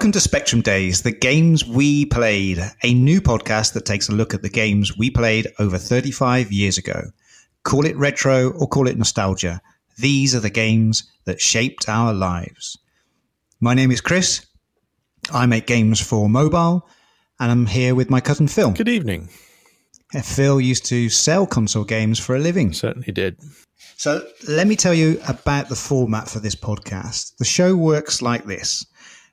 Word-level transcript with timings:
Welcome 0.00 0.12
to 0.12 0.20
Spectrum 0.20 0.62
Days, 0.62 1.02
the 1.02 1.12
games 1.12 1.66
we 1.66 2.06
played, 2.06 2.58
a 2.82 2.94
new 2.94 3.20
podcast 3.20 3.74
that 3.74 3.84
takes 3.84 4.08
a 4.08 4.14
look 4.14 4.32
at 4.32 4.40
the 4.40 4.48
games 4.48 4.96
we 4.96 5.10
played 5.10 5.48
over 5.58 5.76
35 5.76 6.50
years 6.50 6.78
ago. 6.78 7.10
Call 7.64 7.84
it 7.84 7.94
retro 7.98 8.48
or 8.52 8.66
call 8.66 8.88
it 8.88 8.96
nostalgia. 8.96 9.60
These 9.98 10.34
are 10.34 10.40
the 10.40 10.48
games 10.48 11.02
that 11.26 11.38
shaped 11.38 11.86
our 11.86 12.14
lives. 12.14 12.78
My 13.60 13.74
name 13.74 13.90
is 13.90 14.00
Chris. 14.00 14.46
I 15.34 15.44
make 15.44 15.66
games 15.66 16.00
for 16.00 16.30
mobile, 16.30 16.88
and 17.38 17.52
I'm 17.52 17.66
here 17.66 17.94
with 17.94 18.08
my 18.08 18.22
cousin 18.22 18.48
Phil. 18.48 18.70
Good 18.70 18.88
evening. 18.88 19.28
Phil 20.22 20.62
used 20.62 20.86
to 20.86 21.10
sell 21.10 21.46
console 21.46 21.84
games 21.84 22.18
for 22.18 22.34
a 22.34 22.38
living. 22.38 22.72
Certainly 22.72 23.12
did. 23.12 23.36
So 23.98 24.26
let 24.48 24.66
me 24.66 24.76
tell 24.76 24.94
you 24.94 25.20
about 25.28 25.68
the 25.68 25.76
format 25.76 26.26
for 26.26 26.40
this 26.40 26.54
podcast. 26.54 27.36
The 27.36 27.44
show 27.44 27.76
works 27.76 28.22
like 28.22 28.46
this 28.46 28.86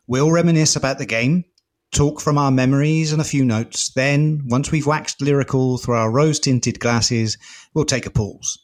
we'll 0.08 0.32
reminisce 0.32 0.76
about 0.76 0.98
the 0.98 1.06
game, 1.06 1.44
talk 1.92 2.22
from 2.22 2.38
our 2.38 2.52
memories 2.52 3.12
and 3.12 3.22
a 3.22 3.26
few 3.26 3.46
notes. 3.46 3.90
Then, 3.90 4.44
once 4.48 4.72
we've 4.72 4.88
waxed 4.88 5.22
lyrical 5.22 5.78
through 5.78 5.96
our 5.96 6.10
rose 6.10 6.40
tinted 6.40 6.80
glasses, 6.80 7.38
we'll 7.74 7.86
take 7.86 8.06
a 8.06 8.12
pause. 8.12 8.58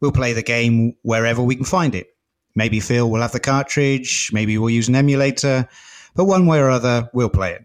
We'll 0.00 0.12
play 0.12 0.32
the 0.32 0.42
game 0.42 0.94
wherever 1.02 1.42
we 1.42 1.56
can 1.56 1.64
find 1.64 1.94
it. 1.94 2.08
Maybe 2.54 2.80
Phil 2.80 3.08
will 3.08 3.20
have 3.20 3.32
the 3.32 3.40
cartridge, 3.40 4.30
maybe 4.32 4.58
we'll 4.58 4.70
use 4.70 4.88
an 4.88 4.96
emulator, 4.96 5.68
but 6.14 6.24
one 6.24 6.46
way 6.46 6.58
or 6.58 6.70
other, 6.70 7.08
we'll 7.12 7.28
play 7.28 7.52
it. 7.52 7.64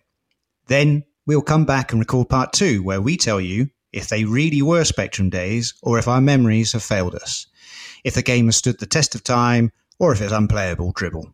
Then 0.67 1.03
we'll 1.25 1.41
come 1.41 1.65
back 1.65 1.91
and 1.91 1.99
record 1.99 2.29
part 2.29 2.53
two, 2.53 2.83
where 2.83 3.01
we 3.01 3.17
tell 3.17 3.41
you 3.41 3.69
if 3.91 4.09
they 4.09 4.25
really 4.25 4.61
were 4.61 4.83
Spectrum 4.83 5.29
days 5.29 5.73
or 5.81 5.97
if 5.97 6.07
our 6.07 6.21
memories 6.21 6.73
have 6.73 6.83
failed 6.83 7.15
us, 7.15 7.47
if 8.03 8.13
the 8.13 8.21
game 8.21 8.45
has 8.45 8.57
stood 8.57 8.79
the 8.79 8.85
test 8.85 9.15
of 9.15 9.23
time 9.23 9.71
or 9.99 10.11
if 10.11 10.21
it's 10.21 10.33
unplayable 10.33 10.91
dribble. 10.91 11.32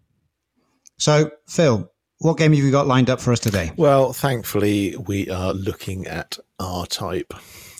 So, 0.99 1.31
Phil, 1.47 1.89
what 2.17 2.37
game 2.37 2.51
have 2.51 2.61
you 2.61 2.71
got 2.71 2.85
lined 2.85 3.09
up 3.09 3.21
for 3.21 3.31
us 3.31 3.39
today? 3.39 3.71
Well, 3.77 4.11
thankfully, 4.11 4.97
we 4.97 5.29
are 5.29 5.53
looking 5.53 6.05
at 6.07 6.37
R 6.59 6.85
Type. 6.85 7.33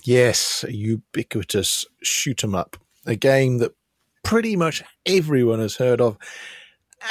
Yes, 0.05 0.63
a 0.63 0.73
ubiquitous 0.73 1.85
shoot 2.01 2.43
'em 2.45 2.55
up, 2.55 2.77
a 3.05 3.17
game 3.17 3.57
that 3.57 3.73
pretty 4.23 4.55
much 4.55 4.81
everyone 5.05 5.59
has 5.59 5.75
heard 5.75 5.99
of. 5.99 6.17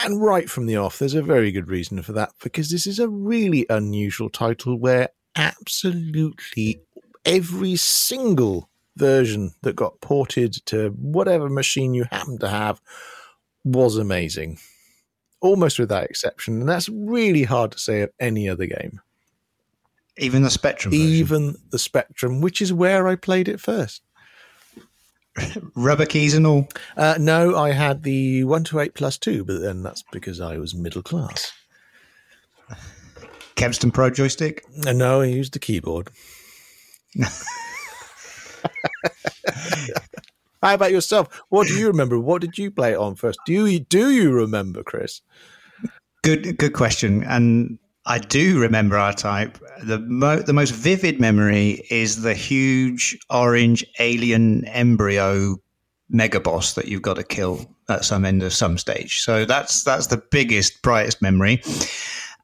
And 0.03 0.23
right 0.23 0.49
from 0.49 0.65
the 0.65 0.77
off, 0.77 0.99
there's 0.99 1.15
a 1.15 1.23
very 1.23 1.53
good 1.53 1.69
reason 1.69 2.03
for 2.03 2.13
that 2.13 2.33
because 2.43 2.71
this 2.71 2.87
is 2.87 2.99
a 2.99 3.09
really 3.09 3.67
unusual 3.69 4.31
title 4.31 4.79
where 4.79 5.11
absolutely 5.37 6.81
every 7.27 7.77
single 7.77 8.71
version 8.97 9.53
that 9.61 9.77
got 9.77 10.01
ported 10.01 10.55
to 10.67 10.89
whatever 10.91 11.51
machine 11.51 11.93
you 11.93 12.05
happen 12.11 12.39
to 12.39 12.49
have 12.49 12.81
was 13.63 13.99
amazing 13.99 14.59
almost 15.41 15.79
without 15.79 16.05
exception. 16.05 16.61
And 16.61 16.69
that's 16.69 16.89
really 16.89 17.45
hard 17.45 17.73
to 17.73 17.79
say 17.79 18.03
of 18.03 18.11
any 18.21 18.49
other 18.49 18.67
game. 18.67 19.01
Even 20.17 20.43
the 20.43 20.51
Spectrum. 20.51 20.91
Version. 20.93 21.07
Even 21.07 21.57
the 21.71 21.79
Spectrum, 21.79 22.41
which 22.41 22.61
is 22.61 22.73
where 22.73 23.07
I 23.07 23.15
played 23.17 23.49
it 23.49 23.61
first. 23.61 24.03
Rubber 25.77 26.07
keys 26.07 26.35
and 26.35 26.47
all? 26.47 26.69
Uh, 26.97 27.17
no, 27.21 27.57
I 27.57 27.71
had 27.73 28.03
the 28.03 28.45
128 28.45 28.95
plus 28.95 29.19
2, 29.19 29.45
but 29.45 29.61
then 29.61 29.83
that's 29.83 30.03
because 30.13 30.41
I 30.41 30.57
was 30.59 30.75
middle 30.75 31.03
class. 31.03 31.53
Kempston 33.57 33.93
Pro 33.93 34.11
joystick? 34.11 34.65
Uh, 34.87 34.93
no, 34.93 35.21
I 35.21 35.27
used 35.27 35.53
the 35.53 35.59
keyboard. 35.59 36.11
How 40.63 40.75
about 40.75 40.93
yourself? 40.93 41.43
What 41.49 41.69
do 41.69 41.75
you 41.75 41.87
remember? 41.87 42.19
What 42.19 42.41
did 42.41 42.59
you 42.59 42.71
play 42.71 42.93
it 42.93 42.99
on 42.99 43.15
first? 43.15 43.39
Do 43.47 43.67
you 43.67 43.81
do 43.81 44.11
you 44.11 44.33
remember, 44.33 44.83
Chris? 44.83 45.21
Good 46.23 46.59
good 46.59 46.73
question. 46.73 47.23
And 47.25 47.79
I 48.07 48.19
do 48.19 48.59
remember 48.59 48.97
R 48.97 49.13
Type. 49.13 49.59
The 49.85 49.99
mo- 50.01 50.41
the 50.41 50.53
most 50.53 50.75
vivid 50.75 51.21
memory 51.21 51.87
is 51.91 52.23
the 52.23 52.35
huge 52.35 53.19
orange 53.31 53.85
alien 53.99 54.65
embryo 54.67 55.57
mega 56.11 56.41
boss 56.41 56.75
that 56.75 56.89
you've 56.89 57.03
got 57.03 57.17
to 57.17 57.23
kill 57.23 57.67
at 57.89 58.05
some 58.05 58.25
end 58.25 58.43
of 58.43 58.53
some 58.53 58.79
stage. 58.79 59.21
So 59.21 59.45
that's 59.45 59.83
that's 59.83 60.09
the 60.09 60.23
biggest, 60.31 60.83
brightest 60.83 61.23
memory. 61.23 61.63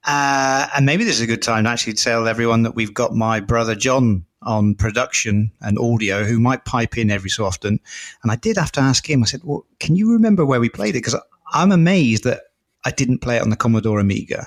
Uh, 0.07 0.69
and 0.77 0.85
maybe 0.85 1.03
this 1.05 1.17
is 1.17 1.23
a 1.23 1.27
good 1.27 1.43
time 1.43 1.65
to 1.65 1.71
actually 1.71 1.95
tell 1.95 2.29
everyone 2.29 2.63
that 2.63 2.75
we've 2.75 2.93
got 2.93 3.15
my 3.15 3.41
brother 3.41 3.75
John 3.75 4.25
on 4.45 4.75
production 4.75 5.51
and 5.61 5.79
audio 5.79 6.25
who 6.25 6.39
might 6.39 6.65
pipe 6.65 6.97
in 6.97 7.11
every 7.11 7.31
so 7.31 7.45
often. 7.45 7.81
And 8.23 8.33
I 8.33 8.37
did 8.37 8.57
have 8.57 8.73
to 8.73 8.81
ask 8.81 9.09
him, 9.09 9.23
I 9.23 9.27
said, 9.27 9.43
Well, 9.45 9.67
can 9.81 9.97
you 9.97 10.13
remember 10.13 10.45
where 10.45 10.61
we 10.61 10.69
played 10.69 10.91
it? 10.91 11.05
Because 11.05 11.21
I'm 11.53 11.73
amazed 11.73 12.25
that 12.25 12.43
I 12.85 12.91
didn't 12.91 13.19
play 13.19 13.37
it 13.37 13.43
on 13.43 13.51
the 13.51 13.57
Commodore 13.57 14.01
Amiga. 14.01 14.47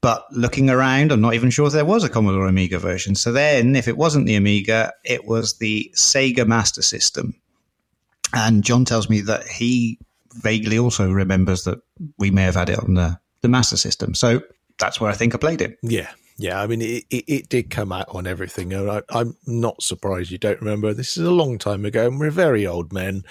But 0.00 0.24
looking 0.32 0.70
around, 0.70 1.10
I'm 1.10 1.20
not 1.20 1.34
even 1.34 1.50
sure 1.50 1.68
there 1.68 1.84
was 1.84 2.04
a 2.04 2.08
Commodore 2.08 2.46
Amiga 2.46 2.78
version. 2.78 3.16
So 3.16 3.32
then, 3.32 3.74
if 3.74 3.88
it 3.88 3.96
wasn't 3.96 4.26
the 4.26 4.36
Amiga, 4.36 4.92
it 5.04 5.24
was 5.24 5.58
the 5.58 5.92
Sega 5.96 6.46
Master 6.46 6.82
System. 6.82 7.34
And 8.32 8.62
John 8.62 8.84
tells 8.84 9.10
me 9.10 9.22
that 9.22 9.48
he 9.48 9.98
vaguely 10.34 10.78
also 10.78 11.10
remembers 11.10 11.64
that 11.64 11.80
we 12.16 12.30
may 12.30 12.42
have 12.42 12.54
had 12.54 12.70
it 12.70 12.78
on 12.78 12.94
the, 12.94 13.18
the 13.40 13.48
Master 13.48 13.76
System. 13.76 14.14
So 14.14 14.42
that's 14.78 15.00
where 15.00 15.10
I 15.10 15.14
think 15.14 15.34
I 15.34 15.38
played 15.38 15.60
it. 15.60 15.78
Yeah, 15.82 16.10
yeah, 16.38 16.62
I 16.62 16.68
mean, 16.68 16.80
it, 16.80 17.04
it, 17.10 17.24
it, 17.26 17.48
did 17.48 17.68
come 17.68 17.90
out 17.90 18.06
on 18.10 18.26
everything. 18.26 18.72
I, 18.72 19.02
I'm 19.10 19.36
not 19.46 19.82
surprised 19.82 20.30
you 20.30 20.38
don't 20.38 20.60
remember. 20.60 20.94
This 20.94 21.16
is 21.16 21.26
a 21.26 21.32
long 21.32 21.58
time 21.58 21.84
ago, 21.84 22.06
and 22.06 22.20
we're 22.20 22.30
very 22.30 22.64
old 22.64 22.92
men. 22.92 23.24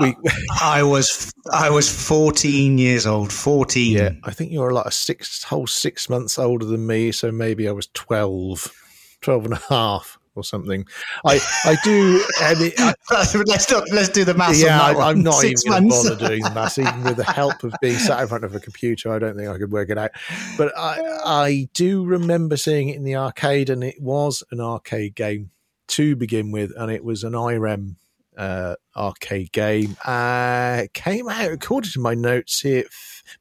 We, 0.00 0.08
uh, 0.08 0.30
I 0.62 0.82
was 0.84 1.32
I 1.52 1.68
was 1.68 1.90
14 1.90 2.78
years 2.78 3.06
old. 3.06 3.30
14. 3.30 3.92
Yeah, 3.92 4.10
I 4.24 4.30
think 4.30 4.52
you 4.52 4.60
were 4.60 4.72
like 4.72 4.86
a 4.86 4.90
six 4.90 5.42
whole 5.42 5.66
six 5.66 6.08
months 6.08 6.38
older 6.38 6.64
than 6.64 6.86
me, 6.86 7.12
so 7.12 7.30
maybe 7.30 7.68
I 7.68 7.72
was 7.72 7.88
12, 7.88 8.72
12 9.20 9.44
and 9.44 9.54
a 9.54 9.62
half 9.68 10.18
or 10.38 10.44
something. 10.44 10.86
I 11.24 11.40
I 11.64 11.76
do. 11.84 12.22
I 12.40 12.54
mean, 12.54 12.72
I, 12.78 12.94
let's 13.46 13.70
not, 13.70 13.90
let's 13.90 14.08
do 14.08 14.24
the 14.24 14.34
math. 14.34 14.58
Yeah, 14.58 14.80
I, 14.80 15.10
am 15.10 15.22
not 15.22 15.34
Six 15.34 15.66
even 15.66 15.72
going 15.72 15.90
to 15.90 16.08
bother 16.10 16.28
doing 16.28 16.42
the 16.42 16.50
math, 16.50 16.78
even 16.78 17.04
with 17.04 17.16
the 17.16 17.24
help 17.24 17.62
of 17.64 17.74
being 17.80 17.96
sat 17.96 18.20
in 18.20 18.28
front 18.28 18.44
of 18.44 18.54
a 18.54 18.60
computer. 18.60 19.12
I 19.12 19.18
don't 19.18 19.36
think 19.36 19.48
I 19.48 19.58
could 19.58 19.72
work 19.72 19.90
it 19.90 19.98
out. 19.98 20.12
But 20.56 20.72
I 20.76 21.00
I 21.24 21.68
do 21.74 22.04
remember 22.04 22.56
seeing 22.56 22.88
it 22.88 22.96
in 22.96 23.04
the 23.04 23.16
arcade, 23.16 23.70
and 23.70 23.84
it 23.84 24.00
was 24.00 24.42
an 24.50 24.60
arcade 24.60 25.14
game 25.14 25.50
to 25.88 26.16
begin 26.16 26.52
with, 26.52 26.72
and 26.76 26.90
it 26.90 27.02
was 27.02 27.24
an 27.24 27.34
IREM 27.34 27.96
uh, 28.36 28.76
arcade 28.96 29.52
game. 29.52 29.96
Uh, 30.04 30.84
came 30.94 31.28
out 31.28 31.50
according 31.50 31.90
to 31.90 32.00
my 32.00 32.14
notes 32.14 32.60
here, 32.60 32.84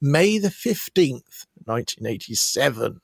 May 0.02 0.40
the 0.40 0.52
fifteenth, 0.52 1.46
nineteen 1.66 2.06
eighty 2.06 2.36
seven. 2.36 3.02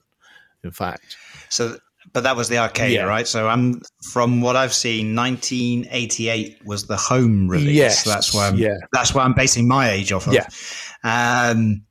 In 0.64 0.72
fact, 0.72 1.18
so 1.50 1.78
but 2.14 2.24
that 2.24 2.36
was 2.36 2.48
the 2.48 2.60
arcade, 2.60 2.94
yeah. 2.94 3.04
right? 3.04 3.28
So 3.28 3.48
I'm 3.48 3.82
from 4.12 4.42
what 4.42 4.56
I've 4.56 4.74
seen, 4.74 5.16
1988 5.16 6.66
was 6.66 6.86
the 6.86 6.96
home 6.96 7.48
release. 7.48 7.76
Yes, 7.76 8.04
so 8.04 8.12
that's 8.12 8.34
why 8.34 8.48
I'm, 8.48 8.56
yeah. 8.56 8.78
that's 8.92 9.14
why 9.14 9.24
I'm 9.24 9.34
basing 9.34 9.68
my 9.68 9.90
age 9.90 10.12
off 10.12 10.28
of. 10.28 10.34
Yeah. 10.34 10.48
Um, 11.04 11.84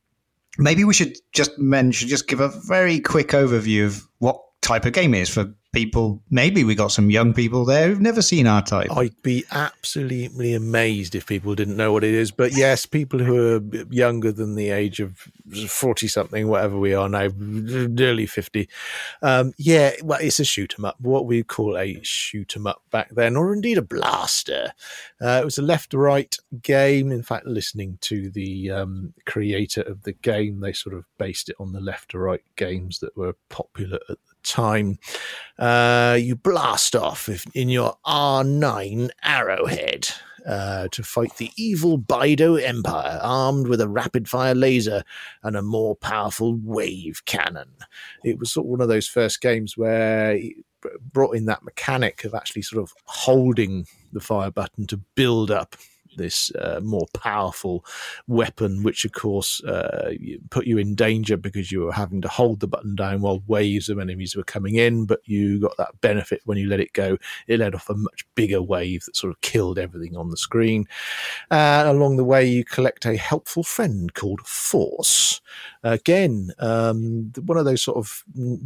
maybe 0.59 0.85
we 0.85 0.95
should 0.95 1.17
just 1.33 1.59
mention, 1.59 2.09
just 2.09 2.29
give 2.29 2.41
a 2.41 2.49
very 2.67 3.01
quick 3.01 3.29
overview 3.29 3.87
of 3.87 4.07
what 4.19 4.41
type 4.61 4.85
of 4.85 4.93
game 4.93 5.13
it 5.13 5.23
is 5.23 5.29
for 5.29 5.53
people. 5.73 6.23
Maybe 6.31 6.65
we 6.65 6.75
got 6.75 6.93
some 6.93 7.11
young 7.11 7.33
people 7.33 7.65
there 7.65 7.89
who've 7.89 8.01
never 8.01 8.23
seen 8.23 8.47
R 8.47 8.63
Type. 8.63 8.91
I'd 8.95 9.21
be 9.23 9.45
absolutely 9.51 10.55
amazed 10.55 11.15
if 11.15 11.27
people 11.27 11.55
didn't 11.55 11.77
know 11.77 11.93
what 11.93 12.05
it 12.05 12.15
is. 12.15 12.31
But 12.31 12.53
yes, 12.53 12.87
people 12.87 13.19
who 13.19 13.57
are 13.57 13.85
younger 13.91 14.33
than 14.33 14.55
the 14.55 14.71
age 14.71 15.01
of 15.01 15.29
forty 15.69 16.09
something, 16.09 16.49
whatever 16.49 16.79
we 16.79 16.95
are 16.95 17.09
now, 17.09 17.31
nearly 17.37 18.27
fifty. 18.27 18.69
Um, 19.23 19.53
yeah, 19.57 19.93
well, 20.03 20.21
it's 20.21 20.41
a 20.41 20.45
shoot 20.45 20.75
'em 20.79 20.85
up. 20.85 21.01
What 21.01 21.27
we 21.27 21.43
call 21.43 21.77
a 21.79 21.99
shoot 22.03 22.57
'em 22.57 22.67
up 22.67 22.83
back 22.91 23.11
then, 23.11 23.37
or 23.37 23.53
indeed 23.53 23.79
a 23.79 23.83
blaster. 23.83 24.73
Uh, 25.21 25.41
it 25.43 25.45
was 25.45 25.59
a 25.59 25.63
left-right 25.63 26.37
game. 26.63 27.11
In 27.11 27.23
fact, 27.23 27.47
listening 27.47 27.99
to 28.03 28.31
the 28.31 28.71
um, 28.71 29.15
creator 29.25 29.83
of 29.83 30.03
the 30.03 30.13
game, 30.13 30.61
they 30.61 30.73
sort 30.73 30.95
of 30.95 31.05
based 31.19 31.49
it 31.49 31.57
on 31.59 31.73
the 31.73 31.81
left-to-right 31.81 32.43
games 32.57 32.99
that 32.99 33.17
were 33.17 33.37
popular 33.49 33.99
at 34.09 34.19
the 34.29 34.32
time, 34.43 34.99
uh, 35.59 36.19
you 36.21 36.37
blast 36.37 36.95
off 36.97 37.29
in 37.55 37.69
your 37.69 37.97
R9 38.07 39.11
arrowhead 39.23 40.09
uh, 40.47 40.89
to 40.91 41.03
fight 41.03 41.37
the 41.37 41.51
evil 41.57 41.99
Bydo 41.99 42.61
Empire, 42.61 43.19
armed 43.23 43.69
with 43.69 43.81
a 43.81 43.89
rapid 43.89 44.29
fire 44.29 44.55
laser 44.55 45.05
and 45.43 45.57
a 45.57 45.63
more 45.63 45.95
powerful 45.95 46.59
wave 46.63 47.23
cannon. 47.25 47.71
It 48.25 48.39
was 48.39 48.53
sort 48.53 48.67
of 48.67 48.71
one 48.71 48.81
of 48.81 48.89
those 48.89 49.09
first 49.09 49.41
games 49.41 49.77
where 49.77 50.33
it 50.33 50.55
brought 51.13 51.37
in 51.37 51.47
that 51.47 51.63
mechanic 51.63 52.25
of 52.25 52.35
actually 52.35 52.63
sort 52.63 52.83
of 52.83 52.93
holding 53.05 53.87
the 54.13 54.21
fire 54.21 54.51
button 54.51 54.87
to 54.89 54.97
build 54.97 55.51
up 55.51 55.77
this 56.17 56.51
uh, 56.57 56.81
more 56.83 57.07
powerful 57.15 57.85
weapon, 58.27 58.83
which 58.83 59.05
of 59.05 59.13
course 59.13 59.63
uh, 59.65 60.13
put 60.51 60.67
you 60.67 60.79
in 60.79 60.95
danger 60.95 61.37
because 61.37 61.73
you 61.73 61.81
were 61.81 61.93
having 61.93 62.21
to 62.23 62.29
hold 62.29 62.61
the 62.61 62.69
button 62.69 62.95
down 62.95 63.21
while 63.21 63.43
waves 63.47 63.89
of 63.89 63.99
enemies 63.99 64.37
were 64.37 64.45
coming 64.45 64.77
in. 64.77 65.07
But 65.07 65.21
you 65.25 65.61
got 65.61 65.77
that 65.77 66.01
benefit 66.01 66.43
when 66.45 66.59
you 66.59 66.69
let 66.69 66.81
it 66.81 66.93
go; 66.93 67.19
it 67.47 67.61
let 67.61 67.75
off 67.75 67.89
a 67.89 67.95
much 67.95 68.27
bigger 68.35 68.63
wave 68.63 69.05
that 69.05 69.17
sort 69.17 69.33
of 69.33 69.41
killed 69.41 69.79
everything 69.79 70.17
on 70.17 70.31
the 70.31 70.37
screen. 70.37 70.87
Uh, 71.51 71.85
along 71.87 72.17
the 72.17 72.25
way, 72.25 72.47
you 72.47 72.65
collect 72.65 73.05
a 73.05 73.17
helpful 73.17 73.63
friend 73.63 74.15
called 74.15 74.41
Force, 74.41 75.41
Again, 75.85 76.53
um, 76.59 77.33
one 77.45 77.59
of 77.59 77.65
those 77.65 77.83
sort 77.83 77.99
of 77.99 78.23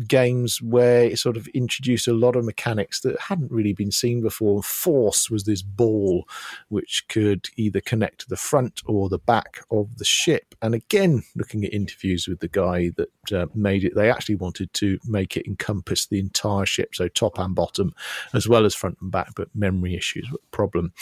games 0.06 0.60
where 0.60 1.04
it 1.04 1.18
sort 1.18 1.36
of 1.36 1.48
introduced 1.48 2.08
a 2.08 2.12
lot 2.12 2.36
of 2.36 2.44
mechanics 2.44 3.00
that 3.00 3.18
hadn't 3.18 3.50
really 3.50 3.72
been 3.72 3.90
seen 3.90 4.20
before. 4.20 4.62
Force 4.62 5.30
was 5.30 5.44
this 5.44 5.62
ball 5.62 6.28
which 6.68 7.06
could 7.08 7.48
either 7.56 7.80
connect 7.80 8.20
to 8.20 8.28
the 8.28 8.36
front 8.36 8.82
or 8.86 9.08
the 9.08 9.18
back 9.18 9.60
of 9.70 9.96
the 9.98 10.04
ship. 10.04 10.54
And 10.62 10.74
again, 10.74 11.22
looking 11.34 11.64
at 11.64 11.72
interviews 11.72 12.28
with 12.28 12.40
the 12.40 12.48
guy 12.48 12.90
that 12.96 13.32
uh, 13.32 13.46
made 13.54 13.84
it, 13.84 13.94
they 13.94 14.10
actually 14.10 14.36
wanted 14.36 14.72
to 14.74 14.98
make 15.06 15.36
it 15.36 15.46
encompass 15.46 16.06
the 16.06 16.18
entire 16.18 16.66
ship, 16.66 16.94
so 16.94 17.08
top 17.08 17.38
and 17.38 17.54
bottom, 17.54 17.94
as 18.34 18.48
well 18.48 18.64
as 18.64 18.74
front 18.74 18.98
and 19.00 19.10
back, 19.10 19.32
but 19.36 19.48
memory 19.54 19.94
issues 19.94 20.30
were 20.30 20.38
a 20.42 20.56
problem. 20.56 20.92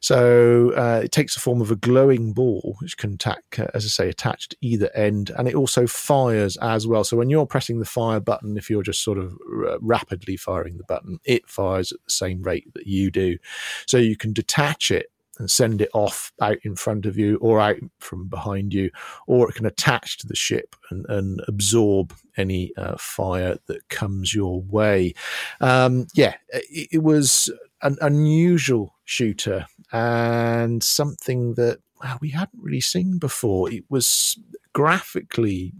So 0.00 0.72
uh, 0.72 1.02
it 1.04 1.12
takes 1.12 1.34
the 1.34 1.40
form 1.40 1.60
of 1.60 1.70
a 1.70 1.76
glowing 1.76 2.32
ball, 2.32 2.76
which 2.80 2.96
can 2.96 3.14
attack, 3.14 3.42
uh, 3.58 3.66
as 3.74 3.84
I 3.84 3.88
say, 3.88 4.08
attached 4.08 4.50
to 4.50 4.56
either 4.60 4.90
end, 4.94 5.30
and 5.36 5.48
it 5.48 5.51
also 5.54 5.86
fires 5.86 6.56
as 6.58 6.86
well. 6.86 7.04
So 7.04 7.16
when 7.16 7.30
you're 7.30 7.46
pressing 7.46 7.78
the 7.78 7.84
fire 7.84 8.20
button, 8.20 8.56
if 8.56 8.70
you're 8.70 8.82
just 8.82 9.02
sort 9.02 9.18
of 9.18 9.36
r- 9.50 9.78
rapidly 9.80 10.36
firing 10.36 10.76
the 10.76 10.84
button, 10.84 11.18
it 11.24 11.48
fires 11.48 11.92
at 11.92 11.98
the 12.04 12.12
same 12.12 12.42
rate 12.42 12.72
that 12.74 12.86
you 12.86 13.10
do. 13.10 13.38
So 13.86 13.98
you 13.98 14.16
can 14.16 14.32
detach 14.32 14.90
it 14.90 15.06
and 15.38 15.50
send 15.50 15.80
it 15.80 15.88
off 15.94 16.32
out 16.40 16.58
in 16.62 16.76
front 16.76 17.06
of 17.06 17.16
you 17.16 17.36
or 17.38 17.58
out 17.60 17.78
from 17.98 18.28
behind 18.28 18.74
you, 18.74 18.90
or 19.26 19.48
it 19.48 19.54
can 19.54 19.66
attach 19.66 20.18
to 20.18 20.26
the 20.26 20.36
ship 20.36 20.76
and, 20.90 21.06
and 21.08 21.40
absorb 21.48 22.14
any 22.36 22.72
uh, 22.76 22.96
fire 22.98 23.56
that 23.66 23.88
comes 23.88 24.34
your 24.34 24.60
way. 24.62 25.14
Um, 25.60 26.06
yeah, 26.14 26.34
it, 26.48 26.88
it 26.92 27.02
was 27.02 27.50
an 27.80 27.96
unusual 28.00 28.94
shooter 29.04 29.66
and 29.90 30.82
something 30.82 31.54
that 31.54 31.78
well, 32.02 32.18
we 32.20 32.30
hadn't 32.30 32.62
really 32.62 32.80
seen 32.80 33.18
before. 33.18 33.70
It 33.70 33.84
was 33.88 34.38
graphically 34.72 35.72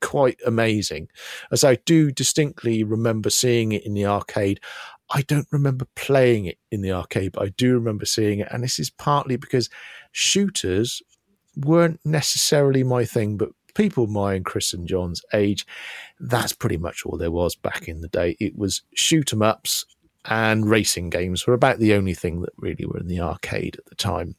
quite 0.00 0.40
amazing, 0.46 1.08
as 1.50 1.64
I 1.64 1.76
do 1.76 2.10
distinctly 2.10 2.82
remember 2.82 3.30
seeing 3.30 3.72
it 3.72 3.86
in 3.86 3.94
the 3.94 4.06
arcade. 4.06 4.60
I 5.10 5.22
don't 5.22 5.46
remember 5.52 5.86
playing 5.94 6.46
it 6.46 6.58
in 6.70 6.80
the 6.80 6.92
arcade, 6.92 7.32
but 7.32 7.42
I 7.42 7.48
do 7.50 7.74
remember 7.74 8.06
seeing 8.06 8.40
it. 8.40 8.48
And 8.50 8.64
this 8.64 8.78
is 8.78 8.90
partly 8.90 9.36
because 9.36 9.68
shooters 10.12 11.02
weren't 11.56 12.00
necessarily 12.04 12.82
my 12.82 13.04
thing, 13.04 13.36
but 13.36 13.50
people 13.74 14.06
my 14.06 14.34
and 14.34 14.44
Chris 14.44 14.72
and 14.72 14.88
John's 14.88 15.22
age, 15.34 15.66
that's 16.18 16.52
pretty 16.52 16.78
much 16.78 17.04
all 17.04 17.18
there 17.18 17.30
was 17.30 17.54
back 17.54 17.88
in 17.88 18.00
the 18.00 18.08
day. 18.08 18.36
It 18.40 18.56
was 18.56 18.82
shoot 18.94 19.32
'em 19.32 19.42
ups 19.42 19.84
and 20.26 20.68
racing 20.68 21.10
games 21.10 21.46
were 21.46 21.54
about 21.54 21.78
the 21.78 21.94
only 21.94 22.14
thing 22.14 22.42
that 22.42 22.52
really 22.56 22.86
were 22.86 22.98
in 22.98 23.08
the 23.08 23.20
arcade 23.20 23.76
at 23.76 23.86
the 23.86 23.94
time. 23.94 24.36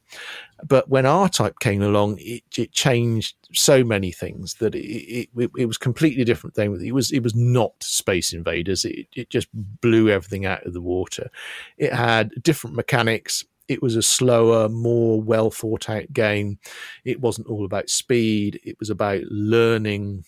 But 0.66 0.88
when 0.88 1.06
R 1.06 1.28
Type 1.28 1.60
came 1.60 1.82
along, 1.82 2.18
it, 2.20 2.44
it 2.58 2.72
changed 2.72 3.36
so 3.54 3.84
many 3.84 4.12
things 4.12 4.56
that 4.56 4.76
it, 4.76 5.30
it, 5.36 5.52
it 5.58 5.66
was 5.66 5.78
completely 5.78 6.24
different 6.24 6.56
thing. 6.56 6.74
It 6.86 6.94
was 6.94 7.12
it 7.12 7.22
was 7.22 7.36
not 7.36 7.74
Space 7.82 8.32
Invaders. 8.32 8.86
It 8.86 9.08
it 9.14 9.30
just 9.30 9.50
blew 9.82 10.10
everything 10.10 10.46
out 10.46 10.66
of 10.66 10.74
the 10.74 10.82
water. 10.82 11.30
It 11.78 11.92
had 11.92 12.32
different 12.42 12.78
mechanics. 12.78 13.44
It 13.68 13.82
was 13.82 13.96
a 13.96 14.02
slower, 14.02 14.70
more 14.70 15.22
well 15.22 15.52
thought 15.52 15.90
out 15.90 16.12
game. 16.14 16.60
It 17.04 17.20
wasn't 17.20 17.48
all 17.48 17.66
about 17.66 17.90
speed. 17.90 18.60
It 18.64 18.80
was 18.80 18.90
about 18.90 19.24
learning 19.24 20.24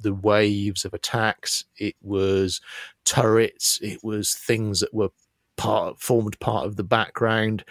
the 0.00 0.14
waves 0.14 0.84
of 0.84 0.94
attacks. 0.94 1.64
It 1.76 1.96
was 2.02 2.60
turrets. 3.04 3.78
It 3.82 4.02
was 4.02 4.34
things 4.34 4.80
that 4.80 4.94
were 4.94 5.10
part 5.56 6.00
formed 6.00 6.38
part 6.40 6.66
of 6.66 6.76
the 6.76 6.84
background. 6.84 7.64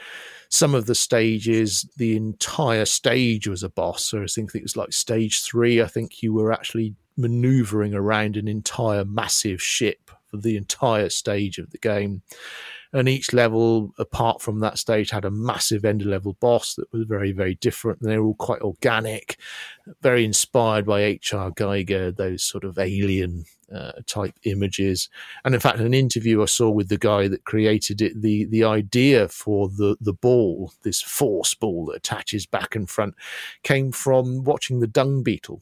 Some 0.49 0.75
of 0.75 0.85
the 0.85 0.95
stages, 0.95 1.89
the 1.97 2.15
entire 2.15 2.85
stage 2.85 3.47
was 3.47 3.63
a 3.63 3.69
boss. 3.69 4.03
So 4.03 4.21
I 4.21 4.27
think 4.27 4.53
it 4.53 4.63
was 4.63 4.77
like 4.77 4.93
stage 4.93 5.41
three. 5.41 5.81
I 5.81 5.87
think 5.87 6.21
you 6.21 6.33
were 6.33 6.51
actually 6.51 6.95
maneuvering 7.17 7.93
around 7.93 8.37
an 8.37 8.47
entire 8.47 9.03
massive 9.03 9.61
ship 9.61 10.11
for 10.27 10.37
the 10.37 10.55
entire 10.55 11.09
stage 11.09 11.57
of 11.57 11.71
the 11.71 11.77
game 11.77 12.21
and 12.93 13.09
each 13.09 13.33
level 13.33 13.93
apart 13.99 14.41
from 14.41 14.59
that 14.59 14.77
stage 14.77 15.09
had 15.09 15.25
a 15.25 15.31
massive 15.31 15.85
end 15.85 16.05
level 16.05 16.33
boss 16.39 16.75
that 16.75 16.91
was 16.91 17.03
very 17.05 17.31
very 17.31 17.55
different. 17.55 18.01
And 18.01 18.09
they 18.09 18.17
were 18.17 18.27
all 18.27 18.35
quite 18.35 18.61
organic 18.61 19.37
very 20.01 20.25
inspired 20.25 20.85
by 20.85 21.01
hr 21.01 21.51
giger 21.51 22.15
those 22.15 22.43
sort 22.43 22.63
of 22.63 22.77
alien 22.77 23.45
uh, 23.73 23.91
type 24.05 24.33
images. 24.43 25.09
And 25.43 25.53
in 25.53 25.59
fact 25.59 25.79
an 25.79 25.93
interview 25.93 26.41
i 26.41 26.45
saw 26.45 26.69
with 26.69 26.89
the 26.89 26.97
guy 26.97 27.27
that 27.27 27.45
created 27.45 28.01
it 28.01 28.21
the 28.21 28.45
the 28.45 28.63
idea 28.63 29.27
for 29.27 29.69
the 29.69 29.97
the 29.99 30.13
ball 30.13 30.73
this 30.83 31.01
force 31.01 31.53
ball 31.53 31.85
that 31.87 31.97
attaches 31.97 32.45
back 32.45 32.75
and 32.75 32.89
front 32.89 33.15
came 33.63 33.91
from 33.91 34.43
watching 34.43 34.79
the 34.79 34.87
dung 34.87 35.23
beetle 35.23 35.61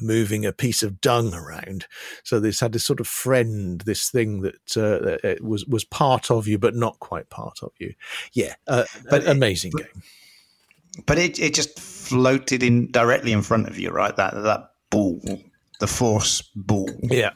moving 0.00 0.44
a 0.44 0.52
piece 0.52 0.82
of 0.82 1.00
dung 1.00 1.34
around. 1.34 1.86
So 2.22 2.40
this 2.40 2.60
had 2.60 2.72
this 2.72 2.84
sort 2.84 3.00
of 3.00 3.06
friend, 3.06 3.80
this 3.82 4.10
thing 4.10 4.42
that 4.42 4.76
uh, 4.76 5.34
was 5.42 5.66
was 5.66 5.84
part 5.84 6.30
of 6.30 6.46
you, 6.46 6.58
but 6.58 6.74
not 6.74 6.98
quite 7.00 7.30
part 7.30 7.60
of 7.62 7.72
you. 7.78 7.94
Yeah, 8.32 8.54
uh, 8.68 8.84
but 9.10 9.26
amazing 9.26 9.72
but, 9.74 9.82
game. 9.82 10.02
But 11.06 11.18
it 11.18 11.38
it 11.38 11.54
just 11.54 11.78
floated 11.78 12.62
in 12.62 12.90
directly 12.90 13.32
in 13.32 13.42
front 13.42 13.68
of 13.68 13.78
you, 13.78 13.90
right? 13.90 14.14
That 14.16 14.34
that 14.34 14.70
ball, 14.90 15.20
the 15.80 15.86
force 15.86 16.42
ball. 16.54 16.90
Yeah. 17.02 17.30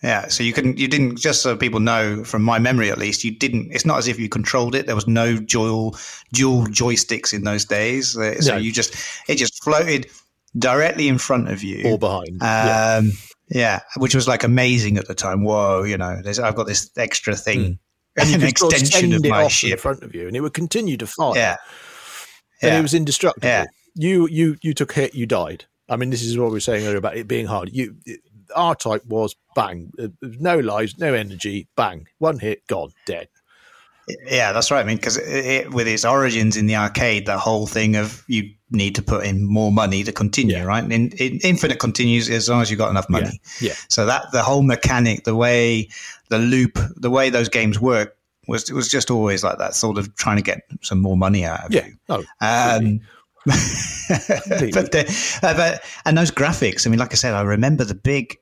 Yeah, 0.00 0.28
so 0.28 0.44
you 0.44 0.52
couldn't, 0.52 0.78
you 0.78 0.86
didn't, 0.86 1.18
just 1.18 1.42
so 1.42 1.56
people 1.56 1.80
know 1.80 2.22
from 2.22 2.44
my 2.44 2.60
memory 2.60 2.88
at 2.88 2.98
least, 2.98 3.24
you 3.24 3.36
didn't, 3.36 3.72
it's 3.72 3.84
not 3.84 3.98
as 3.98 4.06
if 4.06 4.16
you 4.16 4.28
controlled 4.28 4.76
it. 4.76 4.86
There 4.86 4.94
was 4.94 5.08
no 5.08 5.36
dual, 5.36 5.96
dual 6.32 6.66
joysticks 6.66 7.34
in 7.34 7.42
those 7.42 7.64
days. 7.64 8.16
Uh, 8.16 8.40
so 8.40 8.52
no. 8.52 8.58
you 8.58 8.70
just, 8.70 8.94
it 9.28 9.38
just 9.38 9.60
floated 9.60 10.06
directly 10.56 11.08
in 11.08 11.18
front 11.18 11.48
of 11.48 11.62
you 11.62 11.84
or 11.84 11.98
behind. 11.98 12.42
Um, 12.42 13.12
yeah. 13.48 13.50
yeah. 13.50 13.80
which 13.96 14.14
was 14.14 14.28
like 14.28 14.44
amazing 14.44 14.96
at 14.98 15.06
the 15.06 15.14
time. 15.14 15.44
Whoa, 15.44 15.82
you 15.82 15.96
know, 15.98 16.20
I've 16.42 16.54
got 16.54 16.66
this 16.66 16.90
extra 16.96 17.34
thing, 17.34 17.60
mm. 17.60 17.78
and 18.20 18.42
an 18.42 18.48
extension 18.48 19.12
of 19.12 19.24
my 19.24 19.48
ship 19.48 19.72
in 19.72 19.78
front 19.78 20.02
of 20.02 20.14
you, 20.14 20.26
and 20.26 20.36
it 20.36 20.40
would 20.40 20.54
continue 20.54 20.96
to 20.96 21.06
fire. 21.06 21.36
Yeah, 21.36 21.56
and 22.62 22.72
yeah. 22.72 22.78
it 22.78 22.82
was 22.82 22.94
indestructible. 22.94 23.48
Yeah. 23.48 23.66
You 23.94 24.28
you 24.28 24.56
you 24.62 24.74
took 24.74 24.92
hit, 24.92 25.14
you 25.14 25.26
died. 25.26 25.64
I 25.88 25.96
mean, 25.96 26.10
this 26.10 26.22
is 26.22 26.36
what 26.36 26.48
we 26.48 26.54
were 26.54 26.60
saying 26.60 26.84
earlier 26.84 26.98
about 26.98 27.16
it 27.16 27.26
being 27.26 27.46
hard. 27.46 27.70
You 27.72 27.96
R 28.54 28.74
type 28.74 29.04
was 29.06 29.34
bang, 29.54 29.90
uh, 29.98 30.08
no 30.22 30.58
lives, 30.58 30.98
no 30.98 31.14
energy, 31.14 31.68
bang, 31.76 32.06
one 32.18 32.38
hit, 32.38 32.66
gone, 32.66 32.92
dead. 33.06 33.28
Yeah, 34.26 34.52
that's 34.52 34.70
right. 34.70 34.80
I 34.80 34.84
mean, 34.84 34.96
because 34.96 35.16
it, 35.18 35.70
with 35.70 35.86
its 35.86 36.04
origins 36.04 36.56
in 36.56 36.66
the 36.66 36.76
arcade, 36.76 37.26
the 37.26 37.38
whole 37.38 37.66
thing 37.66 37.96
of 37.96 38.24
you 38.26 38.50
need 38.70 38.94
to 38.94 39.02
put 39.02 39.24
in 39.24 39.44
more 39.44 39.72
money 39.72 40.04
to 40.04 40.12
continue, 40.12 40.56
yeah. 40.56 40.64
right? 40.64 40.84
In, 40.84 41.10
in, 41.12 41.38
Infinite 41.42 41.78
continues 41.78 42.28
as 42.28 42.48
long 42.48 42.62
as 42.62 42.70
you've 42.70 42.78
got 42.78 42.90
enough 42.90 43.08
money. 43.08 43.40
Yeah. 43.60 43.70
yeah. 43.70 43.74
So 43.88 44.06
that 44.06 44.30
the 44.32 44.42
whole 44.42 44.62
mechanic, 44.62 45.24
the 45.24 45.34
way 45.34 45.88
the 46.28 46.38
loop, 46.38 46.78
the 46.96 47.10
way 47.10 47.30
those 47.30 47.48
games 47.48 47.80
work 47.80 48.16
was 48.46 48.68
it 48.70 48.74
was 48.74 48.88
just 48.88 49.10
always 49.10 49.44
like 49.44 49.58
that, 49.58 49.74
sort 49.74 49.98
of 49.98 50.14
trying 50.16 50.36
to 50.36 50.42
get 50.42 50.62
some 50.82 51.00
more 51.00 51.16
money 51.16 51.44
out 51.44 51.66
of 51.66 51.74
yeah. 51.74 51.86
you. 51.86 51.94
Oh, 52.08 52.24
um, 52.40 53.00
but, 53.44 54.92
the, 54.92 55.38
uh, 55.42 55.54
but 55.54 55.84
and 56.04 56.16
those 56.16 56.30
graphics. 56.30 56.86
I 56.86 56.90
mean, 56.90 56.98
like 56.98 57.12
I 57.12 57.16
said, 57.16 57.34
I 57.34 57.42
remember 57.42 57.84
the 57.84 57.94
big, 57.94 58.36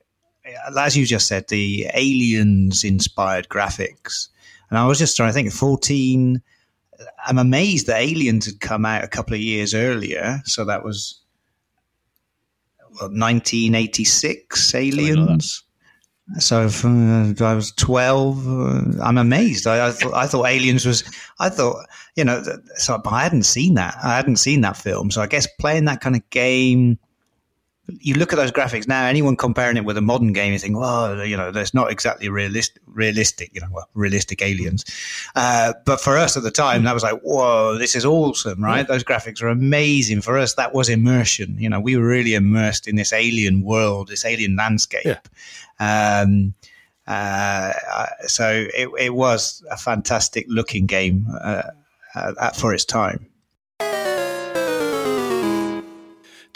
as 0.77 0.97
you 0.97 1.07
just 1.07 1.27
said, 1.27 1.49
the 1.49 1.87
aliens 1.95 2.85
inspired 2.85 3.49
graphics 3.49 4.29
and 4.71 4.79
I 4.79 4.87
was 4.87 4.99
just 4.99 5.17
trying 5.17 5.31
to 5.31 5.33
think, 5.33 5.53
14, 5.53 6.43
I'm 7.27 7.39
amazed 7.39 7.87
that 7.87 8.01
Aliens 8.01 8.47
had 8.47 8.61
come 8.61 8.85
out 8.85 9.05
a 9.05 9.09
couple 9.09 9.35
of 9.35 9.41
years 9.41 9.75
earlier. 9.75 10.41
So 10.45 10.65
that 10.65 10.85
was 10.85 11.21
well, 13.01 13.11
1986, 13.11 14.75
Aliens. 14.75 15.63
So 16.39 16.67
if, 16.67 16.85
uh, 16.85 17.45
I 17.45 17.55
was 17.55 17.73
12. 17.73 18.49
Uh, 18.49 19.03
I'm 19.03 19.19
amazed. 19.19 19.67
I, 19.67 19.89
I, 19.89 19.91
thought, 19.93 20.15
I 20.15 20.27
thought 20.27 20.47
Aliens 20.47 20.85
was, 20.85 21.05
I 21.39 21.49
thought, 21.49 21.87
you 22.17 22.25
know, 22.25 22.43
so, 22.75 22.99
but 22.99 23.13
I 23.13 23.23
hadn't 23.23 23.45
seen 23.45 23.75
that. 23.75 23.97
I 24.03 24.17
hadn't 24.17 24.37
seen 24.37 24.63
that 24.63 24.77
film. 24.77 25.11
So 25.11 25.23
I 25.23 25.27
guess 25.27 25.47
playing 25.61 25.85
that 25.85 26.01
kind 26.01 26.17
of 26.17 26.29
game 26.31 26.99
you 27.89 28.15
look 28.15 28.33
at 28.33 28.37
those 28.37 28.51
graphics 28.51 28.89
now. 28.89 29.07
Anyone 29.07 29.37
comparing 29.37 29.77
it 29.77 29.85
with 29.85 29.97
a 29.97 30.01
modern 30.01 30.33
game, 30.33 30.53
you 30.53 30.59
think, 30.59 30.77
well, 30.77 31.25
you 31.25 31.37
know, 31.37 31.53
that's 31.53 31.73
not 31.73 31.91
exactly 31.91 32.29
realistic. 32.29 32.83
Realistic, 32.87 33.51
you 33.55 33.61
know, 33.61 33.69
well, 33.71 33.89
realistic 33.95 34.43
aliens. 34.43 34.85
Uh, 35.35 35.75
but 35.85 36.01
for 36.01 36.17
us 36.17 36.37
at 36.37 36.43
the 36.43 36.51
time, 36.51 36.85
that 36.85 36.95
was 36.95 37.03
like, 37.03 37.21
whoa, 37.21 37.79
this 37.79 37.95
is 37.95 38.05
awesome, 38.05 38.63
right? 38.63 38.79
Yeah. 38.79 38.85
Those 38.85 39.05
graphics 39.05 39.43
are 39.43 39.49
amazing. 39.49 40.23
For 40.23 40.39
us, 40.39 40.55
that 40.55 40.75
was 40.75 40.89
immersion. 40.89 41.57
You 41.59 41.69
know, 41.69 41.81
we 41.81 41.97
were 41.97 42.07
really 42.07 42.35
immersed 42.35 42.89
in 42.89 42.97
this 42.97 43.13
alien 43.13 43.63
world, 43.63 44.09
this 44.09 44.25
alien 44.25 44.57
landscape. 44.57 45.05
Yeah. 45.05 45.19
Um, 45.79 46.55
uh, 47.07 47.73
so 48.27 48.67
it, 48.75 48.89
it, 48.99 49.15
was 49.15 49.65
a 49.71 49.77
fantastic 49.77 50.45
looking 50.49 50.87
game 50.87 51.27
uh, 51.41 51.63
uh 52.17 52.51
for 52.51 52.75
its 52.75 52.85
time. 52.85 53.27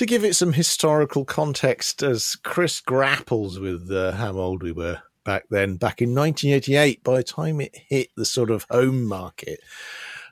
To 0.01 0.07
give 0.07 0.25
it 0.25 0.35
some 0.35 0.55
historical 0.55 1.27
context, 1.27 2.03
as 2.03 2.35
Chris 2.35 2.81
grapples 2.81 3.61
with 3.61 3.93
uh, 3.93 4.13
how 4.13 4.33
old 4.33 4.63
we 4.63 4.73
were 4.73 4.99
back 5.27 5.45
then, 5.51 5.77
back 5.77 6.01
in 6.01 6.15
1988, 6.15 7.05
by 7.05 7.19
the 7.19 7.23
time 7.23 7.61
it 7.61 7.77
hit 7.77 8.09
the 8.17 8.25
sort 8.25 8.51
of 8.51 8.65
home 8.71 9.05
market, 9.05 9.61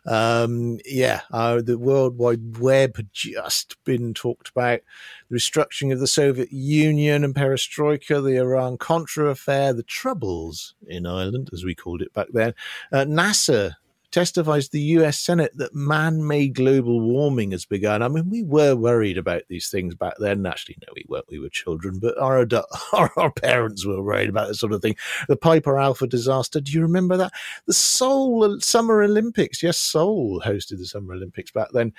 Um, 0.06 0.78
yeah, 0.86 1.20
uh, 1.30 1.60
the 1.60 1.76
World 1.76 2.16
Wide 2.16 2.56
Web 2.58 2.96
had 2.96 3.12
just 3.12 3.76
been 3.84 4.14
talked 4.14 4.48
about. 4.48 4.80
The 5.28 5.36
restructuring 5.36 5.92
of 5.92 6.00
the 6.00 6.06
Soviet 6.06 6.50
Union 6.50 7.22
and 7.22 7.34
perestroika, 7.34 8.24
the 8.24 8.38
Iran 8.38 8.78
Contra 8.78 9.28
affair, 9.28 9.74
the 9.74 9.82
troubles 9.82 10.76
in 10.86 11.04
Ireland, 11.04 11.50
as 11.52 11.62
we 11.62 11.74
called 11.74 12.00
it 12.00 12.14
back 12.14 12.28
then. 12.32 12.54
Uh, 12.90 13.04
NASA 13.04 13.74
testifies 14.10 14.66
to 14.66 14.72
the 14.72 14.82
US 14.82 15.18
Senate 15.18 15.52
that 15.56 15.74
man 15.74 16.26
made 16.26 16.54
global 16.54 17.00
warming 17.00 17.50
has 17.52 17.64
begun. 17.64 18.02
I 18.02 18.08
mean, 18.08 18.30
we 18.30 18.42
were 18.42 18.74
worried 18.74 19.18
about 19.18 19.42
these 19.48 19.68
things 19.68 19.94
back 19.94 20.14
then. 20.18 20.46
Actually, 20.46 20.76
no, 20.80 20.92
we 20.94 21.04
weren't. 21.08 21.26
We 21.30 21.38
were 21.38 21.48
children, 21.48 21.98
but 21.98 22.18
our, 22.18 22.46
our, 22.92 23.12
our 23.16 23.30
parents 23.30 23.84
were 23.84 24.02
worried 24.02 24.30
about 24.30 24.48
this 24.48 24.60
sort 24.60 24.72
of 24.72 24.82
thing. 24.82 24.96
The 25.28 25.36
Piper 25.36 25.78
Alpha 25.78 26.06
disaster. 26.06 26.60
Do 26.60 26.72
you 26.72 26.82
remember 26.82 27.16
that? 27.16 27.32
The 27.66 27.72
Seoul 27.74 28.60
Summer 28.60 29.02
Olympics. 29.02 29.62
Yes, 29.62 29.78
Seoul 29.78 30.42
hosted 30.44 30.78
the 30.78 30.86
Summer 30.86 31.14
Olympics 31.14 31.50
back 31.50 31.68
then. 31.72 31.92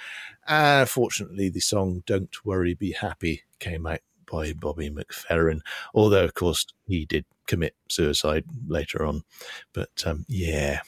Uh, 0.47 0.85
fortunately, 0.85 1.49
the 1.49 1.59
song 1.59 2.03
Don't 2.05 2.33
Worry, 2.45 2.73
Be 2.73 2.91
Happy 2.91 3.43
came 3.59 3.85
out 3.85 3.99
by 4.31 4.53
Bobby 4.53 4.89
McFerrin, 4.89 5.59
although, 5.93 6.23
of 6.23 6.33
course, 6.33 6.65
he 6.87 7.05
did 7.05 7.25
commit 7.47 7.75
suicide 7.89 8.45
later 8.67 9.05
on. 9.05 9.23
But 9.73 9.89
um, 10.05 10.25
yeah, 10.27 10.81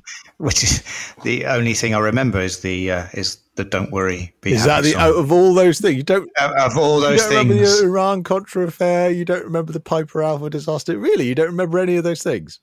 which 0.38 0.62
is 0.62 0.82
the 1.24 1.46
only 1.46 1.74
thing 1.74 1.94
I 1.94 1.98
remember 1.98 2.40
is 2.40 2.60
the 2.60 2.90
uh, 2.90 3.06
is 3.14 3.38
the 3.56 3.64
"Don't 3.64 3.90
Worry, 3.92 4.34
Be 4.40 4.52
Is 4.52 4.64
that 4.64 4.82
the 4.82 4.92
song. 4.92 5.00
out 5.02 5.14
of 5.16 5.30
all 5.32 5.52
those 5.54 5.78
things 5.80 5.96
you 5.96 6.02
don't 6.02 6.28
of, 6.40 6.50
of 6.52 6.76
all 6.78 7.00
those 7.00 7.22
you 7.22 7.30
don't 7.30 7.48
things? 7.48 7.60
remember 7.60 7.76
the 7.80 7.84
Iran 7.84 8.22
Contra 8.22 8.66
affair? 8.66 9.10
You 9.10 9.24
don't 9.24 9.44
remember 9.44 9.72
the 9.72 9.80
Piper 9.80 10.22
Alpha 10.22 10.48
disaster? 10.50 10.96
Really, 10.98 11.26
you 11.28 11.34
don't 11.34 11.46
remember 11.46 11.78
any 11.78 11.96
of 11.96 12.04
those 12.04 12.22
things? 12.22 12.60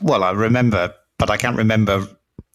Well, 0.00 0.24
I 0.24 0.32
remember, 0.32 0.92
but 1.18 1.30
I 1.30 1.36
can't 1.36 1.56
remember 1.56 2.06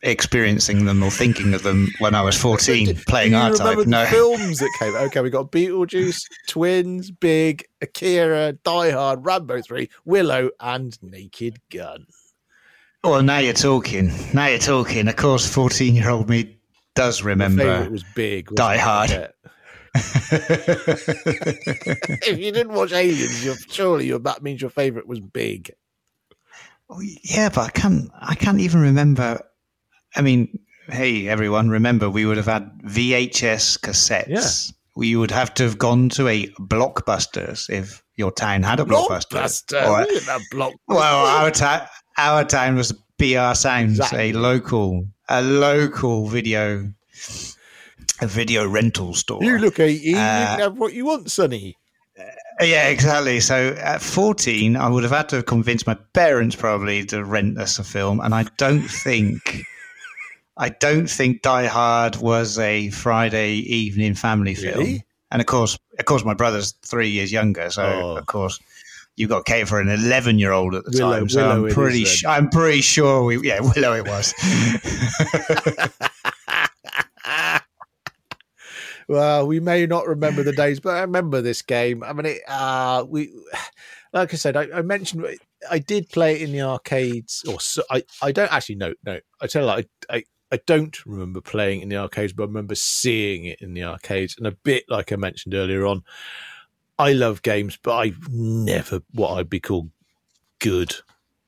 experiencing 0.01 0.85
them 0.85 1.03
or 1.03 1.11
thinking 1.11 1.53
of 1.53 1.63
them 1.63 1.89
when 1.99 2.15
I 2.15 2.21
was 2.21 2.37
fourteen 2.41 2.95
playing 3.07 3.31
Do 3.31 3.37
you 3.37 3.43
R 3.43 3.53
Type. 3.53 3.77
the 3.79 3.85
No, 3.85 4.05
films 4.05 4.59
that 4.59 4.71
came. 4.79 4.95
Okay, 4.95 5.21
we 5.21 5.29
got 5.29 5.51
Beetlejuice, 5.51 6.19
Twins, 6.47 7.11
Big, 7.11 7.65
Akira, 7.81 8.53
Die 8.53 8.91
Hard, 8.91 9.25
Rambo 9.25 9.61
Three, 9.61 9.89
Willow, 10.05 10.49
and 10.59 11.01
Naked 11.01 11.59
Gun. 11.69 12.05
Well, 13.03 13.23
now 13.23 13.39
you're 13.39 13.53
talking. 13.53 14.11
Now 14.33 14.47
you're 14.47 14.59
talking. 14.59 15.07
Of 15.07 15.15
course, 15.15 15.51
fourteen-year-old 15.51 16.29
me 16.29 16.59
does 16.95 17.23
remember. 17.23 17.63
favorite 17.63 17.91
was 17.91 18.03
Big. 18.15 18.49
Die? 18.55 18.77
Hard. 18.77 19.11
If 22.21 22.37
you 22.37 22.51
didn't 22.51 22.73
watch 22.73 22.91
Aliens, 22.91 23.43
you're, 23.43 23.55
surely 23.69 24.07
your, 24.07 24.19
that 24.19 24.43
means 24.43 24.61
your 24.61 24.69
favorite 24.69 25.07
was 25.07 25.19
Big. 25.19 25.71
Oh, 26.89 27.01
yeah, 27.01 27.49
but 27.49 27.61
I 27.61 27.69
can't. 27.69 28.09
I 28.19 28.35
can't 28.35 28.59
even 28.59 28.81
remember. 28.81 29.39
I 30.15 30.21
mean, 30.21 30.59
hey, 30.87 31.27
everyone, 31.27 31.69
remember 31.69 32.09
we 32.09 32.25
would 32.25 32.37
have 32.37 32.47
had 32.47 32.81
VHS 32.83 33.79
cassettes. 33.79 34.27
Yeah. 34.69 34.75
We 34.95 35.15
would 35.15 35.31
have 35.31 35.53
to 35.55 35.63
have 35.63 35.77
gone 35.77 36.09
to 36.09 36.27
a 36.27 36.47
Blockbusters 36.59 37.69
if 37.69 38.03
your 38.19 38.31
town 38.31 38.61
had 38.61 38.79
a 38.79 38.85
Blockbuster. 38.85 39.81
Or- 39.87 39.97
have 40.31 40.41
Blockbuster. 40.53 40.73
well, 40.87 41.25
our 41.25 41.49
town, 41.49 41.87
our 42.17 42.43
town 42.43 42.75
was 42.75 42.91
BR 43.17 43.55
Sounds, 43.55 43.97
Exactly. 43.97 44.31
a 44.31 44.33
local, 44.33 45.07
a 45.27 45.41
local 45.41 46.27
video, 46.27 46.91
a 48.21 48.27
video 48.27 48.67
rental 48.67 49.13
store. 49.15 49.43
You 49.43 49.57
look 49.57 49.79
18, 49.79 50.03
you 50.05 50.15
Uh, 50.15 50.19
can 50.19 50.59
have 50.59 50.77
what 50.77 50.93
you 50.93 51.05
want, 51.05 51.31
Sonny. 51.31 51.77
Yeah, 52.61 52.89
exactly. 52.89 53.39
So 53.39 53.69
at 53.79 54.01
14, 54.01 54.75
I 54.75 54.89
would 54.89 55.03
have 55.03 55.13
had 55.13 55.29
to 55.29 55.37
have 55.37 55.45
convinced 55.45 55.87
my 55.87 55.93
parents 56.13 56.57
probably 56.57 57.05
to 57.05 57.23
rent 57.23 57.57
us 57.57 57.79
a 57.79 57.83
film. 57.85 58.19
And 58.19 58.35
I 58.35 58.43
don't 58.57 58.81
think, 58.85 59.63
I 60.57 60.67
don't 60.67 61.09
think 61.09 61.41
Die 61.41 61.67
Hard 61.67 62.17
was 62.17 62.59
a 62.59 62.89
Friday 62.89 63.53
evening 63.53 64.13
family 64.13 64.55
film. 64.55 64.77
Really? 64.77 65.05
And 65.31 65.41
of 65.41 65.45
course, 65.45 65.77
of 65.99 66.05
course, 66.05 66.23
my 66.25 66.33
brother's 66.33 66.71
three 66.83 67.09
years 67.09 67.31
younger. 67.31 67.69
So 67.69 67.83
Oh. 67.83 68.17
of 68.17 68.25
course, 68.25 68.59
you 69.17 69.27
got 69.27 69.45
cater 69.45 69.65
for 69.65 69.79
an 69.81 69.89
11 69.89 70.39
year 70.39 70.51
old 70.53 70.73
at 70.75 70.85
the 70.85 70.91
Willow- 70.97 71.19
time. 71.19 71.29
So 71.29 71.47
Willow 71.47 71.67
I'm 71.67 71.73
pretty, 71.73 72.03
is 72.03 72.09
sh- 72.09 72.25
I'm 72.25 72.49
pretty 72.49 72.81
sure 72.81 73.23
we, 73.23 73.39
yeah, 73.47 73.59
Willow 73.75 73.93
it 73.93 74.07
was. 74.07 74.33
well, 79.07 79.47
we 79.47 79.59
may 79.59 79.85
not 79.85 80.07
remember 80.07 80.43
the 80.43 80.51
days, 80.53 80.79
but 80.79 80.95
I 80.95 81.01
remember 81.01 81.41
this 81.41 81.61
game. 81.61 82.03
I 82.03 82.13
mean, 82.13 82.25
it, 82.27 82.41
uh, 82.47 83.05
we, 83.07 83.33
like 84.13 84.33
I 84.33 84.37
said, 84.37 84.55
I, 84.55 84.67
I 84.73 84.81
mentioned 84.83 85.25
I 85.69 85.79
did 85.79 86.09
play 86.09 86.35
it 86.35 86.41
in 86.43 86.51
the 86.51 86.61
arcades, 86.61 87.43
or 87.47 87.59
so, 87.59 87.81
I, 87.89 88.03
I 88.21 88.31
don't 88.31 88.51
actually 88.53 88.75
know. 88.75 88.93
No, 89.05 89.19
I 89.41 89.47
tell 89.47 89.63
you, 89.65 89.69
I, 89.69 89.85
I, 90.09 90.23
I 90.51 90.59
don't 90.65 91.05
remember 91.05 91.41
playing 91.41 91.81
in 91.81 91.89
the 91.89 91.97
arcades, 91.97 92.33
but 92.33 92.43
I 92.43 92.47
remember 92.47 92.75
seeing 92.75 93.45
it 93.45 93.61
in 93.61 93.73
the 93.73 93.83
arcades. 93.83 94.35
And 94.37 94.47
a 94.47 94.51
bit 94.51 94.85
like 94.89 95.11
I 95.11 95.15
mentioned 95.15 95.53
earlier 95.53 95.85
on, 95.85 96.03
I 96.97 97.13
love 97.13 97.41
games, 97.41 97.77
but 97.81 97.95
I've 97.95 98.29
never 98.29 99.01
what 99.13 99.33
I'd 99.33 99.49
be 99.49 99.59
called 99.59 99.91
good 100.59 100.95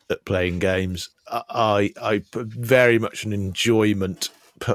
at 0.10 0.26
playing 0.26 0.60
games. 0.60 1.10
I, 1.28 1.94
I, 2.02 2.24
very 2.34 3.00
much 3.00 3.26
an 3.26 3.34
enjoyment 3.34 4.30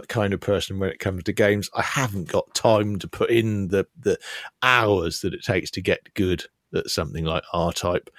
kind 0.09 0.35
of 0.35 0.41
person 0.41 0.79
when 0.79 0.91
it 0.91 0.99
comes 0.99 1.23
to 1.25 1.33
games. 1.33 1.71
I 1.75 1.83
haven't 1.83 2.29
got 2.29 2.55
time 2.55 2.99
to 2.99 3.09
put 3.09 3.31
in 3.31 3.69
the 3.69 3.87
the 3.99 4.19
hours 4.63 5.21
that 5.21 5.35
it 5.35 5.45
takes 5.45 5.71
to 5.73 5.81
get 5.81 6.15
good 6.15 6.45
at 6.75 6.91
something 6.91 7.25
like 7.25 7.45
R 7.53 7.73
Type, 7.73 8.11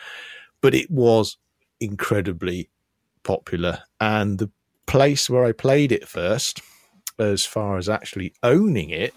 but 0.61 0.73
it 0.73 0.89
was 0.89 1.37
incredibly 1.79 2.69
popular, 3.23 3.83
and 3.99 4.39
the 4.39 4.49
place 4.87 5.29
where 5.29 5.45
I 5.45 5.51
played 5.51 5.91
it 5.91 6.07
first, 6.07 6.61
as 7.19 7.45
far 7.45 7.77
as 7.77 7.89
actually 7.89 8.33
owning 8.43 8.89
it, 8.89 9.13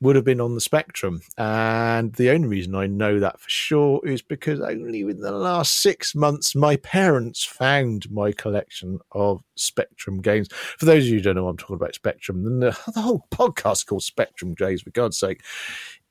would 0.00 0.16
have 0.16 0.24
been 0.24 0.40
on 0.40 0.54
the 0.54 0.60
Spectrum. 0.60 1.22
And 1.38 2.12
the 2.14 2.30
only 2.30 2.48
reason 2.48 2.74
I 2.74 2.86
know 2.86 3.18
that 3.20 3.40
for 3.40 3.48
sure 3.48 4.00
is 4.04 4.22
because 4.22 4.60
only 4.60 5.04
within 5.04 5.22
the 5.22 5.32
last 5.32 5.78
six 5.78 6.14
months, 6.14 6.54
my 6.54 6.76
parents 6.76 7.44
found 7.44 8.10
my 8.10 8.32
collection 8.32 8.98
of 9.12 9.42
Spectrum 9.54 10.20
games. 10.20 10.48
For 10.78 10.84
those 10.84 11.04
of 11.04 11.08
you 11.08 11.16
who 11.16 11.22
don't 11.22 11.36
know, 11.36 11.48
I'm 11.48 11.56
talking 11.56 11.76
about 11.76 11.94
Spectrum. 11.94 12.60
The, 12.60 12.78
the 12.94 13.00
whole 13.00 13.26
podcast 13.30 13.86
called 13.86 14.02
Spectrum 14.02 14.54
Days, 14.54 14.82
for 14.82 14.90
God's 14.90 15.18
sake, 15.18 15.42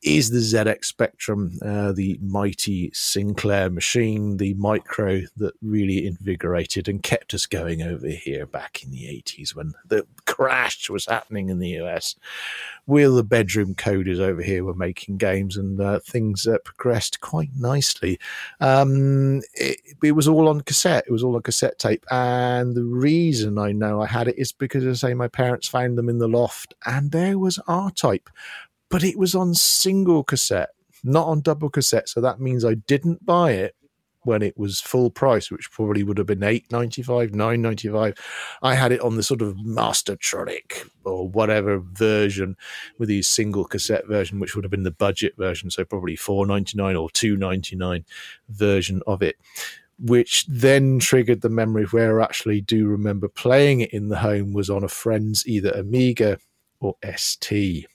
is 0.03 0.29
the 0.29 0.39
ZX 0.39 0.86
Spectrum, 0.86 1.57
uh, 1.65 1.93
the 1.93 2.19
mighty 2.22 2.91
Sinclair 2.93 3.69
machine, 3.69 4.38
the 4.38 4.53
micro 4.55 5.22
that 5.38 5.53
really 5.62 6.05
invigorated 6.05 6.89
and 6.89 7.01
kept 7.01 7.33
us 7.33 7.45
going 7.45 7.81
over 7.81 8.07
here 8.10 8.45
back 8.45 8.83
in 8.83 8.91
the 8.91 9.05
80s 9.05 9.55
when 9.55 9.74
the 9.88 10.05
crash 10.25 10.89
was 10.89 11.05
happening 11.05 11.50
in 11.50 11.60
the 11.60 11.81
US. 11.81 12.15
We're 12.86 13.10
the 13.10 13.24
bedroom 13.24 13.75
coders 13.75 14.19
over 14.19 14.41
here 14.41 14.65
were 14.65 14.74
making 14.74 15.17
games 15.17 15.55
and 15.55 15.79
uh, 15.79 16.00
things 16.00 16.45
uh, 16.45 16.57
progressed 16.65 17.22
quite 17.22 17.51
nicely. 17.57 18.19
Um, 18.60 19.41
it, 19.53 19.79
it 20.03 20.12
was 20.12 20.27
all 20.27 20.50
on 20.50 20.62
cassette. 20.62 21.05
It 21.07 21.12
was 21.12 21.24
all 21.24 21.36
on 21.38 21.43
cassette 21.43 21.79
tape. 21.79 22.05
And 22.12 22.75
the 22.75 22.83
reason 22.83 23.57
I 23.57 23.72
know 23.72 24.01
I 24.01 24.07
had 24.07 24.27
it 24.27 24.38
is 24.38 24.51
because, 24.51 24.86
I 24.86 24.93
say, 24.93 25.13
my 25.13 25.29
parents 25.29 25.67
found 25.67 25.98
them 25.98 26.10
in 26.10 26.17
the 26.17 26.27
loft 26.27 26.74
and 26.86 27.12
there 27.12 27.39
was 27.39 27.57
R 27.67 27.89
Type 27.91 28.29
but 28.93 29.03
it 29.03 29.17
was 29.17 29.33
on 29.33 29.55
single 29.55 30.23
cassette, 30.23 30.69
not 31.03 31.25
on 31.25 31.41
double 31.41 31.67
cassette. 31.67 32.07
So 32.07 32.21
that 32.21 32.39
means 32.39 32.63
I 32.63 32.75
didn't 32.75 33.25
buy 33.25 33.53
it 33.53 33.75
when 34.21 34.43
it 34.43 34.55
was 34.55 34.79
full 34.79 35.09
price, 35.09 35.50
which 35.50 35.71
probably 35.71 36.03
would 36.03 36.19
have 36.19 36.27
been 36.27 36.43
eight 36.43 36.71
ninety 36.71 37.01
five, 37.01 37.33
nine 37.33 37.59
ninety 37.59 37.89
five. 37.89 38.13
I 38.62 38.75
had 38.75 38.91
it 38.91 39.01
on 39.01 39.15
the 39.15 39.23
sort 39.23 39.41
of 39.41 39.55
Mastertronic 39.55 40.88
or 41.05 41.27
whatever 41.27 41.79
version 41.79 42.55
with 43.00 43.09
the 43.09 43.23
single 43.23 43.65
cassette 43.65 44.05
version, 44.05 44.39
which 44.39 44.55
would 44.55 44.63
have 44.63 44.69
been 44.69 44.83
the 44.83 44.91
budget 44.91 45.33
version, 45.39 45.71
so 45.71 45.83
probably 45.83 46.15
four 46.15 46.45
ninety 46.45 46.77
nine 46.77 46.95
or 46.95 47.09
two 47.09 47.35
ninety 47.35 47.75
nine 47.75 48.05
version 48.50 49.01
of 49.07 49.23
it. 49.23 49.38
Which 49.97 50.45
then 50.45 51.00
triggered 51.00 51.41
the 51.41 51.50
memory 51.50 51.85
where 51.85 52.21
I 52.21 52.25
actually 52.25 52.62
do 52.62 52.85
remember 52.85 53.27
playing 53.27 53.79
it 53.79 53.91
in 53.91 54.09
the 54.09 54.19
home 54.19 54.53
was 54.53 54.69
on 54.69 54.83
a 54.83 54.88
friend's 54.88 55.47
either 55.47 55.71
Amiga 55.71 56.38
or 56.79 56.95
ST 57.15 57.88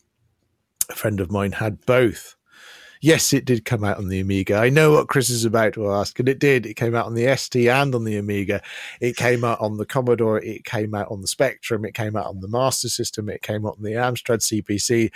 a 0.89 0.95
friend 0.95 1.21
of 1.21 1.31
mine 1.31 1.53
had 1.53 1.85
both. 1.87 2.37
Yes, 3.01 3.33
it 3.33 3.45
did 3.45 3.65
come 3.65 3.85
out 3.85 3.99
on 3.99 4.09
the 4.09 4.19
Amiga. 4.19 4.57
I 4.57 4.71
know 4.71 4.93
what 4.93 5.07
Chris 5.07 5.31
is 5.31 5.45
about 5.45 5.75
to 5.75 5.89
ask, 5.93 6.19
and 6.19 6.29
it 6.29 6.41
did. 6.41 6.67
It 6.67 6.75
came 6.75 6.97
out 6.97 7.07
on 7.07 7.15
the 7.15 7.37
ST 7.37 7.69
and 7.69 7.95
on 7.95 8.03
the 8.03 8.17
Amiga. 8.17 8.61
It 9.01 9.17
came 9.17 9.45
out 9.45 9.61
on 9.61 9.77
the 9.77 9.87
Commodore. 9.87 10.43
It 10.43 10.65
came 10.65 10.95
out 10.95 11.09
on 11.11 11.21
the 11.21 11.29
Spectrum. 11.29 11.85
It 11.85 11.95
came 11.95 12.17
out 12.17 12.27
on 12.27 12.41
the 12.41 12.49
Master 12.49 12.89
System. 12.89 13.29
It 13.29 13.43
came 13.43 13.65
out 13.67 13.77
on 13.77 13.85
the 13.85 13.93
Amstrad 13.93 14.41
CPC. 14.41 15.13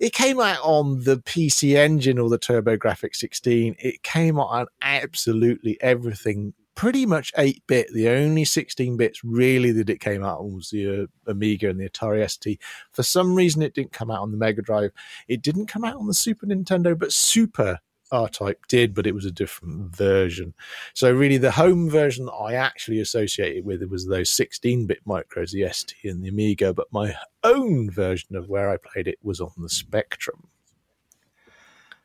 It 0.00 0.12
came 0.14 0.40
out 0.40 0.60
on 0.62 1.04
the 1.04 1.18
PC 1.18 1.76
Engine 1.76 2.18
or 2.18 2.30
the 2.30 2.38
TurboGrafx 2.38 3.16
16. 3.16 3.76
It 3.80 4.02
came 4.02 4.40
out 4.40 4.48
on 4.48 4.66
absolutely 4.80 5.76
everything 5.82 6.54
pretty 6.76 7.06
much 7.06 7.32
8 7.36 7.62
bit. 7.66 7.92
The 7.92 8.08
only 8.10 8.44
16 8.44 8.96
bits 8.96 9.24
really 9.24 9.72
that 9.72 9.90
it 9.90 9.98
came 9.98 10.22
out 10.22 10.40
on 10.40 10.54
was 10.54 10.70
the 10.70 11.02
uh, 11.02 11.06
Amiga 11.26 11.68
and 11.68 11.80
the 11.80 11.88
Atari 11.88 12.28
ST. 12.30 12.60
For 12.92 13.02
some 13.02 13.34
reason, 13.34 13.62
it 13.62 13.74
didn't 13.74 13.92
come 13.92 14.10
out 14.10 14.20
on 14.20 14.30
the 14.30 14.36
Mega 14.36 14.62
Drive. 14.62 14.92
It 15.26 15.42
didn't 15.42 15.66
come 15.66 15.84
out 15.84 15.96
on 15.96 16.06
the 16.06 16.14
Super 16.14 16.46
Nintendo, 16.46 16.96
but 16.96 17.12
Super 17.12 17.80
R 18.12 18.28
Type 18.28 18.66
did, 18.68 18.94
but 18.94 19.06
it 19.06 19.14
was 19.14 19.24
a 19.24 19.32
different 19.32 19.96
version. 19.96 20.54
So 20.94 21.10
really, 21.10 21.38
the 21.38 21.50
home 21.50 21.90
version 21.90 22.26
that 22.26 22.32
I 22.32 22.54
actually 22.54 23.00
associated 23.00 23.64
with 23.64 23.82
it 23.82 23.90
was 23.90 24.06
those 24.06 24.30
16-bit 24.30 25.04
micros, 25.06 25.50
the 25.50 25.68
ST 25.72 25.96
and 26.04 26.22
the 26.22 26.28
Amiga. 26.28 26.72
But 26.72 26.92
my 26.92 27.16
own 27.42 27.90
version 27.90 28.36
of 28.36 28.48
where 28.48 28.70
I 28.70 28.76
played 28.76 29.08
it 29.08 29.18
was 29.22 29.40
on 29.40 29.52
the 29.56 29.68
Spectrum. 29.68 30.48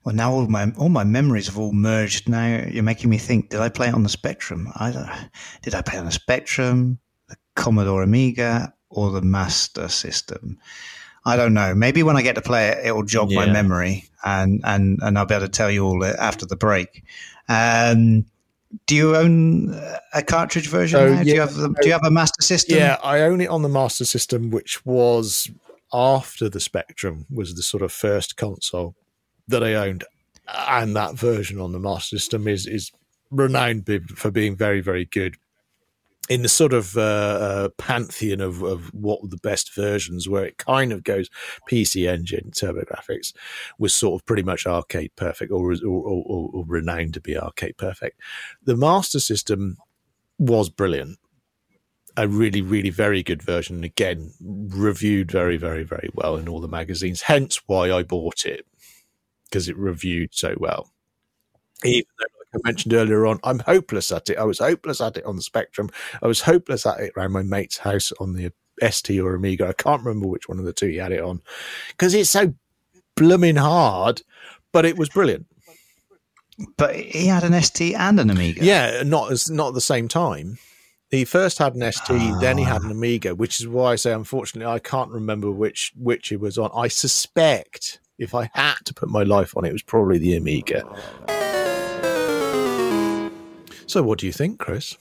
Well, 0.04 0.16
now 0.16 0.32
all 0.32 0.48
my 0.48 0.72
all 0.78 0.90
my 0.90 1.04
memories 1.04 1.48
have 1.48 1.60
all 1.60 1.74
merged. 1.74 2.28
Now 2.28 2.66
you're 2.68 2.84
making 2.84 3.10
me 3.10 3.18
think: 3.18 3.50
Did 3.50 3.60
I 3.60 3.70
play 3.70 3.88
it 3.88 3.94
on 3.94 4.04
the 4.04 4.10
Spectrum? 4.10 4.72
I 4.76 4.92
don't, 4.92 5.10
did 5.62 5.76
I 5.76 5.82
play 5.82 6.00
on 6.00 6.06
the 6.06 6.12
Spectrum, 6.12 7.00
the 7.30 7.36
Commodore 7.56 8.02
Amiga, 8.02 8.74
or 8.90 9.12
the 9.12 9.22
Master 9.22 9.88
System? 9.88 10.58
I 11.24 11.36
don't 11.36 11.54
know. 11.54 11.76
Maybe 11.76 12.02
when 12.02 12.18
I 12.18 12.24
get 12.24 12.34
to 12.36 12.42
play 12.42 12.70
it, 12.70 12.86
it 12.86 12.96
will 12.96 13.04
jog 13.04 13.30
yeah. 13.30 13.46
my 13.46 13.52
memory, 13.52 14.10
and 14.24 14.62
and 14.64 15.00
and 15.04 15.20
I'll 15.20 15.26
be 15.26 15.36
able 15.36 15.46
to 15.46 15.52
tell 15.52 15.70
you 15.70 15.86
all 15.86 16.04
after 16.04 16.48
the 16.48 16.56
break. 16.56 17.04
Um, 17.48 18.26
do 18.88 18.96
you 18.96 19.16
own 19.16 19.80
a 20.14 20.24
cartridge 20.24 20.68
version? 20.68 21.00
So, 21.00 21.06
yeah, 21.06 21.24
do 21.24 21.30
you 21.30 21.40
have 21.42 21.54
the, 21.54 21.76
do 21.82 21.88
you 21.88 21.94
have 21.94 22.06
a 22.06 22.12
Master 22.12 22.42
System? 22.42 22.78
Yeah, 22.78 22.98
I 23.04 23.22
own 23.22 23.40
it 23.42 23.50
on 23.50 23.62
the 23.62 23.70
Master 23.70 24.06
System, 24.06 24.50
which 24.50 24.84
was 24.84 25.52
after 25.94 26.50
the 26.50 26.60
Spectrum 26.60 27.26
was 27.30 27.54
the 27.54 27.62
sort 27.62 27.84
of 27.84 27.92
first 27.92 28.38
console 28.38 28.96
that 29.52 29.64
I 29.64 29.76
owned, 29.76 30.04
and 30.48 30.96
that 30.96 31.16
version 31.16 31.60
on 31.60 31.72
the 31.72 31.80
Master 31.80 32.18
System 32.18 32.48
is 32.48 32.66
is 32.66 32.92
renowned 33.30 33.88
for 34.16 34.32
being 34.32 34.56
very 34.56 34.82
very 34.82 35.06
good. 35.06 35.36
In 36.30 36.44
the 36.44 36.50
sort 36.50 36.72
of 36.72 36.96
uh, 36.96 37.02
uh, 37.02 37.70
pantheon 37.78 38.40
of, 38.40 38.62
of 38.62 38.94
what 38.94 39.20
the 39.30 39.38
best 39.38 39.76
versions, 39.76 40.30
where 40.30 40.46
it 40.46 40.58
kind 40.58 40.94
of 40.94 41.04
goes 41.04 41.30
PC 41.70 42.08
Engine, 42.08 42.52
TurboGrafx, 42.52 43.34
was 43.78 43.94
sort 43.94 44.22
of 44.22 44.26
pretty 44.26 44.44
much 44.44 44.66
arcade 44.66 45.12
perfect, 45.18 45.52
or, 45.52 45.74
or, 45.74 45.78
or, 45.84 46.50
or 46.54 46.66
renowned 46.66 47.16
to 47.16 47.22
be 47.22 47.38
arcade 47.38 47.76
perfect. 47.76 48.22
The 48.64 48.78
Master 48.78 49.20
System 49.20 49.78
was 50.38 50.70
brilliant 50.70 51.18
a 52.18 52.28
really, 52.28 52.62
really 52.62 52.90
very 52.90 53.24
good 53.24 53.42
version. 53.42 53.84
Again, 53.84 54.34
reviewed 54.42 55.32
very, 55.32 55.58
very, 55.58 55.84
very 55.84 56.10
well 56.14 56.36
in 56.36 56.48
all 56.48 56.60
the 56.60 56.68
magazines. 56.68 57.24
Hence 57.24 57.62
why 57.68 57.92
I 57.92 58.04
bought 58.04 58.46
it 58.46 58.66
because 59.52 59.68
it 59.68 59.78
reviewed 59.78 60.34
so 60.34 60.56
well. 60.58 60.90
Even 61.84 62.08
though, 62.20 62.26
like 62.40 62.64
I 62.64 62.68
mentioned 62.70 62.94
earlier 62.94 63.26
on, 63.26 63.40
I'm 63.44 63.60
hopeless 63.60 64.12
at 64.12 64.30
it. 64.30 64.38
I 64.38 64.44
was 64.44 64.60
hopeless 64.60 65.02
at 65.02 65.18
it 65.18 65.26
on 65.26 65.36
the 65.36 65.42
Spectrum. 65.42 65.90
I 66.22 66.28
was 66.28 66.42
hopeless 66.42 66.86
at 66.86 67.00
it 67.00 67.14
around 67.18 67.34
my 67.34 67.44
mate's 67.44 67.78
house 67.78 68.12
on 68.20 68.34
the 68.34 68.52
ST 68.90 69.20
or 69.20 69.36
Amiga. 69.36 69.68
I 69.68 69.74
can't 69.74 70.04
remember 70.04 70.28
which 70.28 70.48
one 70.48 70.60
of 70.60 70.66
the 70.66 70.74
two 70.74 70.88
he 70.88 70.98
had 70.98 71.12
it 71.12 71.22
on 71.22 71.42
because 71.90 72.14
it's 72.14 72.30
so 72.30 72.54
blooming 73.16 73.58
hard, 73.58 74.22
but 74.72 74.86
it 74.86 74.98
was 74.98 75.10
brilliant. 75.10 75.46
But 76.78 76.96
he 76.96 77.28
had 77.28 77.44
an 77.44 77.60
ST 77.62 77.96
and 77.96 78.20
an 78.20 78.30
Amiga. 78.30 78.64
Yeah, 78.64 79.04
not 79.04 79.32
as 79.32 79.50
not 79.50 79.70
at 79.70 79.74
the 79.74 79.82
same 79.82 80.08
time. 80.08 80.58
He 81.10 81.26
first 81.26 81.58
had 81.58 81.76
an 81.76 81.92
ST, 81.92 82.10
ah. 82.10 82.40
then 82.40 82.58
he 82.58 82.64
had 82.64 82.84
an 82.84 82.90
ah. 82.90 82.92
Amiga, 82.92 83.36
which 83.36 83.60
is 83.60 83.68
why 83.68 83.94
I 83.94 83.96
say, 83.96 84.14
unfortunately, 84.14 84.72
I 84.72 84.80
can't 84.80 85.12
remember 85.12 85.52
which 85.52 85.92
which 85.96 86.30
he 86.30 86.36
was 86.36 86.58
on. 86.58 86.70
I 86.76 86.88
suspect 86.88 88.00
if 88.22 88.36
I 88.36 88.50
had 88.54 88.76
to 88.86 88.94
put 88.94 89.10
my 89.10 89.24
life 89.24 89.58
on 89.58 89.66
it, 89.66 89.70
it 89.70 89.74
was 89.74 89.82
probably 89.82 90.20
the 90.20 90.36
Amiga. 90.36 90.84
So, 93.88 94.04
what 94.04 94.20
do 94.20 94.28
you 94.28 94.32
think, 94.32 94.60
Chris? 94.60 94.96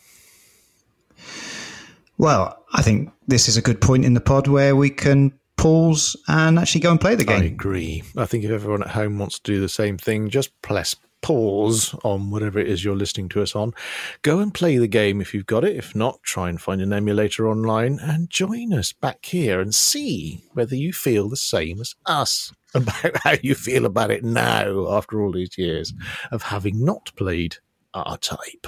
Well, 2.18 2.64
I 2.72 2.82
think 2.82 3.12
this 3.28 3.48
is 3.48 3.56
a 3.56 3.62
good 3.62 3.80
point 3.80 4.04
in 4.04 4.14
the 4.14 4.20
pod 4.20 4.48
where 4.48 4.74
we 4.74 4.90
can 4.90 5.38
pause 5.56 6.16
and 6.28 6.58
actually 6.58 6.80
go 6.80 6.90
and 6.90 7.00
play 7.00 7.14
the 7.14 7.24
game. 7.24 7.42
I 7.42 7.44
agree. 7.44 8.02
I 8.16 8.24
think 8.24 8.44
if 8.44 8.50
everyone 8.50 8.82
at 8.82 8.90
home 8.90 9.18
wants 9.18 9.38
to 9.38 9.52
do 9.52 9.60
the 9.60 9.68
same 9.68 9.98
thing, 9.98 10.30
just 10.30 10.60
press 10.62 10.96
pause 11.22 11.94
on 12.04 12.30
whatever 12.30 12.58
it 12.58 12.68
is 12.68 12.84
you're 12.84 12.96
listening 12.96 13.28
to 13.30 13.42
us 13.42 13.54
on. 13.54 13.72
Go 14.22 14.38
and 14.38 14.52
play 14.52 14.78
the 14.78 14.88
game 14.88 15.20
if 15.20 15.34
you've 15.34 15.46
got 15.46 15.64
it. 15.64 15.76
If 15.76 15.94
not, 15.94 16.22
try 16.22 16.48
and 16.48 16.60
find 16.60 16.80
an 16.80 16.92
emulator 16.92 17.48
online 17.48 17.98
and 18.00 18.30
join 18.30 18.72
us 18.72 18.92
back 18.92 19.24
here 19.24 19.60
and 19.60 19.74
see 19.74 20.42
whether 20.52 20.74
you 20.74 20.92
feel 20.92 21.28
the 21.28 21.36
same 21.36 21.80
as 21.80 21.94
us 22.06 22.52
about 22.74 23.16
how 23.24 23.34
you 23.42 23.54
feel 23.54 23.86
about 23.86 24.10
it 24.10 24.24
now 24.24 24.86
after 24.92 25.20
all 25.20 25.32
these 25.32 25.58
years 25.58 25.92
of 26.30 26.42
having 26.42 26.84
not 26.84 27.10
played 27.16 27.56
R 27.94 28.16
Type. 28.18 28.66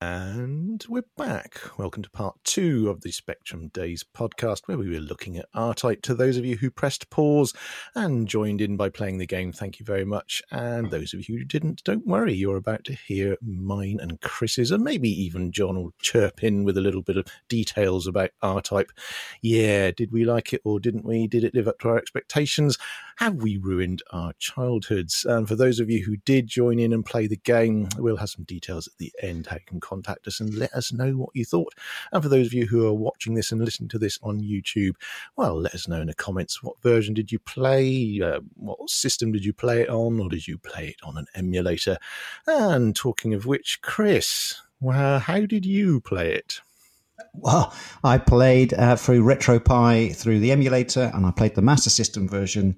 And 0.00 0.71
we're 0.88 1.04
back. 1.16 1.60
Welcome 1.78 2.02
to 2.02 2.10
part 2.10 2.36
two 2.44 2.88
of 2.88 3.02
the 3.02 3.12
Spectrum 3.12 3.68
Days 3.68 4.04
podcast, 4.04 4.62
where 4.66 4.78
we 4.78 4.88
were 4.88 5.00
looking 5.00 5.36
at 5.36 5.46
R 5.54 5.74
Type. 5.74 6.02
To 6.02 6.14
those 6.14 6.36
of 6.36 6.44
you 6.44 6.56
who 6.56 6.70
pressed 6.70 7.10
pause 7.10 7.52
and 7.94 8.26
joined 8.26 8.60
in 8.60 8.76
by 8.76 8.88
playing 8.88 9.18
the 9.18 9.26
game, 9.26 9.52
thank 9.52 9.78
you 9.78 9.86
very 9.86 10.04
much. 10.04 10.42
And 10.50 10.90
those 10.90 11.14
of 11.14 11.28
you 11.28 11.38
who 11.38 11.44
didn't, 11.44 11.84
don't 11.84 12.06
worry, 12.06 12.32
you're 12.34 12.56
about 12.56 12.84
to 12.84 12.94
hear 12.94 13.36
mine 13.42 13.98
and 14.00 14.20
Chris's, 14.20 14.70
and 14.70 14.82
maybe 14.82 15.08
even 15.08 15.52
John 15.52 15.76
will 15.76 15.92
chirp 16.00 16.42
in 16.42 16.64
with 16.64 16.76
a 16.76 16.82
little 16.82 17.02
bit 17.02 17.16
of 17.16 17.26
details 17.48 18.06
about 18.06 18.30
R 18.42 18.60
Type. 18.60 18.90
Yeah, 19.40 19.90
did 19.90 20.10
we 20.10 20.24
like 20.24 20.52
it 20.52 20.62
or 20.64 20.80
didn't 20.80 21.04
we? 21.04 21.26
Did 21.26 21.44
it 21.44 21.54
live 21.54 21.68
up 21.68 21.78
to 21.80 21.88
our 21.88 21.98
expectations? 21.98 22.78
Have 23.18 23.36
we 23.36 23.56
ruined 23.56 24.02
our 24.10 24.32
childhoods? 24.38 25.24
And 25.24 25.46
for 25.46 25.54
those 25.54 25.80
of 25.80 25.90
you 25.90 26.04
who 26.04 26.16
did 26.16 26.46
join 26.46 26.78
in 26.78 26.92
and 26.92 27.04
play 27.04 27.26
the 27.26 27.36
game, 27.36 27.88
we'll 27.98 28.16
have 28.16 28.30
some 28.30 28.44
details 28.44 28.88
at 28.88 28.96
the 28.98 29.12
end 29.22 29.46
how 29.46 29.56
you 29.56 29.62
can 29.66 29.80
contact 29.80 30.26
us 30.26 30.40
and 30.40 30.54
let 30.54 30.71
us 30.74 30.92
know 30.92 31.12
what 31.12 31.30
you 31.34 31.44
thought. 31.44 31.74
And 32.12 32.22
for 32.22 32.28
those 32.28 32.46
of 32.46 32.52
you 32.52 32.66
who 32.66 32.86
are 32.86 32.94
watching 32.94 33.34
this 33.34 33.52
and 33.52 33.64
listening 33.64 33.88
to 33.90 33.98
this 33.98 34.18
on 34.22 34.40
YouTube, 34.40 34.94
well, 35.36 35.60
let 35.60 35.74
us 35.74 35.88
know 35.88 36.00
in 36.00 36.08
the 36.08 36.14
comments 36.14 36.62
what 36.62 36.80
version 36.82 37.14
did 37.14 37.32
you 37.32 37.38
play? 37.38 38.20
Uh, 38.22 38.40
what 38.56 38.88
system 38.88 39.32
did 39.32 39.44
you 39.44 39.52
play 39.52 39.82
it 39.82 39.88
on? 39.88 40.20
Or 40.20 40.28
did 40.28 40.46
you 40.46 40.58
play 40.58 40.88
it 40.88 40.96
on 41.02 41.16
an 41.16 41.26
emulator? 41.34 41.98
And 42.46 42.94
talking 42.94 43.34
of 43.34 43.46
which, 43.46 43.80
Chris, 43.82 44.60
well, 44.80 45.18
how 45.18 45.46
did 45.46 45.64
you 45.64 46.00
play 46.00 46.32
it? 46.32 46.60
Well, 47.34 47.74
I 48.04 48.18
played 48.18 48.74
uh, 48.74 48.96
through 48.96 49.22
RetroPie 49.22 50.14
through 50.16 50.40
the 50.40 50.52
emulator, 50.52 51.10
and 51.14 51.24
I 51.24 51.30
played 51.30 51.54
the 51.54 51.62
Master 51.62 51.90
System 51.90 52.28
version. 52.28 52.76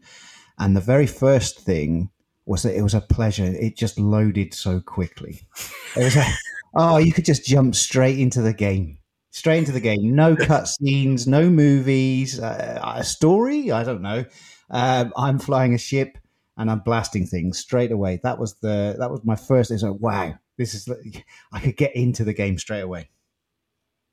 And 0.59 0.77
the 0.77 0.81
very 0.81 1.07
first 1.07 1.61
thing 1.61 2.11
was 2.47 2.63
that 2.63 2.77
it 2.77 2.83
was 2.83 2.95
a 2.95 3.01
pleasure. 3.01 3.45
It 3.45 3.77
just 3.77 3.99
loaded 3.99 4.55
so 4.55 4.81
quickly. 4.81 5.41
It 5.97 6.05
was 6.05 6.17
a, 6.17 6.25
oh, 6.75 6.99
you 6.99 7.13
could 7.13 7.25
just 7.25 7.45
jump 7.45 7.75
straight 7.75 8.19
into 8.19 8.43
the 8.43 8.53
game, 8.53 8.99
straight 9.31 9.59
into 9.59 9.73
the 9.73 9.81
game. 9.81 10.15
No 10.15 10.37
cutscenes, 10.37 11.27
no 11.27 11.49
movies, 11.49 12.41
uh, 12.41 12.81
a 12.83 13.05
story. 13.05 13.71
I 13.71 13.85
don't 13.85 14.03
know. 14.03 14.25
Um, 14.71 15.13
I'm 15.17 15.39
flying 15.39 15.75
a 15.75 15.79
ship 15.79 16.19
and 16.57 16.71
I'm 16.71 16.81
blasting 16.81 17.27
things 17.27 17.59
straight 17.59 17.93
away. 17.93 18.21
That 18.23 18.39
was 18.39 18.55
the 18.55 18.97
that 18.99 19.11
was 19.11 19.25
my 19.25 19.37
first. 19.37 19.71
It's 19.71 19.83
like 19.83 20.01
wow, 20.01 20.35
this 20.57 20.75
is 20.75 20.89
I 21.53 21.61
could 21.61 21.77
get 21.77 21.95
into 21.95 22.25
the 22.25 22.35
game 22.35 22.59
straight 22.59 22.81
away. 22.81 23.11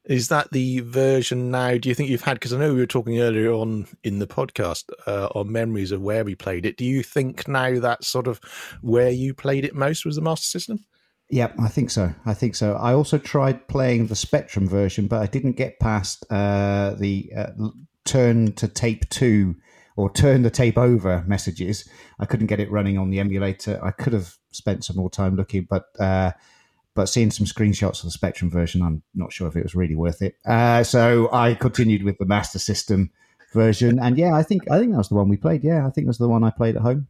Is 0.06 0.30
that 0.30 0.52
the 0.52 0.80
version 0.80 1.52
now? 1.52 1.78
Do 1.78 1.88
you 1.88 1.94
think 1.94 2.10
you've 2.10 2.24
had? 2.24 2.34
Because 2.34 2.54
I 2.54 2.58
know 2.58 2.74
we 2.74 2.80
were 2.80 2.88
talking 2.88 3.20
earlier 3.20 3.52
on 3.52 3.88
in 4.04 4.18
the 4.18 4.26
podcast 4.26 4.86
uh, 5.06 5.28
on 5.36 5.52
memories 5.52 5.92
of 5.92 6.02
where 6.02 6.24
we 6.24 6.34
played 6.34 6.66
it. 6.66 6.76
Do 6.76 6.86
you 6.86 7.04
think 7.04 7.48
now 7.48 7.80
that 7.80 8.04
sort 8.04 8.28
of 8.28 8.40
where 8.82 9.12
you 9.12 9.36
played 9.36 9.64
it 9.64 9.76
most 9.76 10.04
was 10.04 10.16
the 10.16 10.22
Master 10.22 10.48
System? 10.48 10.84
Yeah, 11.32 11.54
I 11.58 11.70
think 11.70 11.90
so. 11.90 12.14
I 12.26 12.34
think 12.34 12.56
so. 12.56 12.74
I 12.74 12.94
also 12.94 13.18
tried 13.18 13.70
playing 13.70 14.08
the 14.08 14.18
Spectrum 14.18 14.68
version, 14.68 15.08
but 15.08 15.22
I 15.22 15.28
didn't 15.28 15.54
get 15.54 15.80
past 15.80 16.26
uh, 16.30 16.94
the 16.98 17.32
uh, 17.36 17.48
turn 18.04 18.52
to 18.56 18.68
tape 18.68 19.10
two 19.10 19.56
or 19.96 20.12
turn 20.12 20.42
the 20.42 20.50
tape 20.50 20.78
over 20.78 21.24
messages. 21.26 21.88
I 22.20 22.26
couldn't 22.26 22.48
get 22.48 22.60
it 22.60 22.70
running 22.70 22.98
on 22.98 23.12
the 23.12 23.22
emulator. 23.22 23.80
I 23.82 23.92
could 23.92 24.12
have 24.12 24.36
spent 24.52 24.84
some 24.84 24.98
more 24.98 25.10
time 25.10 25.38
looking, 25.38 25.68
but 25.70 25.86
uh, 25.98 26.32
but 26.96 27.06
seeing 27.06 27.32
some 27.32 27.46
screenshots 27.46 28.00
of 28.00 28.06
the 28.06 28.12
Spectrum 28.12 28.52
version, 28.52 28.82
I'm 28.82 29.02
not 29.16 29.32
sure 29.32 29.48
if 29.48 29.56
it 29.56 29.64
was 29.64 29.74
really 29.74 29.96
worth 29.96 30.22
it. 30.22 30.36
Uh, 30.46 30.84
so 30.84 31.30
I 31.32 31.54
continued 31.54 32.04
with 32.04 32.18
the 32.18 32.26
Master 32.26 32.60
System 32.60 33.10
version, 33.54 34.00
and 34.00 34.18
yeah, 34.18 34.34
I 34.34 34.44
think 34.44 34.70
I 34.70 34.80
think 34.80 34.92
that 34.92 34.98
was 34.98 35.08
the 35.08 35.16
one 35.16 35.30
we 35.30 35.38
played. 35.38 35.64
Yeah, 35.64 35.88
I 35.88 35.92
think 35.92 36.04
it 36.04 36.10
was 36.10 36.18
the 36.18 36.28
one 36.28 36.44
I 36.44 36.50
played 36.50 36.76
at 36.76 36.82
home. 36.82 37.08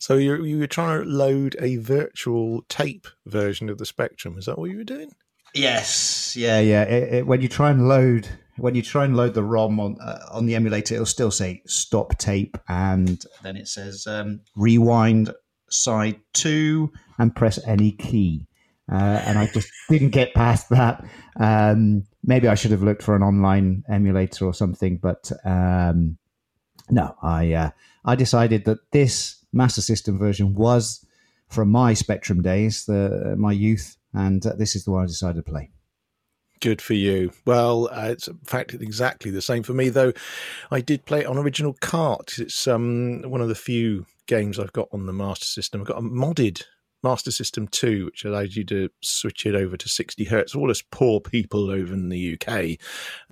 So 0.00 0.16
you 0.16 0.42
you 0.42 0.58
were 0.58 0.66
trying 0.66 1.04
to 1.04 1.08
load 1.08 1.56
a 1.60 1.76
virtual 1.76 2.62
tape 2.68 3.06
version 3.26 3.68
of 3.68 3.78
the 3.78 3.86
Spectrum. 3.86 4.36
Is 4.36 4.46
that 4.46 4.58
what 4.58 4.70
you 4.70 4.78
were 4.78 4.84
doing? 4.84 5.12
Yes. 5.54 6.34
Yeah, 6.36 6.58
yeah. 6.60 6.82
It, 6.82 7.14
it, 7.14 7.26
when 7.26 7.40
you 7.40 7.48
try 7.48 7.70
and 7.70 7.88
load 7.88 8.28
when 8.56 8.74
you 8.74 8.82
try 8.82 9.04
and 9.04 9.16
load 9.16 9.34
the 9.34 9.44
ROM 9.44 9.78
on 9.78 9.96
uh, 10.00 10.26
on 10.32 10.46
the 10.46 10.56
emulator, 10.56 10.94
it'll 10.94 11.06
still 11.06 11.30
say 11.30 11.62
stop 11.66 12.18
tape, 12.18 12.58
and 12.68 13.24
then 13.42 13.56
it 13.56 13.68
says 13.68 14.08
um, 14.08 14.40
rewind 14.56 15.32
side 15.68 16.20
two 16.32 16.92
and 17.18 17.36
press 17.36 17.60
any 17.64 17.92
key 17.92 18.48
uh, 18.90 19.22
and 19.24 19.38
I 19.38 19.46
just 19.46 19.70
didn't 19.88 20.10
get 20.10 20.34
past 20.34 20.68
that. 20.70 21.04
Um, 21.36 22.04
maybe 22.24 22.48
I 22.48 22.54
should 22.54 22.72
have 22.72 22.82
looked 22.82 23.02
for 23.02 23.14
an 23.14 23.22
online 23.22 23.84
emulator 23.88 24.44
or 24.44 24.54
something, 24.54 24.96
but 24.96 25.30
um, 25.44 26.18
no, 26.90 27.14
I 27.22 27.52
uh, 27.52 27.70
I 28.04 28.16
decided 28.16 28.64
that 28.64 28.90
this 28.90 29.39
Master 29.52 29.80
System 29.80 30.18
version 30.18 30.54
was 30.54 31.04
from 31.48 31.70
my 31.70 31.94
Spectrum 31.94 32.42
days, 32.42 32.84
the 32.86 33.34
my 33.36 33.52
youth, 33.52 33.96
and 34.14 34.44
uh, 34.46 34.54
this 34.54 34.76
is 34.76 34.84
the 34.84 34.92
one 34.92 35.02
I 35.02 35.06
decided 35.06 35.44
to 35.44 35.50
play. 35.50 35.70
Good 36.60 36.82
for 36.82 36.94
you. 36.94 37.32
Well, 37.46 37.88
uh, 37.90 38.10
it's 38.10 38.28
in 38.28 38.38
fact 38.44 38.74
exactly 38.74 39.30
the 39.30 39.40
same 39.40 39.62
for 39.62 39.72
me, 39.72 39.88
though. 39.88 40.12
I 40.70 40.80
did 40.80 41.06
play 41.06 41.20
it 41.20 41.26
on 41.26 41.38
original 41.38 41.74
cart. 41.80 42.38
It's 42.38 42.68
um, 42.68 43.22
one 43.22 43.40
of 43.40 43.48
the 43.48 43.54
few 43.54 44.04
games 44.26 44.58
I've 44.58 44.72
got 44.72 44.88
on 44.92 45.06
the 45.06 45.12
Master 45.12 45.46
System. 45.46 45.80
I've 45.80 45.86
got 45.86 45.98
a 45.98 46.02
modded 46.02 46.62
Master 47.02 47.30
System 47.30 47.66
2, 47.68 48.06
which 48.06 48.24
allows 48.24 48.56
you 48.56 48.64
to 48.64 48.90
switch 49.00 49.46
it 49.46 49.54
over 49.54 49.76
to 49.76 49.88
60 49.88 50.24
hertz. 50.24 50.54
All 50.54 50.70
us 50.70 50.82
poor 50.90 51.20
people 51.20 51.70
over 51.70 51.94
in 51.94 52.08
the 52.08 52.34
UK, 52.34 52.78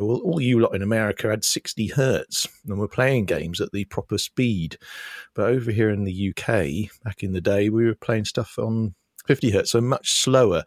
all, 0.00 0.20
all 0.20 0.40
you 0.40 0.60
lot 0.60 0.74
in 0.74 0.82
America 0.82 1.28
had 1.28 1.44
60 1.44 1.88
hertz 1.88 2.48
and 2.66 2.78
we're 2.78 2.88
playing 2.88 3.26
games 3.26 3.60
at 3.60 3.72
the 3.72 3.84
proper 3.86 4.18
speed. 4.18 4.78
But 5.34 5.50
over 5.50 5.70
here 5.70 5.90
in 5.90 6.04
the 6.04 6.30
UK, 6.30 6.90
back 7.04 7.22
in 7.22 7.32
the 7.32 7.40
day, 7.40 7.68
we 7.68 7.84
were 7.84 7.94
playing 7.94 8.24
stuff 8.24 8.58
on 8.58 8.94
50 9.28 9.50
hertz, 9.50 9.72
so 9.72 9.82
much 9.82 10.12
slower. 10.12 10.64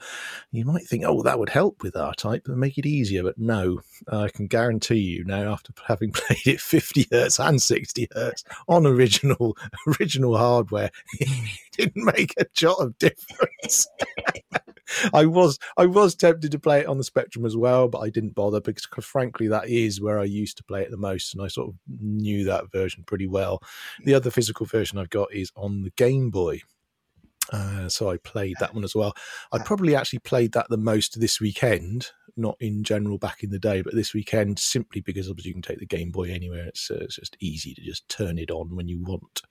You 0.52 0.66
might 0.66 0.86
think, 0.86 1.04
oh, 1.04 1.24
that 1.24 1.40
would 1.40 1.50
help 1.50 1.82
with 1.82 1.96
R 1.96 2.14
type 2.14 2.44
and 2.46 2.58
make 2.58 2.78
it 2.78 2.86
easier, 2.86 3.24
but 3.24 3.40
no, 3.40 3.82
I 4.08 4.30
can 4.30 4.46
guarantee 4.46 5.00
you 5.00 5.24
now, 5.24 5.52
after 5.52 5.74
having 5.88 6.12
played 6.12 6.46
it 6.46 6.62
50 6.62 7.08
hertz 7.12 7.40
and 7.40 7.60
60 7.60 8.08
hertz 8.14 8.44
on 8.68 8.86
original 8.86 9.58
original 10.00 10.38
hardware, 10.38 10.92
it 11.20 11.50
didn't 11.72 12.06
make 12.06 12.36
a 12.38 12.46
jot 12.54 12.78
of 12.80 12.96
difference. 13.00 13.88
I 15.12 15.26
was 15.26 15.58
I 15.76 15.88
was 15.88 16.14
tempted 16.14 16.52
to 16.52 16.60
play 16.60 16.82
it 16.82 16.88
on 16.88 17.00
the 17.00 17.04
Spectrum 17.04 17.46
as 17.48 17.58
well, 17.58 17.88
but 17.88 18.02
I 18.02 18.12
didn't 18.12 18.36
bother 18.36 18.62
because, 18.62 18.86
frankly, 19.04 19.48
that 19.48 19.70
is 19.70 20.02
where 20.02 20.20
I 20.20 20.26
used 20.26 20.58
to 20.58 20.64
play 20.64 20.84
it 20.84 20.92
the 20.92 20.98
most, 20.98 21.34
and 21.34 21.42
I 21.42 21.48
sort 21.48 21.70
of 21.70 21.76
knew 22.00 22.44
that 22.44 22.72
version 22.72 23.04
pretty 23.08 23.26
well. 23.26 23.64
The 24.04 24.14
other 24.14 24.30
physical 24.30 24.68
version 24.68 25.00
I've 25.00 25.10
got 25.10 25.34
is 25.34 25.52
on 25.56 25.82
the 25.82 25.92
Game 25.92 26.30
Boy, 26.30 26.62
uh, 27.52 27.90
so 27.90 28.10
I 28.10 28.18
played 28.18 28.56
that 28.60 28.74
one 28.74 28.84
as 28.84 28.96
well. 28.96 29.14
I 29.52 29.60
probably 29.60 29.96
actually 29.96 30.20
played 30.20 30.54
that 30.54 30.70
the 30.70 30.78
most 30.78 31.20
this 31.20 31.40
weekend, 31.40 32.10
not 32.38 32.56
in 32.60 32.84
general 32.84 33.18
back 33.18 33.44
in 33.44 33.50
the 33.50 33.60
day, 33.60 33.82
but 33.82 33.96
this 33.96 34.14
weekend 34.14 34.60
simply 34.60 35.02
because 35.02 35.30
obviously 35.30 35.50
you 35.50 35.56
can 35.56 35.62
take 35.62 35.80
the 35.80 35.86
Game 35.86 36.12
Boy 36.12 36.32
anywhere. 36.32 36.66
It's, 36.66 36.90
uh, 36.90 37.00
it's 37.02 37.16
just 37.16 37.38
easy 37.40 37.74
to 37.74 37.82
just 37.82 38.08
turn 38.08 38.38
it 38.38 38.52
on 38.52 38.76
when 38.76 38.88
you 38.88 39.02
want. 39.02 39.42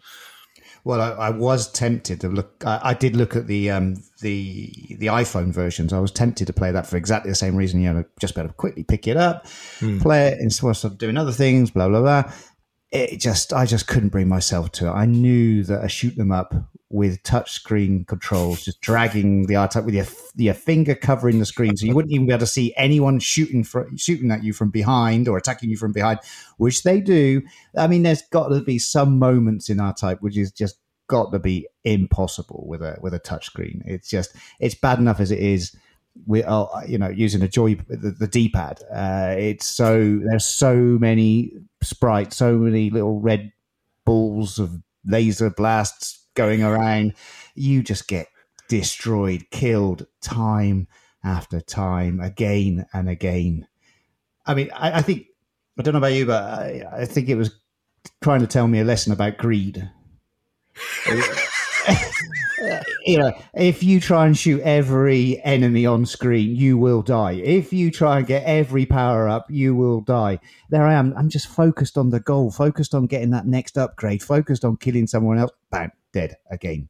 Well, 0.83 1.00
I, 1.00 1.26
I 1.26 1.31
was 1.31 1.70
tempted 1.70 2.20
to 2.22 2.29
look. 2.29 2.62
I, 2.66 2.81
I, 2.83 2.94
did 2.94 3.14
look 3.14 3.37
at 3.37 3.46
the 3.46 3.70
um, 3.70 3.96
the 4.20 4.72
the 4.98 5.07
iPhone 5.07 5.53
versions. 5.53 5.92
I 5.92 5.98
was 5.98 6.11
tempted 6.11 6.46
to 6.46 6.53
play 6.53 6.72
that 6.72 6.87
for 6.87 6.96
exactly 6.96 7.31
the 7.31 7.35
same 7.37 7.55
reason. 7.55 7.83
You 7.83 7.92
know, 7.92 8.05
just 8.18 8.35
better 8.35 8.48
quickly 8.48 8.83
pick 8.83 9.07
it 9.07 9.16
up, 9.16 9.46
mm. 9.81 10.00
play 10.00 10.29
it, 10.29 10.40
and 10.40 10.53
sort 10.53 10.85
of 10.85 10.96
doing 10.96 11.18
other 11.18 11.33
things. 11.33 11.70
Blah 11.70 11.88
blah 11.88 12.00
blah. 12.00 12.33
It 12.92 13.18
just, 13.18 13.53
I 13.53 13.66
just 13.66 13.87
couldn't 13.87 14.09
bring 14.09 14.29
myself 14.29 14.72
to 14.72 14.88
it. 14.88 14.90
I 14.90 15.07
knew 15.07 15.62
that 15.64 15.85
a 15.85 15.88
shoot 15.88 16.16
them 16.16 16.33
up 16.33 16.55
with 16.88 17.22
touchscreen 17.22 18.05
controls, 18.05 18.64
just 18.64 18.81
dragging 18.81 19.46
the 19.46 19.55
art 19.55 19.76
up 19.76 19.85
with 19.85 19.94
your 19.94 20.07
your 20.35 20.55
finger 20.55 20.96
covering 20.96 21.38
the 21.38 21.46
screen, 21.46 21.76
so 21.76 21.87
you 21.87 21.94
wouldn't 21.94 22.12
even 22.12 22.26
be 22.26 22.33
able 22.33 22.40
to 22.40 22.46
see 22.46 22.74
anyone 22.76 23.20
shooting 23.20 23.62
for, 23.62 23.88
shooting 23.96 24.33
at 24.33 24.42
you 24.42 24.53
from 24.53 24.70
behind 24.70 25.29
or 25.29 25.38
attacking 25.38 25.70
you 25.70 25.76
from 25.76 25.92
behind, 25.92 26.18
which 26.57 26.83
they 26.83 27.00
do. 27.00 27.42
I 27.79 27.87
mean, 27.87 28.03
there's 28.03 28.22
got 28.22 28.48
to 28.48 28.61
be 28.61 28.81
some 28.81 29.20
moments 29.20 29.70
in 29.70 29.79
R 29.79 29.94
type 29.94 30.20
which 30.20 30.37
is 30.37 30.50
just 30.50 30.79
got 31.07 31.31
to 31.33 31.38
be 31.38 31.66
impossible 31.85 32.64
with 32.66 32.83
a 32.83 32.98
with 33.00 33.14
a 33.14 33.20
touchscreen. 33.20 33.83
It's 33.85 34.11
just 34.11 34.35
it's 34.59 34.74
bad 34.74 34.98
enough 34.98 35.20
as 35.20 35.31
it 35.31 35.38
is. 35.38 35.76
We 36.27 36.42
are 36.42 36.68
you 36.87 36.99
know 36.99 37.09
using 37.09 37.42
a 37.42 37.49
joy 37.49 37.77
the, 37.88 38.11
the 38.11 38.27
D 38.27 38.49
pad. 38.49 38.83
Uh, 38.92 39.35
it's 39.38 39.66
so 39.66 40.20
there's 40.25 40.44
so 40.44 40.75
many 40.75 41.53
sprites, 41.83 42.37
so 42.37 42.57
many 42.57 42.90
little 42.90 43.20
red 43.20 43.53
balls 44.05 44.59
of 44.59 44.83
laser 45.05 45.51
blasts 45.51 46.27
going 46.35 46.62
around, 46.62 47.14
you 47.55 47.83
just 47.83 48.09
get 48.09 48.29
destroyed, 48.68 49.46
killed 49.51 50.07
time 50.20 50.87
after 51.23 51.61
time, 51.61 52.20
again 52.20 52.87
and 52.92 53.09
again. 53.09 53.66
I 54.46 54.55
mean, 54.55 54.70
I, 54.73 54.99
I 54.99 55.03
think 55.03 55.27
I 55.79 55.83
don't 55.83 55.92
know 55.94 55.99
about 55.99 56.12
you, 56.12 56.27
but 56.27 56.42
I, 56.42 56.85
I, 56.92 57.05
think 57.05 57.29
it 57.29 57.37
was 57.37 57.55
trying 58.23 58.40
to 58.40 58.46
tell 58.46 58.66
me 58.66 58.81
a 58.81 58.85
lesson 58.85 59.12
about 59.12 59.38
greed. 59.38 59.88
you 63.05 63.18
know, 63.18 63.33
if 63.55 63.83
you 63.83 64.01
try 64.01 64.27
and 64.27 64.37
shoot 64.37 64.61
every 64.62 65.40
enemy 65.44 65.87
on 65.87 66.07
screen, 66.07 66.55
you 66.57 66.77
will 66.77 67.03
die. 67.03 67.33
If 67.33 67.73
you 67.73 67.90
try 67.90 68.18
and 68.18 68.27
get 68.27 68.44
every 68.44 68.87
power 68.87 69.29
up, 69.29 69.46
you 69.51 69.75
will 69.75 70.01
die. 70.01 70.38
There 70.68 70.85
I 70.85 70.94
am. 70.94 71.14
I'm 71.16 71.29
just 71.29 71.49
focused 71.49 71.96
on 71.96 72.11
the 72.11 72.20
goal, 72.20 72.51
focused 72.51 72.94
on 72.94 73.07
getting 73.07 73.31
that 73.31 73.46
next 73.46 73.79
upgrade, 73.79 74.23
focused 74.23 74.64
on 74.64 74.77
killing 74.77 75.07
someone 75.07 75.38
else. 75.38 75.53
Bam, 75.70 75.92
dead 76.12 76.37
again. 76.51 76.88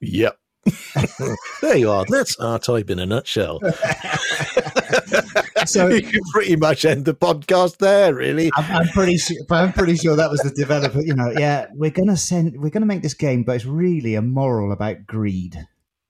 Yep. 0.00 0.38
there 1.62 1.76
you 1.76 1.90
are. 1.90 2.04
That's 2.08 2.38
R 2.38 2.58
type 2.58 2.90
in 2.90 2.98
a 2.98 3.06
nutshell. 3.06 3.60
so 5.66 5.88
you 5.88 6.02
can 6.02 6.20
pretty 6.32 6.56
much 6.56 6.84
end 6.84 7.04
the 7.04 7.14
podcast 7.14 7.78
there. 7.78 8.14
Really, 8.14 8.50
I'm, 8.56 8.82
I'm, 8.82 8.88
pretty 8.88 9.16
sure. 9.16 9.36
I'm 9.50 9.72
pretty 9.72 9.96
sure 9.96 10.16
that 10.16 10.30
was 10.30 10.40
the 10.40 10.50
developer. 10.50 11.00
You 11.00 11.14
know, 11.14 11.32
yeah, 11.36 11.66
we're 11.74 11.90
gonna 11.90 12.16
send. 12.16 12.60
We're 12.60 12.70
gonna 12.70 12.86
make 12.86 13.02
this 13.02 13.14
game, 13.14 13.44
but 13.44 13.56
it's 13.56 13.64
really 13.64 14.14
a 14.14 14.22
moral 14.22 14.72
about 14.72 15.06
greed. 15.06 15.66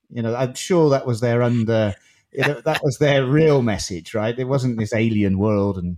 You 0.09 0.21
know, 0.21 0.35
I'm 0.35 0.55
sure 0.55 0.89
that 0.89 1.05
was 1.05 1.21
their 1.21 1.41
under. 1.41 1.93
You 2.31 2.45
know, 2.45 2.61
that 2.61 2.81
was 2.83 2.99
their 2.99 3.25
real 3.25 3.63
message, 3.63 4.13
right? 4.13 4.37
It 4.37 4.43
wasn't 4.43 4.77
this 4.77 4.93
alien 4.93 5.39
world, 5.39 5.77
and 5.77 5.97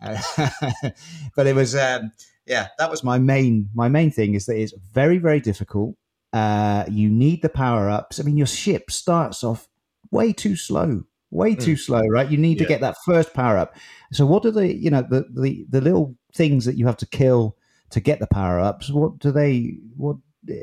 uh, 0.00 0.20
but 1.36 1.46
it 1.46 1.54
was. 1.54 1.74
Um, 1.74 2.12
yeah, 2.46 2.68
that 2.78 2.90
was 2.90 3.04
my 3.04 3.18
main 3.18 3.68
my 3.74 3.88
main 3.88 4.10
thing 4.10 4.34
is 4.34 4.46
that 4.46 4.56
it's 4.56 4.74
very 4.92 5.18
very 5.18 5.38
difficult. 5.38 5.96
Uh, 6.32 6.84
you 6.88 7.08
need 7.08 7.42
the 7.42 7.48
power 7.48 7.88
ups. 7.88 8.18
I 8.18 8.24
mean, 8.24 8.36
your 8.36 8.46
ship 8.46 8.90
starts 8.90 9.44
off 9.44 9.68
way 10.10 10.32
too 10.32 10.56
slow, 10.56 11.04
way 11.30 11.54
too 11.54 11.74
mm. 11.74 11.78
slow, 11.78 12.02
right? 12.08 12.30
You 12.30 12.38
need 12.38 12.58
yeah. 12.58 12.64
to 12.64 12.68
get 12.68 12.80
that 12.80 12.96
first 13.04 13.34
power 13.34 13.56
up. 13.56 13.74
So, 14.12 14.26
what 14.26 14.44
are 14.44 14.50
the 14.50 14.74
you 14.74 14.90
know 14.90 15.02
the, 15.02 15.26
the 15.30 15.64
the 15.68 15.80
little 15.80 16.14
things 16.34 16.64
that 16.64 16.76
you 16.76 16.86
have 16.86 16.96
to 16.98 17.06
kill 17.06 17.56
to 17.90 18.00
get 18.00 18.18
the 18.18 18.26
power 18.26 18.60
ups? 18.60 18.90
What 18.90 19.18
do 19.18 19.30
they 19.30 19.76
what 19.96 20.16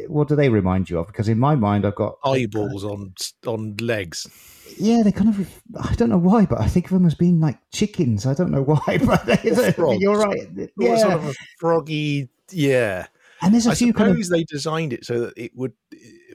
what 0.08 0.28
do 0.28 0.36
they 0.36 0.50
remind 0.50 0.90
you 0.90 1.00
of? 1.00 1.08
Because 1.08 1.30
in 1.30 1.40
my 1.40 1.56
mind, 1.56 1.86
I've 1.86 1.96
got 1.96 2.18
eyeballs 2.24 2.84
uh, 2.84 2.92
on 2.92 3.14
on 3.46 3.76
legs. 3.78 4.28
Yeah, 4.78 5.04
they 5.04 5.12
kind 5.12 5.30
of. 5.30 5.64
I 5.80 5.94
don't 5.96 6.10
know 6.10 6.18
why, 6.18 6.46
but 6.46 6.60
I 6.60 6.68
think 6.68 6.86
of 6.86 6.92
them 6.92 7.06
as 7.06 7.16
being 7.16 7.40
like 7.40 7.58
chickens. 7.72 8.26
I 8.26 8.34
don't 8.34 8.52
know 8.52 8.64
why, 8.64 8.98
but 9.06 9.44
you're 10.00 10.18
right. 10.18 10.50
Yeah, 10.78 10.98
sort 10.98 11.14
of 11.14 11.30
a 11.30 11.34
froggy. 11.60 12.30
Yeah, 12.52 13.08
and 13.42 13.54
there's 13.54 13.68
a 13.68 13.72
I 13.72 13.76
few 13.76 13.88
suppose 13.88 14.08
kind 14.08 14.20
of... 14.20 14.30
they 14.30 14.44
designed 14.44 14.94
it 14.94 15.06
so 15.06 15.20
that 15.22 15.34
it 15.38 15.56
would, 15.56 15.74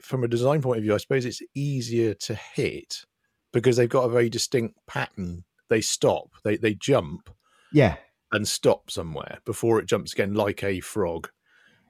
from 0.01 0.23
a 0.23 0.27
design 0.27 0.61
point 0.61 0.77
of 0.77 0.83
view, 0.83 0.93
I 0.93 0.97
suppose 0.97 1.25
it's 1.25 1.41
easier 1.53 2.13
to 2.13 2.35
hit 2.35 3.05
because 3.53 3.77
they've 3.77 3.87
got 3.87 4.03
a 4.05 4.09
very 4.09 4.29
distinct 4.29 4.75
pattern. 4.87 5.45
They 5.69 5.79
stop, 5.79 6.31
they 6.43 6.57
they 6.57 6.73
jump, 6.73 7.29
yeah, 7.71 7.95
and 8.31 8.47
stop 8.47 8.91
somewhere 8.91 9.39
before 9.45 9.79
it 9.79 9.85
jumps 9.85 10.11
again, 10.11 10.33
like 10.33 10.63
a 10.63 10.81
frog. 10.81 11.29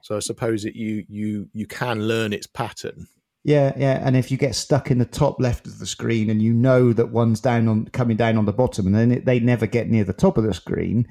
So 0.02 0.16
I 0.16 0.20
suppose 0.20 0.66
it 0.66 0.76
you 0.76 1.06
you 1.08 1.50
you 1.54 1.66
can 1.66 2.08
learn 2.08 2.34
its 2.34 2.46
pattern. 2.46 3.08
Yeah, 3.46 3.74
yeah, 3.76 4.02
and 4.06 4.16
if 4.16 4.32
you 4.32 4.38
get 4.38 4.56
stuck 4.56 4.90
in 4.90 5.00
the 5.00 5.06
top 5.06 5.38
left 5.40 5.68
of 5.68 5.80
the 5.80 5.86
screen 5.86 6.30
and 6.30 6.42
you 6.42 6.54
know 6.54 6.94
that 6.94 7.12
one's 7.12 7.42
down 7.42 7.68
on 7.68 7.88
coming 7.88 8.16
down 8.16 8.38
on 8.38 8.46
the 8.46 8.54
bottom, 8.54 8.86
and 8.86 8.96
then 8.96 9.12
it, 9.12 9.26
they 9.26 9.40
never 9.40 9.66
get 9.66 9.90
near 9.90 10.06
the 10.06 10.14
top 10.14 10.38
of 10.38 10.46
the 10.46 10.54
screen, 10.54 11.06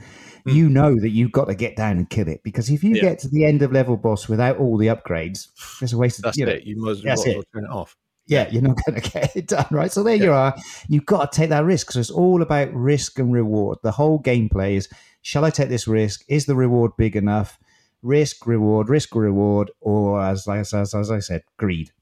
mm. 0.47 0.55
you 0.55 0.71
know 0.71 0.99
that 0.99 1.11
you've 1.11 1.33
got 1.33 1.47
to 1.47 1.55
get 1.55 1.77
down 1.77 1.99
and 1.99 2.09
kill 2.09 2.29
it 2.29 2.43
because 2.43 2.71
if 2.71 2.83
you 2.83 2.95
yeah. 2.95 3.03
get 3.03 3.19
to 3.19 3.29
the 3.29 3.45
end 3.45 3.61
of 3.61 3.73
level 3.73 3.99
boss 3.99 4.29
without 4.29 4.57
all 4.57 4.79
the 4.79 4.87
upgrades, 4.87 5.49
it's 5.83 5.93
a 5.93 5.99
waste 5.99 6.21
of 6.21 6.25
that's 6.25 6.39
you 6.39 6.47
know, 6.47 6.53
it. 6.53 6.65
You 6.65 6.81
must 6.81 7.05
well 7.05 7.43
turn 7.53 7.65
it 7.65 7.71
off. 7.71 7.97
Yeah, 8.27 8.49
you're 8.51 8.63
not 8.63 8.79
going 8.85 9.01
to 9.01 9.11
get 9.11 9.37
it 9.37 9.49
done, 9.49 9.67
right? 9.71 9.93
So 9.93 10.03
there 10.03 10.17
yeah. 10.17 10.25
you 10.25 10.33
are. 10.33 10.57
You've 10.89 11.07
got 11.07 11.33
to 11.33 11.37
take 11.37 11.51
that 11.51 11.65
risk. 11.65 11.93
So 11.93 12.01
it's 12.01 12.11
all 12.11 12.43
about 12.43 12.73
risk 12.73 13.19
and 13.19 13.33
reward. 13.33 13.79
The 13.83 13.93
whole 13.93 14.21
gameplay 14.21 14.73
is: 14.73 14.89
shall 15.23 15.45
I 15.45 15.51
take 15.51 15.69
this 15.69 15.89
risk? 15.89 16.25
Is 16.29 16.47
the 16.47 16.57
reward 16.57 16.93
big 16.97 17.17
enough? 17.17 17.59
Risk, 18.03 18.47
reward, 18.47 18.89
risk, 18.89 19.15
reward, 19.15 19.71
or 19.81 20.21
as 20.21 20.49
as, 20.49 20.75
as, 20.75 20.95
as 20.95 21.11
I 21.11 21.21
said, 21.21 21.43
greed 21.57 21.93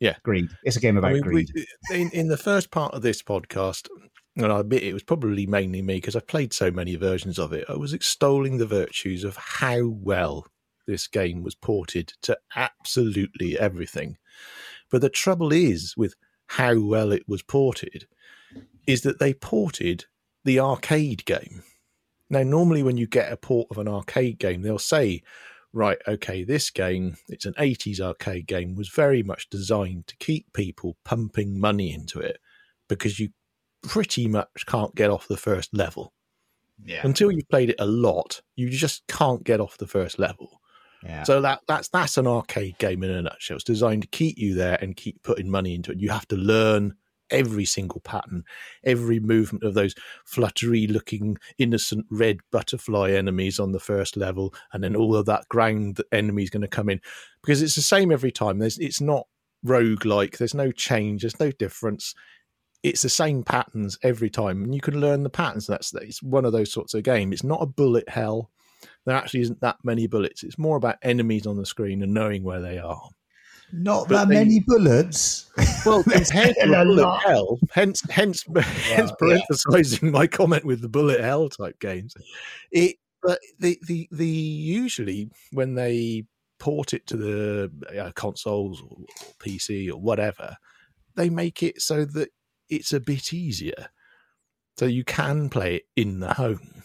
yeah, 0.00 0.16
greed. 0.22 0.50
It's 0.62 0.76
a 0.76 0.80
game 0.80 0.96
about 0.96 1.10
I 1.10 1.14
mean, 1.14 1.22
greed. 1.22 1.50
We, 1.54 1.66
in, 1.90 2.10
in 2.10 2.28
the 2.28 2.36
first 2.36 2.70
part 2.70 2.94
of 2.94 3.02
this 3.02 3.22
podcast, 3.22 3.88
and 4.36 4.52
I 4.52 4.60
admit 4.60 4.82
it 4.82 4.92
was 4.92 5.02
probably 5.02 5.46
mainly 5.46 5.82
me 5.82 5.96
because 5.96 6.14
I've 6.14 6.26
played 6.26 6.52
so 6.52 6.70
many 6.70 6.96
versions 6.96 7.38
of 7.38 7.52
it. 7.52 7.64
I 7.68 7.74
was 7.74 7.94
extolling 7.94 8.58
the 8.58 8.66
virtues 8.66 9.24
of 9.24 9.36
how 9.36 9.86
well 9.86 10.46
this 10.86 11.06
game 11.06 11.42
was 11.42 11.54
ported 11.54 12.12
to 12.22 12.38
absolutely 12.54 13.58
everything. 13.58 14.18
But 14.90 15.00
the 15.00 15.10
trouble 15.10 15.52
is 15.52 15.94
with 15.96 16.14
how 16.46 16.78
well 16.78 17.12
it 17.12 17.28
was 17.28 17.42
ported 17.42 18.06
is 18.86 19.02
that 19.02 19.18
they 19.18 19.34
ported 19.34 20.04
the 20.44 20.60
arcade 20.60 21.24
game. 21.24 21.62
Now, 22.30 22.42
normally 22.42 22.82
when 22.82 22.96
you 22.96 23.06
get 23.06 23.32
a 23.32 23.36
port 23.36 23.68
of 23.70 23.78
an 23.78 23.88
arcade 23.88 24.38
game, 24.38 24.62
they'll 24.62 24.78
say 24.78 25.22
right, 25.72 25.98
okay, 26.08 26.42
this 26.42 26.70
game, 26.70 27.16
it's 27.28 27.44
an 27.44 27.52
80s 27.54 28.00
arcade 28.00 28.46
game, 28.46 28.74
was 28.74 28.88
very 28.88 29.22
much 29.22 29.50
designed 29.50 30.06
to 30.06 30.16
keep 30.16 30.52
people 30.52 30.96
pumping 31.04 31.60
money 31.60 31.92
into 31.92 32.18
it 32.18 32.38
because 32.88 33.20
you 33.20 33.28
pretty 33.82 34.26
much 34.26 34.64
can't 34.66 34.94
get 34.94 35.10
off 35.10 35.28
the 35.28 35.36
first 35.36 35.74
level. 35.74 36.12
Yeah. 36.82 37.00
Until 37.04 37.30
you've 37.30 37.48
played 37.48 37.70
it 37.70 37.76
a 37.78 37.86
lot, 37.86 38.40
you 38.54 38.70
just 38.70 39.06
can't 39.06 39.44
get 39.44 39.60
off 39.60 39.78
the 39.78 39.86
first 39.86 40.18
level. 40.18 40.60
Yeah. 41.02 41.22
So 41.22 41.40
that 41.40 41.60
that's 41.68 41.88
that's 41.88 42.16
an 42.16 42.26
arcade 42.26 42.78
game 42.78 43.02
in 43.02 43.10
a 43.10 43.22
nutshell. 43.22 43.56
It's 43.56 43.64
designed 43.64 44.02
to 44.02 44.08
keep 44.08 44.38
you 44.38 44.54
there 44.54 44.78
and 44.80 44.96
keep 44.96 45.22
putting 45.22 45.50
money 45.50 45.74
into 45.74 45.92
it. 45.92 46.00
You 46.00 46.10
have 46.10 46.26
to 46.28 46.36
learn 46.36 46.94
every 47.30 47.64
single 47.64 48.00
pattern, 48.00 48.44
every 48.84 49.20
movement 49.20 49.64
of 49.64 49.74
those 49.74 49.94
fluttery 50.24 50.86
looking 50.86 51.36
innocent 51.58 52.06
red 52.10 52.38
butterfly 52.52 53.10
enemies 53.12 53.58
on 53.58 53.72
the 53.72 53.80
first 53.80 54.16
level, 54.16 54.54
and 54.72 54.82
then 54.82 54.96
all 54.96 55.16
of 55.16 55.26
that 55.26 55.48
ground 55.48 56.00
enemy 56.12 56.42
is 56.42 56.50
going 56.50 56.62
to 56.62 56.68
come 56.68 56.88
in 56.88 57.00
because 57.42 57.62
it's 57.62 57.74
the 57.74 57.82
same 57.82 58.10
every 58.10 58.32
time. 58.32 58.58
There's 58.58 58.78
it's 58.78 59.00
not 59.00 59.26
rogue 59.62 60.04
like. 60.04 60.38
There's 60.38 60.54
no 60.54 60.70
change. 60.70 61.22
There's 61.22 61.40
no 61.40 61.50
difference. 61.50 62.14
It's 62.82 63.02
the 63.02 63.08
same 63.08 63.42
patterns 63.42 63.98
every 64.02 64.30
time, 64.30 64.62
and 64.62 64.74
you 64.74 64.80
can 64.80 65.00
learn 65.00 65.22
the 65.22 65.30
patterns. 65.30 65.66
That's 65.66 65.92
it's 65.94 66.22
one 66.22 66.44
of 66.44 66.52
those 66.52 66.72
sorts 66.72 66.94
of 66.94 67.02
game. 67.02 67.32
It's 67.32 67.44
not 67.44 67.62
a 67.62 67.66
bullet 67.66 68.08
hell. 68.08 68.50
There 69.04 69.16
actually 69.16 69.40
isn't 69.40 69.60
that 69.60 69.76
many 69.84 70.06
bullets. 70.06 70.42
It's 70.42 70.58
more 70.58 70.76
about 70.76 70.96
enemies 71.02 71.46
on 71.46 71.56
the 71.56 71.66
screen 71.66 72.02
and 72.02 72.12
knowing 72.12 72.42
where 72.42 72.60
they 72.60 72.78
are. 72.78 73.00
Not 73.72 74.08
but 74.08 74.16
that 74.16 74.28
they, 74.28 74.34
many 74.34 74.60
bullets. 74.60 75.50
Well, 75.84 76.02
compared 76.04 76.54
to 76.54 76.84
bullet 76.84 77.18
hell, 77.20 77.58
hence, 77.72 78.02
hence, 78.10 78.44
yeah, 78.54 78.62
hence, 78.62 79.12
parenthesizing 79.20 80.02
yeah. 80.02 80.10
my 80.10 80.26
comment 80.26 80.64
with 80.64 80.80
the 80.80 80.88
bullet 80.88 81.20
hell 81.20 81.48
type 81.48 81.78
games. 81.80 82.14
It, 82.70 82.96
but 83.22 83.40
the 83.58 83.78
the 83.86 84.08
the 84.12 84.26
usually 84.26 85.30
when 85.52 85.74
they 85.74 86.24
port 86.58 86.94
it 86.94 87.06
to 87.08 87.16
the 87.16 87.70
uh, 87.98 88.12
consoles 88.14 88.80
or, 88.80 88.98
or 88.98 89.34
PC 89.40 89.90
or 89.90 89.96
whatever, 89.96 90.56
they 91.16 91.28
make 91.28 91.62
it 91.62 91.82
so 91.82 92.04
that 92.04 92.28
it's 92.68 92.92
a 92.92 93.00
bit 93.00 93.32
easier, 93.32 93.88
so 94.78 94.86
you 94.86 95.02
can 95.02 95.48
play 95.48 95.76
it 95.76 95.84
in 95.96 96.20
the 96.20 96.34
home. 96.34 96.82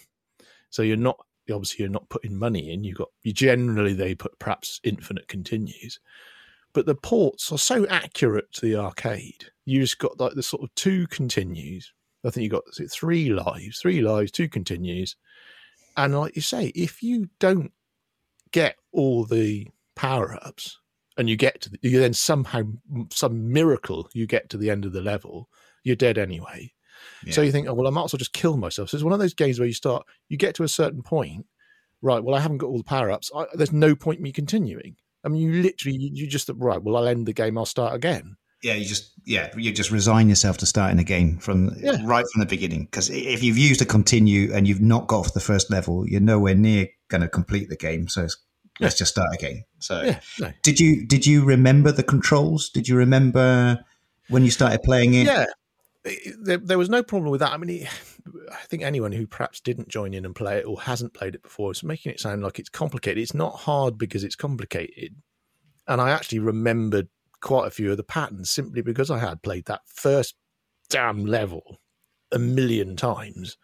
So 0.72 0.82
you're 0.82 0.98
not 0.98 1.18
obviously 1.50 1.84
you're 1.84 1.90
not 1.90 2.10
putting 2.10 2.38
money 2.38 2.72
in. 2.72 2.84
You've 2.84 2.98
got 2.98 3.10
you 3.24 3.34
generally 3.34 3.94
they 3.94 4.16
put 4.16 4.38
perhaps 4.40 4.80
infinite 4.84 5.28
continues 5.28 6.00
but 6.74 6.86
the 6.86 6.96
ports 6.96 7.52
are 7.52 7.58
so 7.58 7.86
accurate 7.88 8.52
to 8.54 8.62
the 8.62 8.76
arcade. 8.76 9.46
You 9.66 9.82
just 9.82 10.00
got 10.00 10.20
like 10.20 10.34
the 10.34 10.44
sort 10.44 10.64
of 10.64 10.74
two 10.76 11.08
continues. 11.08 11.94
I 12.26 12.30
think 12.30 12.44
you 12.44 12.50
got 12.50 12.64
three 12.92 13.30
lives, 13.30 13.80
three 13.80 14.02
lives, 14.02 14.32
two 14.32 14.48
continues. 14.48 15.16
And 15.98 16.18
like 16.18 16.36
you 16.36 16.42
say, 16.42 16.68
if 16.68 17.04
you 17.04 17.30
don't 17.40 17.72
get 18.52 18.76
all 18.92 19.26
the 19.26 19.68
power 19.96 20.38
ups 20.42 20.80
and 21.18 21.30
you 21.30 21.36
get 21.36 21.62
to 21.62 21.70
the, 21.70 21.80
you 21.82 22.00
then 22.00 22.14
somehow 22.14 22.64
some 23.12 23.52
miracle 23.52 24.08
you 24.14 24.28
get 24.28 24.50
to 24.50 24.58
the 24.58 24.70
end 24.70 24.86
of 24.86 24.94
the 24.94 25.02
level, 25.02 25.50
you're 25.84 25.96
dead 25.96 26.18
anyway. 26.18 26.72
Yeah. 27.26 27.34
So 27.34 27.42
you 27.42 27.52
think, 27.52 27.68
oh 27.68 27.74
well, 27.74 27.88
I 27.88 27.92
might 27.92 28.06
as 28.06 28.14
well 28.14 28.20
just 28.20 28.34
kill 28.34 28.58
myself. 28.58 28.90
So 28.90 28.96
it's 28.96 29.04
one 29.04 29.14
of 29.14 29.20
those 29.20 29.34
games 29.34 29.60
where 29.60 29.68
you 29.68 29.74
start, 29.74 30.06
you 30.30 30.38
get 30.38 30.56
to 30.56 30.64
a 30.64 30.68
certain 30.68 31.02
point, 31.02 31.46
right? 32.02 32.24
Well, 32.24 32.36
I 32.36 32.40
haven't 32.40 32.58
got 32.58 32.68
all 32.68 32.78
the 32.78 32.84
power 32.84 33.12
ups. 33.12 33.32
There's 33.54 33.72
no 33.72 33.96
point 33.96 34.22
me 34.22 34.32
continuing. 34.32 34.96
I 35.24 35.30
mean, 35.30 35.42
you 35.42 35.62
literally, 35.62 35.98
you 35.98 36.28
just 36.28 36.50
right. 36.56 36.82
Well, 36.82 36.98
I'll 36.98 37.08
end 37.08 37.28
the 37.28 37.34
game. 37.34 37.58
I'll 37.58 37.66
start 37.66 37.94
again. 37.94 38.38
Yeah, 38.64 38.74
you 38.76 38.86
just 38.86 39.12
yeah, 39.26 39.52
you 39.58 39.72
just 39.72 39.90
resign 39.90 40.30
yourself 40.30 40.58
to 40.60 40.68
starting 40.68 41.00
a 41.00 41.04
game 41.04 41.40
from 41.40 41.76
yeah. 41.80 41.98
right 42.04 42.26
from 42.32 42.40
the 42.42 42.46
beginning. 42.46 42.86
Because 42.86 43.10
if 43.10 43.42
you've 43.42 43.58
used 43.58 43.82
a 43.82 43.86
continue 43.86 44.54
and 44.54 44.68
you've 44.68 44.82
not 44.82 45.08
got 45.08 45.20
off 45.20 45.34
the 45.34 45.40
first 45.40 45.72
level, 45.72 46.08
you're 46.08 46.22
nowhere 46.22 46.54
near 46.54 46.88
going 47.08 47.22
to 47.22 47.28
complete 47.28 47.70
the 47.70 47.76
game. 47.76 48.08
So 48.08 48.28
let's 48.80 48.98
just 48.98 49.12
start 49.12 49.30
again. 49.34 49.64
So 49.80 50.02
yeah, 50.04 50.20
no. 50.40 50.52
did 50.62 50.80
you 50.80 51.06
did 51.08 51.26
you 51.26 51.44
remember 51.44 51.92
the 51.92 52.04
controls? 52.04 52.70
Did 52.70 52.88
you 52.88 52.98
remember 52.98 53.84
when 54.30 54.44
you 54.44 54.52
started 54.52 54.84
playing 54.84 55.16
it? 55.16 55.26
Yeah, 55.26 55.46
there, 56.04 56.58
there 56.58 56.78
was 56.78 56.90
no 56.90 57.04
problem 57.04 57.32
with 57.32 57.42
that. 57.42 57.52
I 57.52 57.58
mean, 57.58 57.88
I 58.52 58.66
think 58.66 58.84
anyone 58.84 59.12
who 59.12 59.28
perhaps 59.28 59.60
didn't 59.60 59.88
join 59.90 60.14
in 60.14 60.26
and 60.26 60.36
play 60.36 60.58
it 60.58 60.66
or 60.66 60.82
hasn't 60.82 61.14
played 61.14 61.36
it 61.36 61.44
before 61.44 61.72
is 61.72 61.84
making 61.84 62.12
it 62.12 62.20
sound 62.20 62.44
like 62.44 62.60
it's 62.60 62.70
complicated. 62.70 63.22
It's 63.22 63.34
not 63.34 63.56
hard 63.56 63.98
because 63.98 64.24
it's 64.24 64.36
complicated. 64.36 65.16
And 65.88 66.02
I 66.02 66.12
actually 66.12 66.40
remembered 66.40 67.08
quite 67.42 67.68
a 67.68 67.72
few 67.72 67.92
of 67.92 67.98
the 67.98 68.04
patterns 68.04 68.50
simply 68.50 68.82
because 68.82 69.12
I 69.12 69.20
had 69.20 69.42
played 69.42 69.66
that 69.66 69.82
first 69.86 70.36
damn 70.90 71.26
level 71.26 71.80
a 72.32 72.40
million 72.40 72.96
times. 72.96 73.58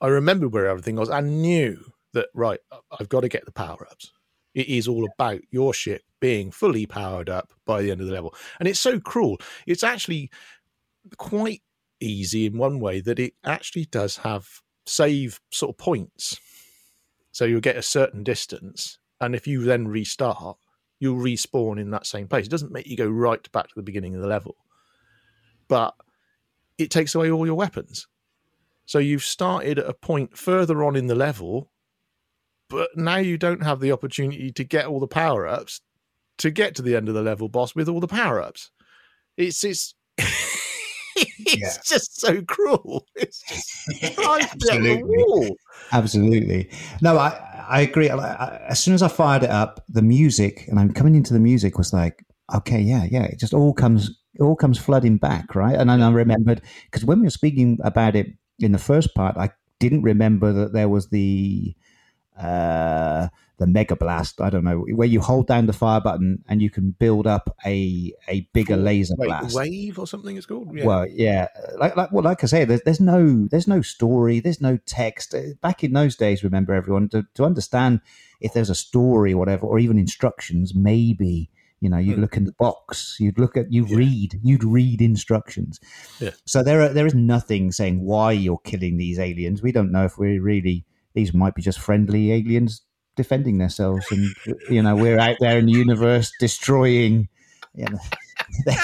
I 0.00 0.08
remembered 0.08 0.52
where 0.52 0.66
everything 0.68 0.96
was. 0.96 1.10
I 1.10 1.20
knew 1.20 1.78
that, 2.12 2.28
right, 2.34 2.60
I've 2.98 3.08
got 3.08 3.20
to 3.20 3.28
get 3.28 3.44
the 3.44 3.52
power 3.52 3.86
ups. 3.90 4.12
It 4.54 4.68
is 4.68 4.86
all 4.86 5.08
about 5.16 5.40
your 5.50 5.72
ship 5.72 6.02
being 6.20 6.50
fully 6.50 6.86
powered 6.86 7.30
up 7.30 7.52
by 7.64 7.82
the 7.82 7.90
end 7.90 8.00
of 8.00 8.06
the 8.06 8.12
level. 8.12 8.34
And 8.58 8.68
it's 8.68 8.80
so 8.80 9.00
cruel. 9.00 9.38
It's 9.66 9.82
actually 9.82 10.30
quite 11.16 11.62
easy 12.02 12.46
in 12.46 12.58
one 12.58 12.80
way 12.80 13.00
that 13.00 13.18
it 13.18 13.34
actually 13.44 13.86
does 13.86 14.18
have 14.18 14.46
save 14.86 15.40
sort 15.50 15.70
of 15.70 15.78
points. 15.78 16.38
So 17.30 17.44
you'll 17.44 17.60
get 17.60 17.76
a 17.76 17.82
certain 17.82 18.22
distance, 18.22 18.98
and 19.20 19.34
if 19.34 19.46
you 19.46 19.64
then 19.64 19.88
restart, 19.88 20.58
you'll 21.00 21.16
respawn 21.16 21.80
in 21.80 21.90
that 21.90 22.06
same 22.06 22.28
place. 22.28 22.46
It 22.46 22.50
doesn't 22.50 22.72
make 22.72 22.86
you 22.86 22.96
go 22.96 23.08
right 23.08 23.50
back 23.52 23.68
to 23.68 23.74
the 23.74 23.82
beginning 23.82 24.14
of 24.14 24.20
the 24.20 24.28
level, 24.28 24.56
but 25.68 25.94
it 26.78 26.90
takes 26.90 27.14
away 27.14 27.30
all 27.30 27.46
your 27.46 27.54
weapons. 27.54 28.06
So 28.86 28.98
you've 28.98 29.24
started 29.24 29.78
at 29.78 29.88
a 29.88 29.94
point 29.94 30.36
further 30.36 30.84
on 30.84 30.96
in 30.96 31.06
the 31.06 31.14
level, 31.14 31.70
but 32.68 32.90
now 32.96 33.16
you 33.16 33.38
don't 33.38 33.62
have 33.62 33.80
the 33.80 33.92
opportunity 33.92 34.50
to 34.52 34.64
get 34.64 34.86
all 34.86 35.00
the 35.00 35.06
power 35.06 35.46
ups 35.46 35.80
to 36.38 36.50
get 36.50 36.74
to 36.74 36.82
the 36.82 36.96
end 36.96 37.08
of 37.08 37.14
the 37.14 37.22
level 37.22 37.48
boss 37.48 37.74
with 37.74 37.88
all 37.88 38.00
the 38.00 38.08
power 38.08 38.40
ups. 38.40 38.70
It's 39.36 39.64
it's 39.64 39.94
it's 41.16 41.60
yeah. 41.60 41.82
just 41.84 42.20
so 42.20 42.42
cruel. 42.42 43.06
It's 43.16 43.42
just 43.48 44.18
Absolutely. 44.18 45.56
Absolutely. 45.92 46.70
No, 47.00 47.18
I 47.18 47.48
I 47.68 47.80
agree. 47.82 48.10
I, 48.10 48.56
as 48.68 48.80
soon 48.80 48.94
as 48.94 49.02
I 49.02 49.08
fired 49.08 49.44
it 49.44 49.50
up, 49.50 49.84
the 49.88 50.02
music, 50.02 50.66
and 50.68 50.78
I'm 50.78 50.92
coming 50.92 51.14
into 51.14 51.32
the 51.32 51.40
music, 51.40 51.78
was 51.78 51.92
like, 51.92 52.24
okay, 52.54 52.80
yeah, 52.80 53.04
yeah. 53.10 53.24
It 53.24 53.38
just 53.38 53.54
all 53.54 53.72
comes 53.72 54.10
it 54.34 54.42
all 54.42 54.56
comes 54.56 54.78
flooding 54.78 55.18
back, 55.18 55.54
right? 55.54 55.76
And 55.76 55.90
then 55.90 56.02
I 56.02 56.10
remembered 56.10 56.62
because 56.84 57.04
when 57.04 57.20
we 57.20 57.26
were 57.26 57.30
speaking 57.30 57.78
about 57.84 58.16
it 58.16 58.28
in 58.58 58.72
the 58.72 58.78
first 58.78 59.14
part, 59.14 59.36
I 59.36 59.50
didn't 59.78 60.02
remember 60.02 60.52
that 60.52 60.72
there 60.72 60.88
was 60.88 61.08
the 61.10 61.74
uh, 62.42 63.28
the 63.58 63.66
Mega 63.66 63.94
Blast. 63.94 64.40
I 64.40 64.50
don't 64.50 64.64
know 64.64 64.78
where 64.78 65.06
you 65.06 65.20
hold 65.20 65.46
down 65.46 65.66
the 65.66 65.72
fire 65.72 66.00
button 66.00 66.44
and 66.48 66.60
you 66.60 66.68
can 66.68 66.90
build 66.98 67.26
up 67.26 67.56
a 67.64 68.12
a 68.28 68.48
bigger 68.52 68.76
laser 68.76 69.14
Wait, 69.16 69.28
blast. 69.28 69.54
Wave 69.54 69.98
or 69.98 70.06
something 70.06 70.36
it's 70.36 70.46
called. 70.46 70.76
Yeah. 70.76 70.84
Well, 70.84 71.06
yeah, 71.08 71.46
like 71.78 71.96
like 71.96 72.10
well, 72.12 72.24
like 72.24 72.42
I 72.42 72.46
say, 72.46 72.64
there's 72.64 72.82
there's 72.82 73.00
no 73.00 73.46
there's 73.50 73.68
no 73.68 73.80
story, 73.80 74.40
there's 74.40 74.60
no 74.60 74.78
text. 74.86 75.34
Uh, 75.34 75.54
back 75.60 75.84
in 75.84 75.92
those 75.92 76.16
days, 76.16 76.42
remember 76.42 76.74
everyone 76.74 77.08
to 77.10 77.24
to 77.34 77.44
understand 77.44 78.00
if 78.40 78.52
there's 78.52 78.70
a 78.70 78.74
story 78.74 79.32
or 79.32 79.38
whatever, 79.38 79.66
or 79.66 79.78
even 79.78 79.98
instructions, 79.98 80.74
maybe 80.74 81.48
you 81.80 81.88
know 81.88 81.98
you'd 81.98 82.14
hmm. 82.14 82.22
look 82.22 82.36
in 82.36 82.44
the 82.44 82.52
box 82.52 83.16
you'd 83.18 83.38
look 83.40 83.56
at 83.56 83.72
you 83.72 83.84
yeah. 83.86 83.96
read 83.96 84.40
you'd 84.42 84.62
read 84.62 85.02
instructions 85.02 85.80
yeah. 86.20 86.30
so 86.46 86.62
there 86.62 86.80
are 86.80 86.88
there 86.90 87.06
is 87.06 87.14
nothing 87.14 87.72
saying 87.72 88.00
why 88.00 88.30
you're 88.30 88.60
killing 88.62 88.98
these 88.98 89.18
aliens 89.18 89.62
we 89.62 89.72
don't 89.72 89.90
know 89.90 90.04
if 90.04 90.16
we're 90.16 90.40
really 90.40 90.84
these 91.14 91.34
might 91.34 91.54
be 91.54 91.62
just 91.62 91.78
friendly 91.78 92.32
aliens 92.32 92.82
defending 93.16 93.58
themselves, 93.58 94.06
and 94.10 94.28
you 94.70 94.82
know 94.82 94.96
we're 94.96 95.18
out 95.18 95.36
there 95.40 95.58
in 95.58 95.66
the 95.66 95.72
universe 95.72 96.32
destroying. 96.40 97.28
You 97.74 97.86
know, 97.86 97.98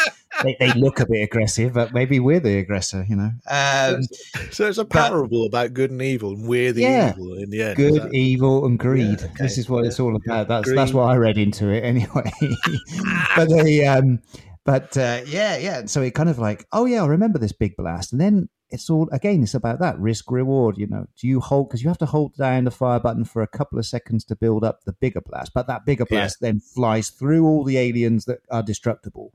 they, 0.43 0.57
they, 0.59 0.73
look 0.73 1.01
a 1.01 1.07
bit 1.07 1.23
aggressive, 1.23 1.75
but 1.75 1.93
maybe 1.93 2.21
we're 2.21 2.41
the 2.41 2.59
aggressor. 2.59 3.05
You 3.09 3.17
know. 3.17 3.31
Um, 3.51 4.03
so 4.51 4.67
it's 4.67 4.79
a 4.79 4.85
parable 4.85 5.49
but, 5.49 5.59
about 5.59 5.75
good 5.75 5.91
and 5.91 6.03
evil, 6.03 6.33
and 6.33 6.49
we're 6.49 6.73
the 6.73 6.83
yeah, 6.83 7.13
evil 7.13 7.35
in 7.35 7.51
the 7.51 7.63
end. 7.63 7.77
Good, 7.77 8.03
that... 8.03 8.15
evil, 8.15 8.65
and 8.67 8.79
greed. 8.79 9.21
Yeah, 9.21 9.27
okay. 9.27 9.35
This 9.41 9.59
is 9.59 9.69
what 9.69 9.85
yeah. 9.85 9.89
it's 9.89 10.01
all 10.01 10.17
about. 10.17 10.49
That's 10.49 10.65
greed. 10.65 10.79
that's 10.79 10.93
what 10.93 11.05
I 11.05 11.17
read 11.17 11.39
into 11.39 11.69
it 11.69 11.85
anyway. 11.85 12.33
but 13.37 13.49
the 13.49 13.87
um, 13.87 14.21
but 14.65 14.97
uh, 14.97 15.21
yeah, 15.27 15.57
yeah. 15.57 15.87
So 15.87 16.03
it 16.03 16.15
kind 16.15 16.29
of 16.29 16.39
like, 16.39 16.67
oh 16.73 16.85
yeah, 16.85 17.03
I 17.03 17.07
remember 17.07 17.39
this 17.39 17.53
big 17.53 17.77
blast, 17.77 18.13
and 18.13 18.21
then 18.21 18.49
it's 18.71 18.91
all 18.91 19.09
again 19.13 19.43
it's 19.43 19.55
about 19.55 19.79
that 19.79 19.99
risk 19.99 20.31
reward 20.31 20.77
you 20.77 20.87
know 20.87 21.07
do 21.17 21.27
you 21.27 21.41
hold 21.41 21.69
because 21.69 21.83
you 21.83 21.89
have 21.89 21.99
to 21.99 22.07
hold 22.07 22.35
down 22.37 22.65
the 22.65 22.71
fire 22.71 23.01
button 23.01 23.25
for 23.25 23.43
a 23.43 23.47
couple 23.47 23.79
of 23.79 23.87
seconds 23.87 24.25
to 24.25 24.37
build 24.37 24.65
up 24.65 24.85
the 24.85 24.93
bigger 24.93 25.21
blast 25.21 25.53
but 25.55 25.67
that 25.67 25.85
bigger 25.85 26.05
blast 26.05 26.39
yeah. 26.41 26.49
then 26.49 26.61
flies 26.61 27.11
through 27.11 27.47
all 27.47 27.65
the 27.65 27.79
aliens 27.79 28.25
that 28.27 28.41
are 28.51 28.63
destructible 28.63 29.33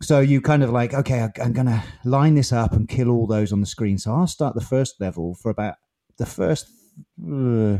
so 0.00 0.20
you 0.20 0.40
kind 0.40 0.62
of 0.62 0.70
like 0.70 0.92
okay 0.92 1.28
i'm 1.42 1.52
gonna 1.52 1.82
line 2.04 2.34
this 2.34 2.52
up 2.52 2.72
and 2.72 2.88
kill 2.88 3.10
all 3.10 3.26
those 3.26 3.52
on 3.52 3.60
the 3.60 3.66
screen 3.66 3.98
so 3.98 4.12
i'll 4.12 4.26
start 4.26 4.54
the 4.54 4.60
first 4.60 5.00
level 5.00 5.34
for 5.34 5.50
about 5.50 5.76
the 6.18 6.26
first 6.26 6.66
uh, 7.24 7.78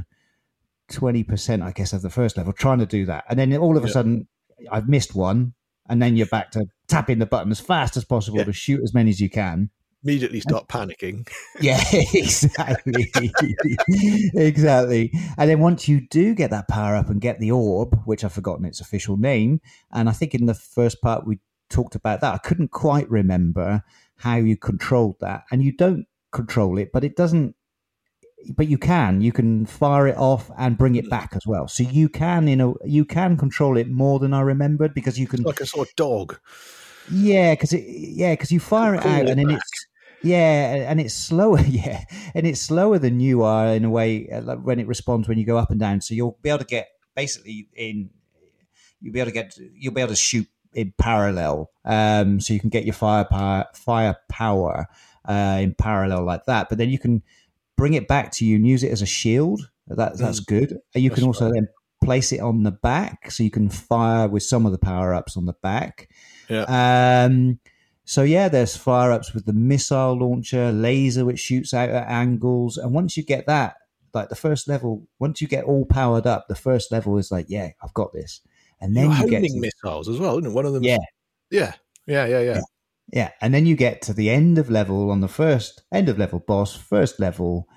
20% 0.90 1.62
i 1.62 1.72
guess 1.72 1.92
of 1.92 2.02
the 2.02 2.10
first 2.10 2.36
level 2.36 2.52
trying 2.52 2.78
to 2.78 2.86
do 2.86 3.04
that 3.04 3.24
and 3.28 3.38
then 3.38 3.54
all 3.56 3.76
of 3.76 3.84
a 3.84 3.86
yeah. 3.86 3.92
sudden 3.92 4.28
i've 4.70 4.88
missed 4.88 5.14
one 5.14 5.54
and 5.88 6.00
then 6.00 6.16
you're 6.16 6.26
back 6.26 6.50
to 6.50 6.64
tapping 6.86 7.18
the 7.18 7.26
button 7.26 7.50
as 7.50 7.60
fast 7.60 7.96
as 7.96 8.04
possible 8.04 8.38
yeah. 8.38 8.44
to 8.44 8.52
shoot 8.52 8.80
as 8.82 8.94
many 8.94 9.10
as 9.10 9.20
you 9.20 9.28
can 9.28 9.70
immediately 10.02 10.40
start 10.40 10.68
panicking. 10.68 11.28
yeah, 11.60 11.82
exactly. 11.92 13.10
exactly. 14.34 15.12
And 15.38 15.50
then 15.50 15.60
once 15.60 15.88
you 15.88 16.06
do 16.08 16.34
get 16.34 16.50
that 16.50 16.68
power 16.68 16.96
up 16.96 17.08
and 17.08 17.20
get 17.20 17.38
the 17.38 17.50
orb, 17.50 18.00
which 18.04 18.24
I've 18.24 18.32
forgotten 18.32 18.64
its 18.64 18.80
official 18.80 19.16
name, 19.16 19.60
and 19.92 20.08
I 20.08 20.12
think 20.12 20.34
in 20.34 20.46
the 20.46 20.54
first 20.54 21.00
part 21.00 21.26
we 21.26 21.38
talked 21.70 21.94
about 21.94 22.20
that, 22.20 22.34
I 22.34 22.38
couldn't 22.38 22.70
quite 22.70 23.08
remember 23.10 23.82
how 24.16 24.36
you 24.36 24.56
controlled 24.56 25.16
that. 25.20 25.44
And 25.50 25.62
you 25.62 25.72
don't 25.72 26.06
control 26.30 26.78
it, 26.78 26.90
but 26.92 27.04
it 27.04 27.16
doesn't 27.16 27.54
but 28.56 28.66
you 28.66 28.76
can 28.76 29.20
you 29.20 29.30
can 29.30 29.64
fire 29.66 30.08
it 30.08 30.16
off 30.16 30.50
and 30.58 30.76
bring 30.76 30.96
it 30.96 31.04
hmm. 31.04 31.10
back 31.10 31.32
as 31.36 31.46
well 31.46 31.68
so 31.68 31.84
you 31.84 32.08
can 32.08 32.48
you 32.48 32.56
know 32.56 32.76
you 32.84 33.04
can 33.04 33.36
control 33.36 33.76
it 33.76 33.88
more 33.88 34.18
than 34.18 34.34
i 34.34 34.40
remembered 34.40 34.92
because 34.94 35.16
you 35.16 35.28
can 35.28 35.40
it's 35.40 35.46
like 35.46 35.60
a 35.60 35.66
sort 35.66 35.88
of 35.88 35.94
dog 35.94 36.40
Yeah, 37.08 37.52
because 37.52 37.72
it 37.72 37.84
yeah 37.86 38.32
because 38.32 38.50
you 38.50 38.58
fire 38.58 38.96
it 38.96 39.06
out 39.06 39.22
it 39.22 39.28
and 39.28 39.38
then 39.38 39.46
back. 39.46 39.58
it's 39.58 39.86
yeah 40.22 40.90
and 40.90 41.00
it's 41.00 41.14
slower 41.14 41.60
yeah 41.68 42.04
and 42.34 42.46
it's 42.46 42.60
slower 42.60 42.98
than 42.98 43.20
you 43.20 43.42
are 43.42 43.68
in 43.68 43.84
a 43.84 43.90
way 43.90 44.28
uh, 44.30 44.42
like 44.42 44.60
when 44.60 44.78
it 44.78 44.86
responds 44.86 45.28
when 45.28 45.38
you 45.38 45.46
go 45.46 45.56
up 45.56 45.70
and 45.70 45.80
down. 45.80 46.00
So 46.00 46.14
you'll 46.14 46.38
be 46.42 46.48
able 46.48 46.60
to 46.60 46.64
get 46.64 46.88
basically 47.14 47.68
in 47.74 48.10
you'll 49.00 49.12
be 49.12 49.20
able 49.20 49.30
to 49.30 49.34
get 49.34 49.56
you'll 49.74 49.94
be 49.94 50.00
able 50.00 50.12
to 50.12 50.16
shoot 50.16 50.46
in 50.74 50.92
parallel. 50.98 51.70
Um, 51.84 52.40
so 52.40 52.54
you 52.54 52.60
can 52.60 52.70
get 52.70 52.84
your 52.84 52.94
firepower 52.94 53.66
firepower 53.74 54.86
uh, 55.28 55.58
in 55.60 55.74
parallel 55.74 56.24
like 56.24 56.44
that. 56.46 56.68
But 56.68 56.78
then 56.78 56.90
you 56.90 56.98
can 56.98 57.22
bring 57.76 57.94
it 57.94 58.08
back 58.08 58.32
to 58.32 58.44
you 58.44 58.56
and 58.56 58.66
use 58.66 58.82
it 58.82 58.90
as 58.90 59.02
a 59.02 59.06
shield. 59.06 59.68
That 59.88 60.16
that's 60.18 60.40
good. 60.40 60.78
And 60.94 61.02
You 61.02 61.10
can 61.10 61.24
That's 61.24 61.40
also 61.40 61.52
then 61.52 61.68
place 62.02 62.32
it 62.32 62.40
on 62.40 62.62
the 62.62 62.70
back, 62.70 63.30
so 63.30 63.42
you 63.42 63.50
can 63.50 63.68
fire 63.68 64.28
with 64.28 64.42
some 64.42 64.66
of 64.66 64.72
the 64.72 64.78
power 64.78 65.12
ups 65.14 65.36
on 65.36 65.46
the 65.46 65.54
back. 65.62 66.08
Yeah. 66.48 66.64
Um, 67.26 67.58
so 68.04 68.22
yeah, 68.22 68.48
there's 68.48 68.76
fire 68.76 69.12
ups 69.12 69.32
with 69.34 69.44
the 69.46 69.52
missile 69.52 70.18
launcher, 70.18 70.72
laser 70.72 71.24
which 71.24 71.40
shoots 71.40 71.72
out 71.74 71.88
at 71.90 72.08
angles, 72.08 72.76
and 72.76 72.92
once 72.92 73.16
you 73.16 73.22
get 73.24 73.46
that, 73.46 73.76
like 74.14 74.28
the 74.28 74.34
first 74.36 74.68
level, 74.68 75.06
once 75.18 75.40
you 75.40 75.48
get 75.48 75.64
all 75.64 75.84
powered 75.86 76.26
up, 76.26 76.46
the 76.48 76.54
first 76.54 76.92
level 76.92 77.16
is 77.18 77.30
like, 77.30 77.46
yeah, 77.48 77.70
I've 77.82 77.94
got 77.94 78.12
this, 78.12 78.40
and 78.80 78.96
then 78.96 79.10
You're 79.10 79.20
you 79.20 79.28
get 79.30 79.42
to- 79.44 79.60
missiles 79.60 80.08
as 80.08 80.18
well, 80.18 80.38
isn't 80.38 80.50
it? 80.50 80.54
One 80.54 80.66
of 80.66 80.72
them. 80.72 80.82
yeah, 80.84 80.98
yeah, 81.50 81.74
yeah, 82.06 82.26
yeah, 82.26 82.40
yeah. 82.40 82.60
yeah, 83.12 83.30
and 83.40 83.54
then 83.54 83.66
you 83.66 83.76
get 83.76 84.02
to 84.02 84.12
the 84.12 84.30
end 84.30 84.58
of 84.58 84.68
level 84.70 85.10
on 85.10 85.20
the 85.20 85.28
first 85.28 85.82
end 85.92 86.08
of 86.08 86.18
level 86.18 86.40
boss, 86.40 86.74
first 86.76 87.18
level. 87.20 87.68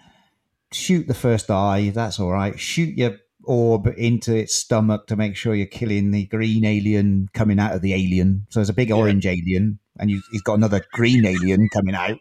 Shoot 0.71 1.07
the 1.07 1.13
first 1.13 1.49
eye, 1.49 1.91
that's 1.93 2.19
all 2.19 2.31
right. 2.31 2.59
Shoot 2.59 2.97
your 2.97 3.17
orb 3.43 3.87
into 3.95 4.35
its 4.35 4.55
stomach 4.55 5.05
to 5.07 5.15
make 5.15 5.35
sure 5.37 5.53
you're 5.55 5.67
killing 5.67 6.09
the 6.11 6.25
green 6.25 6.65
alien 6.65 7.29
coming 7.33 7.59
out 7.59 7.73
of 7.75 7.81
the 7.81 7.93
alien. 7.93 8.47
So 8.49 8.59
there's 8.59 8.69
a 8.69 8.73
big 8.73 8.89
Yeah. 8.89 8.95
orange 8.95 9.25
alien, 9.27 9.79
and 9.99 10.09
you, 10.11 10.21
he's 10.31 10.41
got 10.41 10.55
another 10.55 10.83
green 10.91 11.25
alien 11.25 11.69
coming 11.69 11.95
out. 11.95 12.19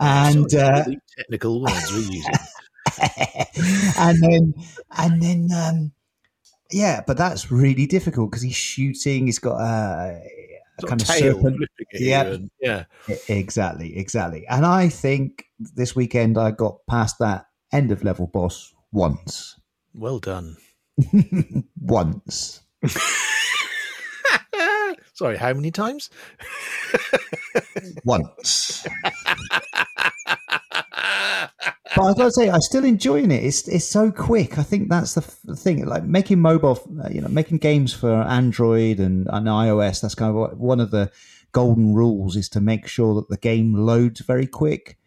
And 0.00 0.52
uh, 0.54 0.84
technical 1.16 1.60
words 1.60 1.92
we're 1.92 1.98
using. 2.00 2.22
and 3.98 4.22
then 4.22 4.54
and 4.96 5.22
then 5.22 5.48
um 5.54 5.92
yeah 6.72 7.00
but 7.06 7.16
that's 7.16 7.50
really 7.50 7.86
difficult 7.86 8.30
because 8.30 8.42
he's 8.42 8.56
shooting 8.56 9.26
he's 9.26 9.38
got 9.38 9.60
a, 9.60 10.20
a 10.82 10.86
kind 10.86 11.00
of 11.00 11.06
serpent 11.06 11.58
Yeah. 11.92 12.22
and- 12.22 12.50
yeah. 12.60 12.84
Exactly, 13.28 13.96
exactly. 13.96 14.46
And 14.48 14.64
I 14.66 14.88
think 14.88 15.44
this 15.58 15.94
weekend 15.94 16.38
I 16.38 16.50
got 16.50 16.78
past 16.88 17.18
that 17.20 17.46
end 17.72 17.90
of 17.92 18.04
level 18.04 18.26
boss 18.26 18.74
once. 18.92 19.58
Well 19.94 20.18
done. 20.18 20.56
once. 21.80 22.60
Sorry, 25.18 25.36
how 25.36 25.52
many 25.52 25.72
times? 25.72 26.10
Once. 28.04 28.86
But 31.96 32.04
I've 32.04 32.16
got 32.16 32.26
to 32.26 32.30
say, 32.30 32.48
I'm 32.48 32.60
still 32.60 32.84
enjoying 32.84 33.32
it. 33.32 33.42
It's 33.42 33.66
it's 33.66 33.84
so 33.84 34.12
quick. 34.12 34.58
I 34.58 34.62
think 34.62 34.88
that's 34.88 35.14
the 35.14 35.22
f- 35.22 35.58
thing. 35.58 35.84
Like 35.84 36.04
making 36.04 36.38
mobile, 36.38 36.80
uh, 37.02 37.08
you 37.10 37.20
know, 37.20 37.26
making 37.26 37.58
games 37.58 37.92
for 37.92 38.12
Android 38.12 39.00
and, 39.00 39.26
and 39.28 39.48
iOS. 39.48 40.02
That's 40.02 40.14
kind 40.14 40.36
of 40.36 40.56
one 40.56 40.78
of 40.78 40.92
the 40.92 41.10
golden 41.50 41.94
rules 41.94 42.36
is 42.36 42.48
to 42.50 42.60
make 42.60 42.86
sure 42.86 43.16
that 43.16 43.28
the 43.28 43.38
game 43.38 43.74
loads 43.74 44.20
very 44.20 44.46
quick, 44.46 44.98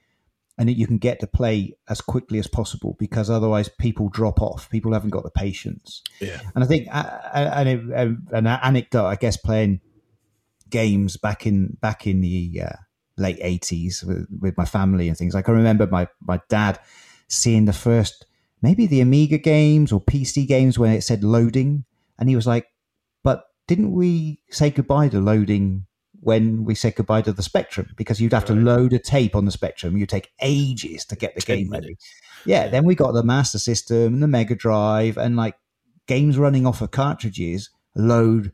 and 0.58 0.68
that 0.68 0.76
you 0.76 0.88
can 0.88 0.98
get 0.98 1.22
to 1.22 1.28
play 1.28 1.78
as 1.88 2.02
quickly 2.02 2.38
as 2.38 2.48
possible. 2.48 2.98
Because 3.00 3.30
otherwise, 3.30 3.70
people 3.70 4.10
drop 4.10 4.42
off. 4.42 4.70
People 4.70 4.92
haven't 4.92 5.12
got 5.12 5.24
the 5.24 5.32
patience. 5.32 6.04
Yeah. 6.20 6.42
And 6.54 6.66
I 6.66 6.68
think 6.68 6.90
uh, 6.92 7.20
an, 7.34 7.94
uh, 7.94 8.36
an 8.36 8.48
anecdote, 8.48 9.06
I 9.06 9.16
guess, 9.16 9.38
playing 9.38 9.80
games 10.72 11.18
back 11.18 11.46
in 11.46 11.78
back 11.82 12.08
in 12.08 12.22
the 12.22 12.62
uh, 12.66 12.76
late 13.18 13.40
eighties 13.42 14.04
with, 14.04 14.28
with 14.40 14.58
my 14.58 14.66
family 14.66 15.08
and 15.08 15.18
things. 15.18 15.34
Like 15.34 15.50
I 15.50 15.52
remember 15.52 15.88
my 15.88 16.08
my 16.22 16.42
dad 16.50 16.80
seeing 17.28 17.66
the 17.66 17.74
first 17.74 18.26
maybe 18.62 18.86
the 18.86 19.02
Amiga 19.02 19.38
games 19.38 19.92
or 19.92 20.02
PC 20.02 20.48
games 20.48 20.80
where 20.80 20.94
it 20.94 21.04
said 21.04 21.24
loading, 21.24 21.86
and 22.18 22.30
he 22.30 22.36
was 22.36 22.48
like, 22.48 22.68
"But 23.24 23.44
didn't 23.68 23.92
we 23.92 24.42
say 24.50 24.72
goodbye 24.72 25.10
to 25.10 25.20
loading?" 25.20 25.86
When 26.24 26.66
we 26.66 26.76
said 26.76 26.94
goodbye 26.94 27.24
to 27.24 27.34
the 27.34 27.42
Spectrum, 27.42 27.88
because 27.96 28.22
you'd 28.22 28.34
have 28.34 28.46
to 28.46 28.54
load 28.54 28.94
a 28.94 29.00
tape 29.00 29.36
on 29.36 29.46
the 29.46 29.52
Spectrum, 29.52 29.98
you'd 29.98 30.10
take 30.10 30.30
ages 30.40 31.04
to 31.06 31.16
get 31.16 31.34
the 31.34 31.42
10 31.42 31.58
game 31.58 31.72
ready. 31.72 31.86
minutes. 31.88 32.14
Yeah, 32.46 32.68
then 32.68 32.86
we 32.86 32.94
got 32.94 33.14
the 33.14 33.24
Master 33.24 33.58
System 33.58 34.14
and 34.14 34.22
the 34.22 34.28
Mega 34.28 34.54
Drive, 34.54 35.18
and 35.18 35.36
like 35.36 35.56
games 36.06 36.38
running 36.38 36.68
off 36.68 36.82
of 36.82 36.92
cartridges 36.92 37.72
load 37.96 38.52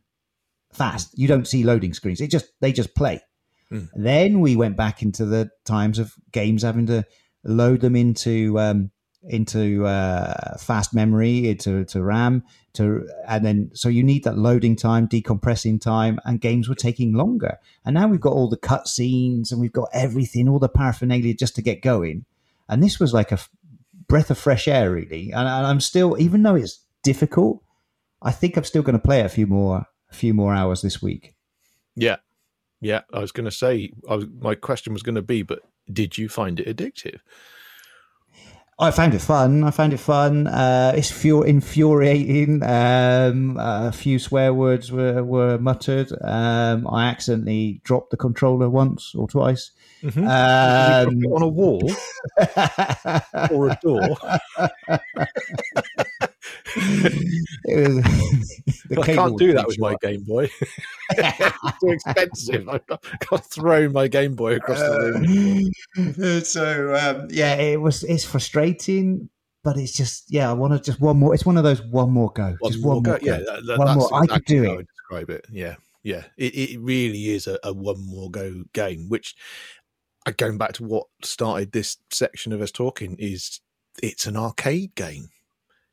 fast. 0.77 1.17
You 1.17 1.27
don't 1.27 1.47
see 1.47 1.63
loading 1.63 1.93
screens; 1.93 2.21
it 2.21 2.31
just 2.31 2.47
they 2.61 2.71
just 2.71 2.95
play. 2.95 3.21
Hmm. 3.69 3.85
Then 3.95 4.39
we 4.39 4.55
went 4.55 4.77
back 4.77 5.01
into 5.01 5.25
the 5.25 5.49
times 5.65 5.99
of 5.99 6.13
games 6.31 6.63
having 6.63 6.85
to 6.87 7.05
load 7.43 7.81
them 7.81 7.95
into 7.95 8.59
um, 8.59 8.91
into 9.23 9.85
uh, 9.85 10.57
fast 10.57 10.93
memory, 10.93 11.49
into 11.49 11.83
to 11.85 12.01
RAM, 12.01 12.43
to 12.73 13.07
and 13.27 13.45
then 13.45 13.71
so 13.73 13.89
you 13.89 14.03
need 14.03 14.23
that 14.23 14.37
loading 14.37 14.75
time, 14.75 15.07
decompressing 15.07 15.81
time, 15.81 16.19
and 16.25 16.41
games 16.41 16.69
were 16.69 16.75
taking 16.75 17.13
longer. 17.13 17.57
And 17.85 17.95
now 17.95 18.07
we've 18.07 18.21
got 18.21 18.33
all 18.33 18.49
the 18.49 18.57
cutscenes 18.57 19.51
and 19.51 19.59
we've 19.59 19.73
got 19.73 19.89
everything, 19.93 20.47
all 20.47 20.59
the 20.59 20.69
paraphernalia 20.69 21.33
just 21.33 21.55
to 21.55 21.61
get 21.61 21.81
going. 21.81 22.25
And 22.69 22.83
this 22.83 22.99
was 22.99 23.13
like 23.13 23.31
a 23.31 23.35
f- 23.35 23.49
breath 24.07 24.29
of 24.29 24.37
fresh 24.37 24.67
air, 24.67 24.91
really. 24.91 25.31
And, 25.31 25.47
and 25.47 25.65
I'm 25.65 25.79
still, 25.79 26.17
even 26.19 26.43
though 26.43 26.55
it's 26.55 26.81
difficult, 27.03 27.63
I 28.21 28.31
think 28.31 28.57
I'm 28.57 28.65
still 28.65 28.81
going 28.81 28.97
to 28.97 29.03
play 29.03 29.21
a 29.21 29.29
few 29.29 29.47
more 29.47 29.85
a 30.09 30.13
few 30.13 30.33
more 30.33 30.53
hours 30.53 30.81
this 30.81 31.01
week. 31.01 31.33
Yeah. 31.95 32.17
Yeah. 32.81 33.01
I 33.13 33.19
was 33.19 33.31
going 33.31 33.45
to 33.45 33.51
say, 33.51 33.91
I 34.09 34.15
was, 34.15 34.25
my 34.39 34.55
question 34.55 34.93
was 34.93 35.03
going 35.03 35.15
to 35.15 35.21
be, 35.21 35.41
but 35.41 35.59
did 35.91 36.17
you 36.17 36.29
find 36.29 36.59
it 36.59 36.75
addictive? 36.75 37.19
I 38.79 38.91
found 38.91 39.15
it 39.15 39.21
fun. 39.21 39.63
I 39.63 39.71
found 39.71 39.93
it 39.93 39.99
fun. 39.99 40.45
Uh, 40.45 40.93
it's 40.95 41.09
fu- 41.09 41.41
infuriating. 41.41 42.61
Um, 42.61 43.57
a 43.59 43.91
few 43.91 44.19
swear 44.19 44.53
words 44.53 44.91
were, 44.91 45.23
were 45.23 45.57
muttered. 45.57 46.11
Um, 46.21 46.87
I 46.87 47.07
accidentally 47.07 47.81
dropped 47.83 48.11
the 48.11 48.17
controller 48.17 48.69
once 48.69 49.15
or 49.15 49.27
twice. 49.27 49.71
Mm-hmm. 50.03 50.27
Um, 50.27 51.25
on 51.33 51.41
a 51.41 51.47
wall 51.47 51.91
or 53.51 53.69
a 53.69 53.79
door? 53.81 54.15
it 56.77 57.87
was, 57.87 58.61
the 58.89 59.01
I 59.01 59.05
can't 59.05 59.37
do 59.37 59.53
that 59.53 59.67
with 59.67 59.79
my 59.79 59.91
short. 59.91 60.01
Game 60.01 60.23
Boy. 60.23 60.49
it's 61.11 61.79
too 61.79 61.89
expensive. 61.89 62.69
I've 62.69 62.85
got 62.87 63.01
to 63.29 63.37
throw 63.37 63.89
my 63.89 64.07
Game 64.07 64.35
Boy 64.35 64.55
across 64.55 64.79
the 64.79 65.71
room. 65.97 66.15
Uh, 66.21 66.39
so 66.41 66.95
um, 66.95 67.27
yeah, 67.31 67.55
it 67.55 67.81
was. 67.81 68.03
It's 68.03 68.25
frustrating, 68.25 69.29
but 69.63 69.77
it's 69.77 69.93
just 69.93 70.31
yeah. 70.31 70.49
I 70.49 70.53
want 70.53 70.73
to 70.73 70.79
just 70.79 71.01
one 71.01 71.17
more. 71.17 71.33
It's 71.33 71.45
one 71.45 71.57
of 71.57 71.63
those 71.63 71.81
one 71.81 72.11
more 72.11 72.31
go. 72.31 72.55
One 72.59 72.71
just 72.71 72.83
more 72.83 72.95
one 72.95 73.03
go. 73.03 73.11
more 73.11 73.19
go. 73.19 73.25
Yeah, 73.25 73.37
that, 73.37 73.65
that, 73.65 73.77
One 73.77 73.87
that's 73.87 74.11
more. 74.11 74.23
I 74.23 74.27
could 74.27 74.45
do 74.45 74.65
how 74.65 74.73
it. 74.73 74.87
Describe 74.95 75.29
it. 75.29 75.45
Yeah, 75.51 75.75
yeah. 76.03 76.23
It, 76.37 76.55
it 76.55 76.79
really 76.79 77.29
is 77.29 77.47
a, 77.47 77.59
a 77.63 77.73
one 77.73 78.05
more 78.05 78.29
go 78.29 78.63
game. 78.73 79.09
Which, 79.09 79.35
uh, 80.25 80.31
going 80.37 80.57
back 80.57 80.73
to 80.73 80.83
what 80.83 81.07
started 81.23 81.71
this 81.71 81.97
section 82.11 82.53
of 82.53 82.61
us 82.61 82.71
talking, 82.71 83.15
is 83.19 83.61
it's 84.01 84.27
an 84.27 84.37
arcade 84.37 84.95
game. 84.95 85.29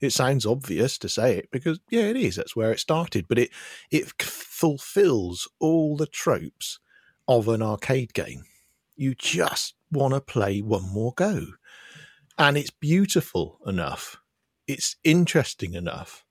It 0.01 0.11
sounds 0.11 0.45
obvious 0.45 0.99
to 0.99 1.09
say 1.09 1.37
it 1.39 1.49
because 1.51 1.81
yeah, 1.91 2.03
it 2.03 2.17
is. 2.17 2.37
That's 2.37 2.57
where 2.57 2.73
it 2.73 2.81
started, 2.81 3.27
but 3.29 3.39
it 3.39 3.51
it 3.91 4.23
fulfills 4.23 5.49
all 5.61 5.97
the 5.97 6.07
tropes 6.07 6.79
of 7.27 7.49
an 7.49 7.63
arcade 7.63 8.13
game. 8.13 8.45
You 8.97 9.15
just 9.15 9.75
want 9.91 10.15
to 10.15 10.21
play 10.21 10.61
one 10.61 10.89
more 10.93 11.13
go, 11.17 11.47
and 12.39 12.57
it's 12.57 12.71
beautiful 12.71 13.61
enough. 13.67 14.17
It's 14.67 14.97
interesting 15.05 15.75
enough 15.75 16.25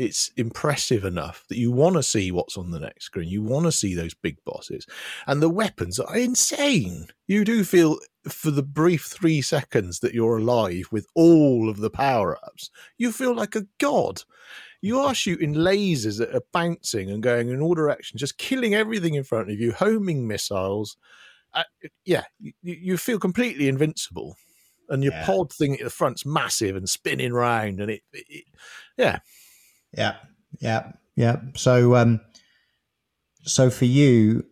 it's 0.00 0.30
impressive 0.38 1.04
enough 1.04 1.44
that 1.48 1.58
you 1.58 1.70
want 1.70 1.94
to 1.94 2.02
see 2.02 2.32
what's 2.32 2.56
on 2.56 2.70
the 2.70 2.80
next 2.80 3.04
screen. 3.04 3.28
You 3.28 3.42
want 3.42 3.66
to 3.66 3.72
see 3.72 3.94
those 3.94 4.14
big 4.14 4.38
bosses. 4.46 4.86
And 5.26 5.42
the 5.42 5.50
weapons 5.50 5.98
are 5.98 6.16
insane. 6.16 7.08
You 7.26 7.44
do 7.44 7.64
feel 7.64 7.98
for 8.26 8.50
the 8.50 8.62
brief 8.62 9.04
three 9.04 9.42
seconds 9.42 10.00
that 10.00 10.14
you're 10.14 10.38
alive 10.38 10.88
with 10.90 11.06
all 11.14 11.68
of 11.68 11.76
the 11.76 11.90
power 11.90 12.38
ups, 12.44 12.70
you 12.96 13.12
feel 13.12 13.34
like 13.34 13.54
a 13.54 13.66
god. 13.78 14.22
You 14.80 15.00
are 15.00 15.14
shooting 15.14 15.52
lasers 15.54 16.18
that 16.18 16.34
are 16.34 16.44
bouncing 16.50 17.10
and 17.10 17.22
going 17.22 17.50
in 17.50 17.60
all 17.60 17.74
directions, 17.74 18.20
just 18.20 18.38
killing 18.38 18.74
everything 18.74 19.14
in 19.16 19.24
front 19.24 19.50
of 19.50 19.60
you, 19.60 19.72
homing 19.72 20.26
missiles. 20.26 20.96
Uh, 21.52 21.64
yeah, 22.06 22.24
you, 22.40 22.52
you 22.62 22.96
feel 22.96 23.18
completely 23.18 23.68
invincible. 23.68 24.36
And 24.88 25.04
your 25.04 25.12
Yeah. 25.12 25.26
pod 25.26 25.52
thing 25.52 25.74
at 25.74 25.84
the 25.84 25.90
front's 25.90 26.24
massive 26.24 26.74
and 26.74 26.88
spinning 26.88 27.34
round, 27.34 27.80
and 27.80 27.90
it, 27.90 28.02
it 28.12 28.44
yeah, 28.96 29.18
Yeah, 29.96 30.16
yeah, 30.60 30.92
yeah. 31.16 31.36
So, 31.56 31.96
um, 31.96 32.20
so 33.42 33.70
for 33.70 33.86
you, 33.86 34.44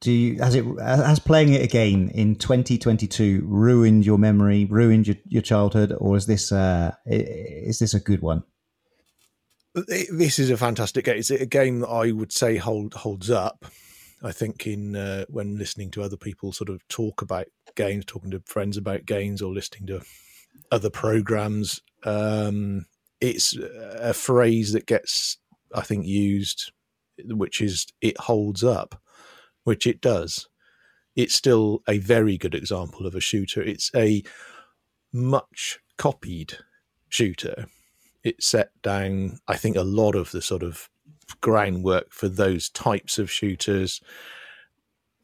do 0.00 0.12
you 0.12 0.38
has 0.38 0.54
it 0.54 0.64
has 0.78 1.18
playing 1.18 1.52
it 1.52 1.62
again 1.62 2.10
in 2.14 2.36
2022 2.36 3.42
ruined 3.44 4.06
your 4.06 4.18
memory, 4.18 4.64
ruined 4.66 5.06
your, 5.06 5.16
your 5.26 5.42
childhood, 5.42 5.94
or 5.98 6.16
is 6.16 6.26
this 6.26 6.52
uh, 6.52 6.92
is 7.06 7.78
this 7.78 7.94
a 7.94 8.00
good 8.00 8.22
one? 8.22 8.44
This 9.74 10.38
is 10.38 10.50
a 10.50 10.56
fantastic 10.56 11.04
game. 11.04 11.18
It's 11.18 11.30
a 11.30 11.46
game 11.46 11.80
that 11.80 11.88
I 11.88 12.12
would 12.12 12.32
say 12.32 12.56
hold 12.56 12.94
holds 12.94 13.30
up. 13.30 13.66
I 14.22 14.32
think 14.32 14.66
in 14.66 14.96
uh, 14.96 15.24
when 15.28 15.58
listening 15.58 15.90
to 15.92 16.02
other 16.02 16.16
people 16.16 16.52
sort 16.52 16.70
of 16.70 16.86
talk 16.88 17.20
about 17.20 17.46
games, 17.74 18.04
talking 18.06 18.30
to 18.30 18.42
friends 18.46 18.76
about 18.76 19.04
games, 19.04 19.42
or 19.42 19.52
listening 19.52 19.86
to 19.88 20.00
other 20.70 20.90
programs, 20.90 21.80
um, 22.04 22.86
it's 23.24 23.56
a 23.56 24.12
phrase 24.12 24.72
that 24.72 24.86
gets, 24.86 25.38
I 25.74 25.80
think, 25.80 26.06
used, 26.06 26.72
which 27.24 27.60
is 27.60 27.86
it 28.00 28.18
holds 28.18 28.62
up, 28.62 29.00
which 29.64 29.86
it 29.86 30.00
does. 30.00 30.48
It's 31.16 31.34
still 31.34 31.82
a 31.88 31.98
very 31.98 32.36
good 32.36 32.54
example 32.54 33.06
of 33.06 33.14
a 33.14 33.20
shooter. 33.20 33.62
It's 33.62 33.90
a 33.94 34.22
much 35.12 35.78
copied 35.96 36.58
shooter. 37.08 37.66
It 38.22 38.42
set 38.42 38.70
down, 38.82 39.38
I 39.48 39.56
think, 39.56 39.76
a 39.76 39.82
lot 39.82 40.16
of 40.16 40.32
the 40.32 40.42
sort 40.42 40.62
of 40.62 40.90
groundwork 41.40 42.12
for 42.12 42.28
those 42.28 42.68
types 42.68 43.18
of 43.18 43.30
shooters. 43.30 44.00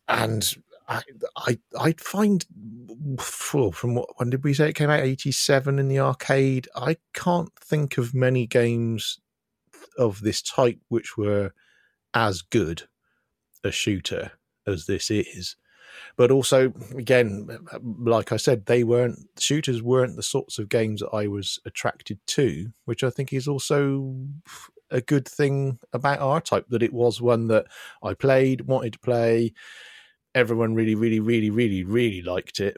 And 0.09 0.55
I, 0.91 1.03
I, 1.36 1.59
I 1.78 1.95
find 1.99 2.45
from 3.20 3.95
what 3.95 4.09
when 4.16 4.28
did 4.30 4.43
we 4.43 4.55
say 4.55 4.68
it 4.68 4.74
came 4.74 4.91
out? 4.91 5.01
Eighty 5.01 5.30
seven 5.30 5.78
in 5.78 5.88
the 5.88 6.01
arcade. 6.01 6.68
I 6.74 6.97
can't 7.14 7.53
think 7.59 7.97
of 7.97 8.12
many 8.12 8.47
games 8.47 9.20
of 9.97 10.20
this 10.20 10.43
type 10.43 10.78
which 10.88 11.16
were 11.16 11.53
as 12.12 12.43
good 12.43 12.82
a 13.62 13.70
shooter 13.70 14.32
as 14.66 14.86
this 14.86 15.11
is. 15.11 15.57
But 16.16 16.30
also, 16.30 16.72
again, 16.97 17.49
like 17.82 18.32
I 18.32 18.36
said, 18.36 18.66
they 18.66 18.84
weren't 18.84 19.18
shooters 19.38 19.82
weren't 19.82 20.16
the 20.16 20.22
sorts 20.22 20.59
of 20.59 20.68
games 20.68 21.01
that 21.01 21.11
I 21.11 21.28
was 21.28 21.61
attracted 21.64 22.18
to, 22.28 22.72
which 22.84 23.05
I 23.05 23.11
think 23.11 23.32
is 23.32 23.47
also 23.47 24.16
a 24.91 25.01
good 25.01 25.28
thing 25.28 25.78
about 25.93 26.20
R 26.20 26.41
Type 26.41 26.66
that 26.70 26.82
it 26.82 26.93
was 26.93 27.20
one 27.20 27.47
that 27.49 27.66
I 28.03 28.14
played, 28.14 28.62
wanted 28.62 28.95
to 28.95 28.99
play. 28.99 29.53
Everyone 30.34 30.74
really, 30.74 30.94
really, 30.94 31.20
really, 31.20 31.50
really, 31.50 31.84
really 31.84 32.22
liked 32.22 32.60
it, 32.60 32.76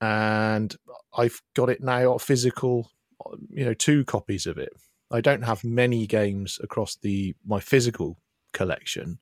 and 0.00 0.74
I've 1.16 1.40
got 1.54 1.70
it 1.70 1.82
now 1.82 2.14
a 2.14 2.18
physical. 2.18 2.90
You 3.50 3.66
know, 3.66 3.74
two 3.74 4.04
copies 4.04 4.46
of 4.46 4.58
it. 4.58 4.72
I 5.10 5.20
don't 5.20 5.42
have 5.42 5.62
many 5.62 6.06
games 6.06 6.58
across 6.62 6.96
the 6.96 7.34
my 7.46 7.60
physical 7.60 8.18
collection 8.52 9.18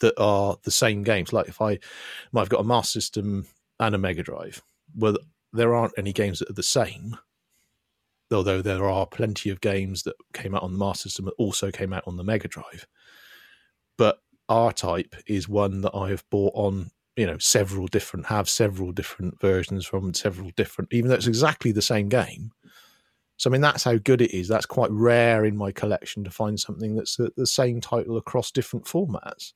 that 0.00 0.14
are 0.18 0.56
the 0.62 0.70
same 0.70 1.02
games. 1.02 1.32
Like 1.32 1.48
if 1.48 1.60
I, 1.60 1.78
I've 2.34 2.48
got 2.48 2.60
a 2.60 2.64
Master 2.64 3.00
System 3.00 3.46
and 3.80 3.94
a 3.94 3.98
Mega 3.98 4.22
Drive, 4.22 4.62
well, 4.96 5.16
there 5.52 5.74
aren't 5.74 5.98
any 5.98 6.12
games 6.12 6.38
that 6.38 6.50
are 6.50 6.54
the 6.54 6.62
same 6.62 7.18
although 8.32 8.62
there 8.62 8.88
are 8.88 9.06
plenty 9.06 9.50
of 9.50 9.60
games 9.60 10.02
that 10.02 10.16
came 10.32 10.54
out 10.54 10.62
on 10.62 10.72
the 10.72 10.78
Master 10.78 11.08
System 11.08 11.26
that 11.26 11.34
also 11.38 11.70
came 11.70 11.92
out 11.92 12.04
on 12.06 12.16
the 12.16 12.24
Mega 12.24 12.48
Drive. 12.48 12.86
But 13.96 14.18
R 14.48 14.72
Type 14.72 15.14
is 15.26 15.48
one 15.48 15.80
that 15.82 15.94
I 15.94 16.10
have 16.10 16.24
bought 16.30 16.52
on, 16.54 16.90
you 17.16 17.26
know, 17.26 17.38
several 17.38 17.86
different, 17.86 18.26
have 18.26 18.48
several 18.48 18.92
different 18.92 19.40
versions 19.40 19.86
from 19.86 20.14
several 20.14 20.50
different, 20.56 20.92
even 20.92 21.08
though 21.08 21.16
it's 21.16 21.26
exactly 21.26 21.72
the 21.72 21.82
same 21.82 22.08
game. 22.08 22.52
So, 23.36 23.48
I 23.48 23.52
mean, 23.52 23.60
that's 23.60 23.84
how 23.84 23.96
good 23.96 24.20
it 24.20 24.36
is. 24.36 24.48
That's 24.48 24.66
quite 24.66 24.90
rare 24.90 25.44
in 25.44 25.56
my 25.56 25.70
collection 25.70 26.24
to 26.24 26.30
find 26.30 26.58
something 26.58 26.96
that's 26.96 27.16
the, 27.16 27.32
the 27.36 27.46
same 27.46 27.80
title 27.80 28.16
across 28.16 28.50
different 28.50 28.84
formats. 28.84 29.52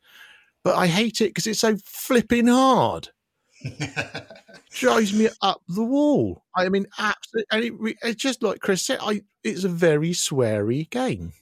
But 0.63 0.77
I 0.77 0.87
hate 0.87 1.21
it 1.21 1.31
because 1.31 1.49
it's 1.49 1.59
so 1.61 1.77
flipping 1.85 2.47
hard. 2.47 3.09
drives 4.71 5.13
me 5.13 5.29
up 5.41 5.63
the 5.69 5.85
wall. 5.85 6.45
I 6.57 6.69
mean, 6.69 6.87
absolutely, 6.99 7.47
and 7.51 7.65
it, 7.65 7.97
it's 8.03 8.23
just 8.23 8.43
like 8.43 8.61
Chris 8.61 8.83
said. 8.83 8.99
I 9.01 9.23
it's 9.45 9.65
a 9.65 9.69
very 9.69 10.11
sweary 10.11 10.89
game. 10.91 11.33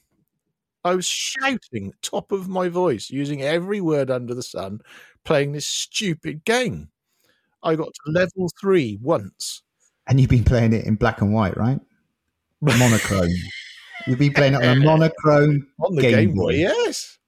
I 0.83 0.95
was 0.95 1.05
shouting 1.05 1.93
top 2.01 2.31
of 2.31 2.47
my 2.47 2.69
voice, 2.69 3.09
using 3.09 3.41
every 3.41 3.81
word 3.81 4.09
under 4.09 4.33
the 4.33 4.43
sun, 4.43 4.81
playing 5.23 5.51
this 5.51 5.67
stupid 5.67 6.43
game. 6.45 6.89
I 7.63 7.75
got 7.75 7.93
to 7.93 8.11
level 8.11 8.49
three 8.59 8.97
once. 9.01 9.61
And 10.07 10.19
you've 10.19 10.29
been 10.29 10.43
playing 10.43 10.73
it 10.73 10.85
in 10.85 10.95
black 10.95 11.21
and 11.21 11.33
white, 11.33 11.55
right? 11.55 11.79
Monochrome. 12.61 13.29
you've 14.07 14.19
been 14.19 14.33
playing 14.33 14.55
it 14.55 14.63
on 14.63 14.77
a 14.77 14.83
monochrome 14.83 15.67
on 15.79 15.95
the 15.95 16.01
Game, 16.01 16.11
Game 16.11 16.35
Boy. 16.35 16.53
Boy. 16.53 16.55
Yes, 16.55 17.19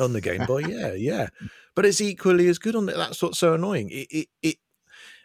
on 0.00 0.12
the 0.12 0.20
Game 0.20 0.44
Boy. 0.46 0.60
Yeah, 0.66 0.94
yeah 0.94 1.28
but 1.74 1.84
it's 1.84 2.00
equally 2.00 2.48
as 2.48 2.58
good 2.58 2.76
on 2.76 2.88
it. 2.88 2.96
That's 2.96 3.22
what's 3.22 3.38
so 3.38 3.54
annoying. 3.54 3.90
It, 3.90 4.06
it, 4.10 4.28
it 4.42 4.56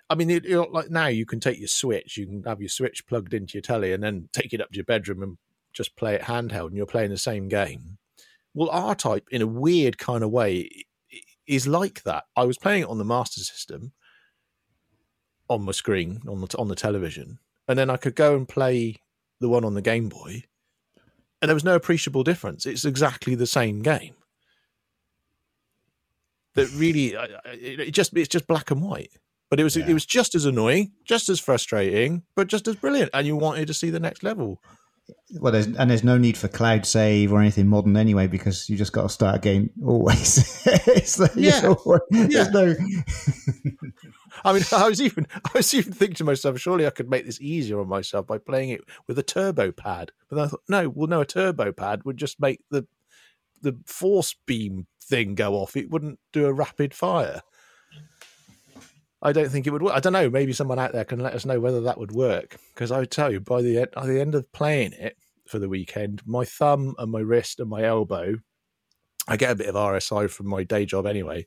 I 0.09 0.15
mean, 0.15 0.29
it, 0.29 0.45
like 0.71 0.89
now 0.89 1.07
you 1.07 1.25
can 1.25 1.39
take 1.39 1.59
your 1.59 1.67
Switch, 1.67 2.17
you 2.17 2.25
can 2.25 2.43
have 2.43 2.61
your 2.61 2.69
Switch 2.69 3.05
plugged 3.05 3.33
into 3.33 3.53
your 3.53 3.61
telly, 3.61 3.93
and 3.93 4.03
then 4.03 4.29
take 4.33 4.53
it 4.53 4.61
up 4.61 4.69
to 4.71 4.75
your 4.75 4.85
bedroom 4.85 5.21
and 5.21 5.37
just 5.79 5.95
play 5.95 6.13
it 6.13 6.23
handheld, 6.23 6.67
and 6.67 6.75
you're 6.75 6.85
playing 6.85 7.09
the 7.09 7.17
same 7.17 7.47
game. 7.47 7.97
Well, 8.53 8.69
R 8.69 8.95
Type, 8.95 9.25
in 9.31 9.41
a 9.41 9.47
weird 9.47 9.97
kind 9.97 10.25
of 10.25 10.29
way, 10.29 10.69
is 11.47 11.69
like 11.69 12.03
that. 12.03 12.25
I 12.35 12.43
was 12.43 12.57
playing 12.57 12.83
it 12.83 12.89
on 12.89 12.97
the 12.97 13.05
Master 13.05 13.39
System 13.39 13.93
on 15.47 15.63
my 15.63 15.71
screen 15.71 16.21
on 16.27 16.41
the 16.41 16.57
on 16.57 16.67
the 16.67 16.75
television, 16.75 17.39
and 17.69 17.79
then 17.79 17.89
I 17.89 17.95
could 17.95 18.13
go 18.13 18.35
and 18.35 18.45
play 18.45 18.97
the 19.39 19.47
one 19.47 19.63
on 19.63 19.73
the 19.73 19.81
Game 19.81 20.09
Boy, 20.09 20.43
and 21.41 21.47
there 21.47 21.55
was 21.55 21.63
no 21.63 21.75
appreciable 21.75 22.23
difference. 22.23 22.65
It's 22.65 22.83
exactly 22.83 23.35
the 23.35 23.47
same 23.47 23.81
game 23.81 24.15
that 26.55 26.69
really 26.75 27.15
it 27.45 27.91
just 27.91 28.15
it's 28.17 28.27
just 28.27 28.47
black 28.47 28.69
and 28.69 28.81
white. 28.81 29.11
But 29.49 29.61
it 29.61 29.63
was 29.63 29.77
yeah. 29.77 29.87
it 29.87 29.93
was 29.93 30.05
just 30.05 30.35
as 30.35 30.43
annoying, 30.43 30.91
just 31.05 31.29
as 31.29 31.39
frustrating, 31.39 32.23
but 32.35 32.47
just 32.47 32.67
as 32.67 32.75
brilliant. 32.75 33.11
And 33.13 33.25
you 33.25 33.37
wanted 33.37 33.67
to 33.67 33.73
see 33.73 33.89
the 33.89 33.99
next 34.01 34.23
level. 34.23 34.61
Well, 35.39 35.53
there's 35.53 35.67
and 35.67 35.89
there's 35.89 36.03
no 36.03 36.17
need 36.17 36.37
for 36.37 36.47
cloud 36.47 36.85
save 36.85 37.31
or 37.31 37.39
anything 37.39 37.67
modern 37.67 37.95
anyway 37.97 38.27
because 38.27 38.69
you 38.69 38.77
just 38.77 38.93
got 38.93 39.03
to 39.03 39.09
start 39.09 39.35
a 39.35 39.39
game 39.39 39.69
always. 39.85 40.65
like, 41.19 41.31
yeah, 41.35 41.61
know, 41.61 41.99
yeah. 42.11 42.49
no. 42.51 42.75
I 44.43 44.53
mean, 44.53 44.63
I 44.71 44.87
was 44.87 45.01
even 45.01 45.27
I 45.33 45.51
was 45.53 45.73
even 45.73 45.93
thinking 45.93 46.15
to 46.15 46.23
myself, 46.23 46.59
surely 46.59 46.87
I 46.87 46.91
could 46.91 47.09
make 47.09 47.25
this 47.25 47.41
easier 47.41 47.79
on 47.79 47.87
myself 47.87 48.27
by 48.27 48.37
playing 48.37 48.69
it 48.69 48.81
with 49.07 49.19
a 49.19 49.23
turbo 49.23 49.71
pad. 49.71 50.11
But 50.29 50.35
then 50.37 50.45
I 50.45 50.47
thought, 50.47 50.63
no, 50.67 50.89
well, 50.89 51.07
no, 51.07 51.21
a 51.21 51.25
turbo 51.25 51.71
pad 51.71 52.03
would 52.05 52.17
just 52.17 52.39
make 52.39 52.61
the 52.71 52.87
the 53.61 53.77
force 53.85 54.35
beam 54.45 54.87
thing 55.03 55.35
go 55.35 55.55
off, 55.55 55.75
it 55.75 55.89
wouldn't 55.89 56.19
do 56.31 56.45
a 56.45 56.53
rapid 56.53 56.93
fire. 56.93 57.41
I 59.21 59.33
don't 59.33 59.49
think 59.49 59.67
it 59.67 59.71
would 59.71 59.81
work. 59.81 59.93
I 59.93 59.99
don't 59.99 60.13
know. 60.13 60.29
Maybe 60.29 60.53
someone 60.53 60.79
out 60.79 60.93
there 60.93 61.03
can 61.03 61.19
let 61.19 61.33
us 61.33 61.45
know 61.45 61.59
whether 61.59 61.81
that 61.81 61.97
would 61.97 62.11
work. 62.11 62.57
Because 62.73 62.91
I 62.91 62.99
would 62.99 63.11
tell 63.11 63.31
you, 63.31 63.39
by 63.39 63.61
the 63.61 63.79
end, 63.79 63.89
by 63.93 64.05
the 64.05 64.19
end 64.21 64.35
of 64.35 64.51
playing 64.53 64.93
it 64.93 65.17
for 65.45 65.59
the 65.59 65.69
weekend, 65.69 66.21
my 66.25 66.45
thumb 66.45 66.95
and 66.97 67.11
my 67.11 67.19
wrist 67.19 67.59
and 67.59 67.69
my 67.69 67.83
elbow, 67.83 68.35
I 69.27 69.35
get 69.35 69.51
a 69.51 69.55
bit 69.55 69.67
of 69.67 69.75
RSI 69.75 70.29
from 70.29 70.47
my 70.47 70.63
day 70.63 70.85
job 70.85 71.05
anyway. 71.05 71.45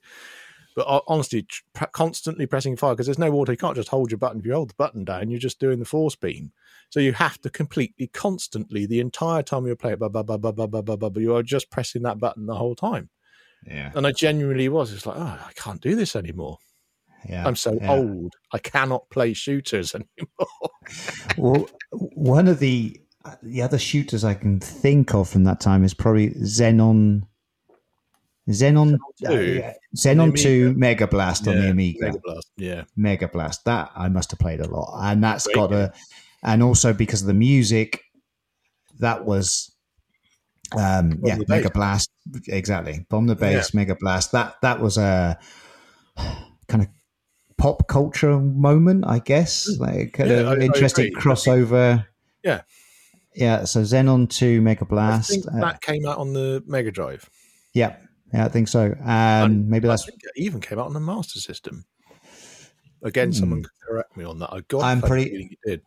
But 0.74 1.04
honestly, 1.06 1.46
constantly 1.92 2.46
pressing 2.46 2.76
fire 2.76 2.94
because 2.94 3.06
there's 3.06 3.18
no 3.18 3.30
water. 3.30 3.52
You 3.52 3.58
can't 3.58 3.76
just 3.76 3.90
hold 3.90 4.10
your 4.10 4.18
button. 4.18 4.40
If 4.40 4.46
you 4.46 4.54
hold 4.54 4.70
the 4.70 4.74
button 4.74 5.04
down, 5.04 5.30
you're 5.30 5.38
just 5.38 5.60
doing 5.60 5.78
the 5.78 5.84
force 5.84 6.16
beam. 6.16 6.52
So 6.88 7.00
you 7.00 7.12
have 7.14 7.40
to 7.42 7.50
completely, 7.50 8.06
constantly, 8.06 8.86
the 8.86 9.00
entire 9.00 9.42
time 9.42 9.66
you're 9.66 9.76
playing, 9.76 9.98
blah, 9.98 10.08
blah, 10.08 10.22
blah, 10.22 10.36
blah, 10.36 10.52
blah, 10.52 10.66
blah, 10.66 10.82
blah, 10.82 10.96
blah, 10.96 11.20
you 11.20 11.34
are 11.34 11.42
just 11.42 11.70
pressing 11.70 12.02
that 12.02 12.18
button 12.18 12.46
the 12.46 12.54
whole 12.54 12.74
time. 12.74 13.10
Yeah. 13.66 13.92
And 13.94 14.06
I 14.06 14.12
genuinely 14.12 14.68
was. 14.68 14.92
It's 14.92 15.06
like, 15.06 15.18
oh, 15.18 15.38
I 15.46 15.52
can't 15.54 15.80
do 15.80 15.94
this 15.94 16.16
anymore. 16.16 16.58
Yeah. 17.28 17.46
I'm 17.46 17.56
so 17.56 17.74
yeah. 17.80 17.92
old. 17.92 18.34
I 18.52 18.58
cannot 18.58 19.08
play 19.10 19.32
shooters 19.32 19.94
anymore. 19.94 20.48
well, 21.36 21.68
one 21.90 22.48
of 22.48 22.58
the 22.58 22.98
the 23.42 23.62
other 23.62 23.78
shooters 23.78 24.24
I 24.24 24.34
can 24.34 24.58
think 24.58 25.14
of 25.14 25.28
from 25.28 25.44
that 25.44 25.60
time 25.60 25.84
is 25.84 25.94
probably 25.94 26.30
Xenon. 26.30 27.22
Xenon, 28.48 28.98
Xenon 29.22 29.28
2, 29.56 29.62
uh, 29.64 29.72
Xenon 29.96 30.36
2 30.36 30.74
Mega 30.74 31.06
Blast 31.06 31.46
yeah, 31.46 31.52
on 31.52 31.60
the 31.60 31.70
Amiga. 31.70 32.06
Mega 32.06 32.18
Blast, 32.18 32.50
yeah. 32.56 32.84
Mega 32.96 33.28
Blast. 33.28 33.64
That 33.66 33.92
I 33.94 34.08
must 34.08 34.32
have 34.32 34.40
played 34.40 34.58
a 34.58 34.68
lot. 34.68 34.98
And 35.00 35.22
that's 35.22 35.46
Great 35.46 35.54
got 35.54 35.72
a, 35.72 35.92
and 36.42 36.60
also 36.60 36.92
because 36.92 37.20
of 37.20 37.28
the 37.28 37.34
music, 37.34 38.02
that 38.98 39.24
was 39.24 39.72
um, 40.76 41.20
yeah, 41.22 41.38
Mega 41.48 41.70
Blast, 41.70 42.10
exactly. 42.48 43.06
Bomb 43.08 43.26
the 43.26 43.36
Bass, 43.36 43.72
yeah. 43.72 43.78
Mega 43.80 43.94
Blast. 43.94 44.32
That 44.32 44.56
that 44.62 44.80
was 44.80 44.98
a 44.98 45.38
kind 46.16 46.82
of 46.82 46.88
pop 47.62 47.86
culture 47.86 48.40
moment, 48.40 49.04
I 49.06 49.20
guess. 49.20 49.70
Mm. 49.70 49.78
Like 49.78 50.12
kind 50.14 50.30
yeah, 50.30 50.36
of 50.36 50.48
I, 50.48 50.64
interesting 50.64 51.12
I 51.16 51.20
crossover. 51.20 52.06
Yeah, 52.42 52.62
yeah. 53.34 53.64
So 53.64 53.82
Xenon 53.82 54.28
Two, 54.28 54.60
Mega 54.60 54.84
Blast. 54.84 55.46
Uh, 55.46 55.60
that 55.60 55.80
came 55.80 56.04
out 56.04 56.18
on 56.18 56.32
the 56.32 56.62
Mega 56.66 56.90
Drive. 56.90 57.30
Yeah, 57.72 57.96
yeah, 58.34 58.44
I 58.44 58.48
think 58.48 58.68
so. 58.68 58.94
Um, 59.04 59.70
maybe 59.70 59.86
that's 59.86 60.08
it 60.08 60.14
even 60.36 60.60
came 60.60 60.78
out 60.78 60.86
on 60.86 60.92
the 60.92 61.00
Master 61.00 61.38
System. 61.38 61.84
Again, 63.02 63.28
hmm. 63.28 63.32
someone 63.32 63.62
could 63.62 63.88
correct 63.88 64.16
me 64.16 64.24
on 64.24 64.40
that. 64.40 64.52
I 64.52 64.60
got. 64.62 64.82
I'm 64.82 65.00
pretty. 65.00 65.30
It 65.52 65.58
did. 65.64 65.82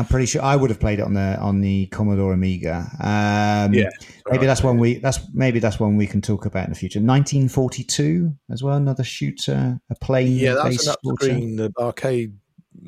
I'm 0.00 0.06
pretty 0.06 0.24
sure 0.24 0.40
I 0.40 0.56
would 0.56 0.70
have 0.70 0.80
played 0.80 0.98
it 0.98 1.02
on 1.02 1.12
the 1.12 1.38
on 1.38 1.60
the 1.60 1.84
Commodore 1.88 2.32
Amiga. 2.32 2.86
Um, 3.00 3.74
yeah, 3.74 3.90
maybe 4.30 4.46
that's 4.46 4.62
one 4.62 4.78
we 4.78 4.94
that's 4.94 5.20
maybe 5.34 5.58
that's 5.58 5.78
one 5.78 5.98
we 5.98 6.06
can 6.06 6.22
talk 6.22 6.46
about 6.46 6.64
in 6.64 6.70
the 6.70 6.78
future. 6.78 7.00
1942 7.00 8.34
as 8.50 8.62
well, 8.62 8.78
another 8.78 9.04
shooter, 9.04 9.78
a 9.90 9.94
plane. 9.96 10.32
Yeah, 10.32 10.54
that's 10.54 10.86
an 10.86 10.94
screen 11.16 11.56
the 11.56 11.70
arcade 11.78 12.38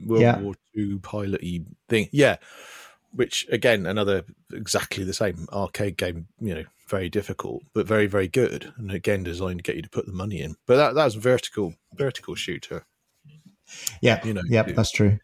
World 0.06 0.22
yeah. 0.22 0.38
War 0.38 0.54
II 0.74 1.00
piloty 1.00 1.66
thing. 1.90 2.08
Yeah, 2.12 2.36
which 3.10 3.46
again 3.52 3.84
another 3.84 4.24
exactly 4.50 5.04
the 5.04 5.12
same 5.12 5.48
arcade 5.52 5.98
game. 5.98 6.28
You 6.40 6.54
know, 6.54 6.64
very 6.88 7.10
difficult, 7.10 7.62
but 7.74 7.86
very 7.86 8.06
very 8.06 8.28
good, 8.28 8.72
and 8.78 8.90
again 8.90 9.22
designed 9.22 9.58
to 9.58 9.62
get 9.62 9.76
you 9.76 9.82
to 9.82 9.90
put 9.90 10.06
the 10.06 10.12
money 10.12 10.40
in. 10.40 10.56
But 10.66 10.76
that 10.76 10.94
that 10.94 11.04
was 11.04 11.16
vertical 11.16 11.74
vertical 11.94 12.36
shooter. 12.36 12.86
Yeah, 14.00 14.24
you 14.24 14.32
know, 14.32 14.42
yeah, 14.48 14.62
that's 14.62 14.92
true. 14.92 15.18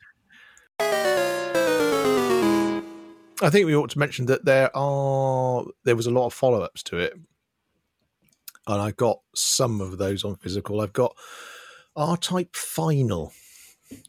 I 3.40 3.50
think 3.50 3.66
we 3.66 3.76
ought 3.76 3.90
to 3.90 3.98
mention 3.98 4.26
that 4.26 4.44
there 4.44 4.76
are 4.76 5.64
there 5.84 5.96
was 5.96 6.06
a 6.06 6.10
lot 6.10 6.26
of 6.26 6.34
follow 6.34 6.60
ups 6.60 6.82
to 6.84 6.98
it, 6.98 7.14
and 8.66 8.80
I 8.80 8.90
got 8.90 9.20
some 9.34 9.80
of 9.80 9.98
those 9.98 10.24
on 10.24 10.36
physical. 10.36 10.80
I've 10.80 10.92
got 10.92 11.16
R 11.94 12.16
Type 12.16 12.56
Final, 12.56 13.32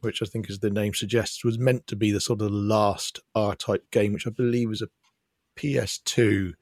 which 0.02 0.22
I 0.22 0.26
think, 0.26 0.50
as 0.50 0.60
the 0.60 0.72
name 0.72 0.94
suggests, 0.94 1.44
was 1.44 1.60
meant 1.60 1.86
to 1.88 1.96
be 1.96 2.12
the 2.12 2.20
sort 2.22 2.42
of 2.42 2.52
last 2.52 3.20
R 3.36 3.56
Type 3.56 3.92
game, 3.92 4.14
which 4.14 4.26
I 4.26 4.32
believe 4.32 4.70
was 4.70 4.82
a 4.82 4.90
PS2. 5.56 6.54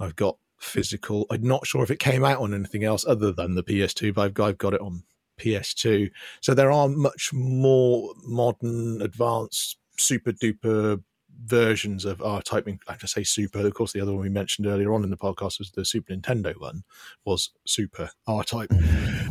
I've 0.00 0.16
got 0.16 0.38
physical. 0.58 1.26
I'm 1.30 1.42
not 1.42 1.66
sure 1.66 1.82
if 1.82 1.90
it 1.90 1.98
came 1.98 2.24
out 2.24 2.40
on 2.40 2.54
anything 2.54 2.84
else 2.84 3.04
other 3.06 3.30
than 3.30 3.54
the 3.54 3.62
PS2, 3.62 4.14
but 4.14 4.22
I've 4.22 4.40
I've 4.40 4.58
got 4.58 4.74
it 4.74 4.80
on 4.80 5.02
PS2. 5.38 6.10
So 6.40 6.54
there 6.54 6.72
are 6.72 6.88
much 6.88 7.32
more 7.34 8.14
modern, 8.22 9.02
advanced, 9.02 9.76
super 9.98 10.32
duper 10.32 11.02
versions 11.44 12.04
of 12.04 12.22
R 12.22 12.42
Type. 12.42 12.66
Like 12.66 13.02
I 13.02 13.06
say, 13.06 13.24
Super. 13.24 13.66
Of 13.66 13.74
course, 13.74 13.92
the 13.92 14.00
other 14.00 14.12
one 14.12 14.22
we 14.22 14.28
mentioned 14.28 14.66
earlier 14.66 14.92
on 14.92 15.04
in 15.04 15.10
the 15.10 15.16
podcast 15.16 15.58
was 15.58 15.70
the 15.70 15.84
Super 15.84 16.14
Nintendo 16.14 16.58
one, 16.58 16.84
was 17.24 17.50
Super 17.64 18.10
R 18.26 18.44
Type. 18.44 18.70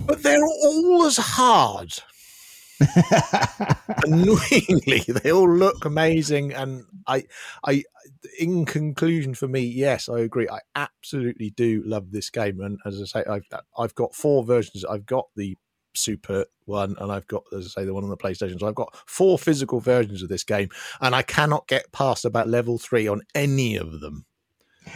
But 0.05 0.23
they're 0.23 0.45
all 0.45 1.03
as 1.05 1.17
hard. 1.17 1.93
Annoyingly, 4.05 5.05
they 5.07 5.31
all 5.31 5.49
look 5.49 5.85
amazing, 5.85 6.53
and 6.53 6.83
I, 7.07 7.25
I, 7.65 7.83
in 8.39 8.65
conclusion, 8.65 9.33
for 9.35 9.47
me, 9.47 9.61
yes, 9.61 10.09
I 10.09 10.19
agree. 10.19 10.49
I 10.49 10.59
absolutely 10.75 11.51
do 11.51 11.83
love 11.85 12.11
this 12.11 12.29
game, 12.29 12.61
and 12.61 12.79
as 12.85 13.01
I 13.01 13.05
say, 13.05 13.23
I've 13.29 13.45
I've 13.77 13.95
got 13.95 14.15
four 14.15 14.43
versions. 14.43 14.83
I've 14.85 15.05
got 15.05 15.27
the 15.35 15.57
Super 15.95 16.45
one, 16.65 16.95
and 16.99 17.11
I've 17.11 17.27
got, 17.27 17.43
as 17.51 17.65
I 17.65 17.81
say, 17.81 17.85
the 17.85 17.93
one 17.93 18.03
on 18.03 18.09
the 18.09 18.17
PlayStation. 18.17 18.59
So 18.59 18.67
I've 18.67 18.75
got 18.75 18.95
four 19.05 19.37
physical 19.37 19.79
versions 19.79 20.23
of 20.23 20.29
this 20.29 20.43
game, 20.43 20.69
and 21.01 21.15
I 21.15 21.21
cannot 21.21 21.67
get 21.67 21.91
past 21.91 22.25
about 22.25 22.47
level 22.47 22.77
three 22.77 23.07
on 23.07 23.21
any 23.35 23.75
of 23.77 23.99
them. 23.99 24.25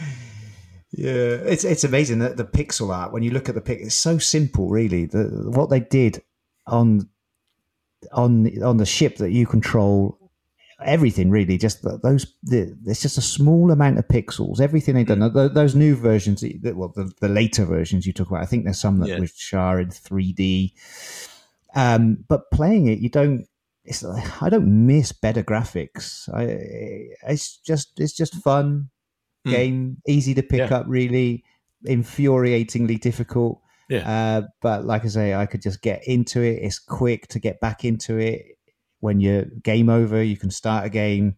Yeah, 0.90 1.36
it's 1.44 1.64
it's 1.64 1.84
amazing 1.84 2.20
that 2.20 2.38
the 2.38 2.46
pixel 2.46 2.88
art 2.88 3.12
when 3.12 3.22
you 3.22 3.30
look 3.30 3.50
at 3.50 3.54
the 3.54 3.60
pic, 3.60 3.80
it's 3.80 3.94
so 3.94 4.16
simple. 4.16 4.70
Really, 4.70 5.04
the, 5.04 5.50
what 5.54 5.68
they 5.68 5.80
did 5.80 6.22
on 6.66 7.10
on 8.12 8.62
on 8.62 8.78
the 8.78 8.86
ship 8.86 9.16
that 9.16 9.30
you 9.30 9.46
control 9.46 10.17
everything 10.84 11.30
really 11.30 11.58
just 11.58 11.82
those 12.02 12.34
the, 12.44 12.76
it's 12.86 13.02
just 13.02 13.18
a 13.18 13.22
small 13.22 13.70
amount 13.72 13.98
of 13.98 14.06
pixels 14.06 14.60
everything 14.60 14.94
they've 14.94 15.06
done 15.06 15.18
mm. 15.18 15.54
those 15.54 15.74
new 15.74 15.96
versions 15.96 16.44
well 16.62 16.92
the, 16.94 17.10
the 17.20 17.28
later 17.28 17.64
versions 17.64 18.06
you 18.06 18.12
talk 18.12 18.28
about 18.28 18.42
i 18.42 18.46
think 18.46 18.64
there's 18.64 18.80
some 18.80 19.00
that 19.00 19.08
yeah. 19.08 19.18
which 19.18 19.52
are 19.54 19.80
in 19.80 19.88
3d 19.88 20.72
um, 21.74 22.24
but 22.28 22.50
playing 22.52 22.86
it 22.86 23.00
you 23.00 23.08
don't 23.08 23.46
it's 23.84 24.04
i 24.40 24.48
don't 24.48 24.86
miss 24.86 25.10
better 25.10 25.42
graphics 25.42 26.28
i 26.32 26.42
it's 27.30 27.56
just 27.56 27.98
it's 27.98 28.16
just 28.16 28.34
fun 28.36 28.88
mm. 29.46 29.50
game 29.50 29.96
easy 30.06 30.34
to 30.34 30.42
pick 30.42 30.70
yeah. 30.70 30.76
up 30.76 30.84
really 30.86 31.44
infuriatingly 31.86 33.00
difficult 33.00 33.60
yeah. 33.88 34.06
Uh, 34.40 34.48
but 34.60 34.84
like 34.84 35.06
I 35.06 35.08
say, 35.08 35.32
I 35.32 35.46
could 35.46 35.62
just 35.62 35.80
get 35.80 36.06
into 36.06 36.42
it. 36.42 36.58
It's 36.62 36.78
quick 36.78 37.26
to 37.28 37.38
get 37.38 37.58
back 37.58 37.86
into 37.86 38.18
it 38.18 38.57
when 39.00 39.20
you're 39.20 39.44
game 39.44 39.88
over, 39.88 40.22
you 40.22 40.36
can 40.36 40.50
start 40.50 40.84
again. 40.84 41.36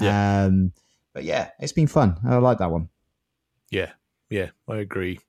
Yeah. 0.00 0.44
Um, 0.44 0.72
but 1.14 1.24
yeah, 1.24 1.50
it's 1.58 1.72
been 1.72 1.86
fun. 1.86 2.18
I 2.26 2.36
like 2.36 2.58
that 2.58 2.70
one. 2.70 2.90
Yeah, 3.70 3.92
yeah, 4.30 4.50
I 4.68 4.76
agree. 4.76 5.20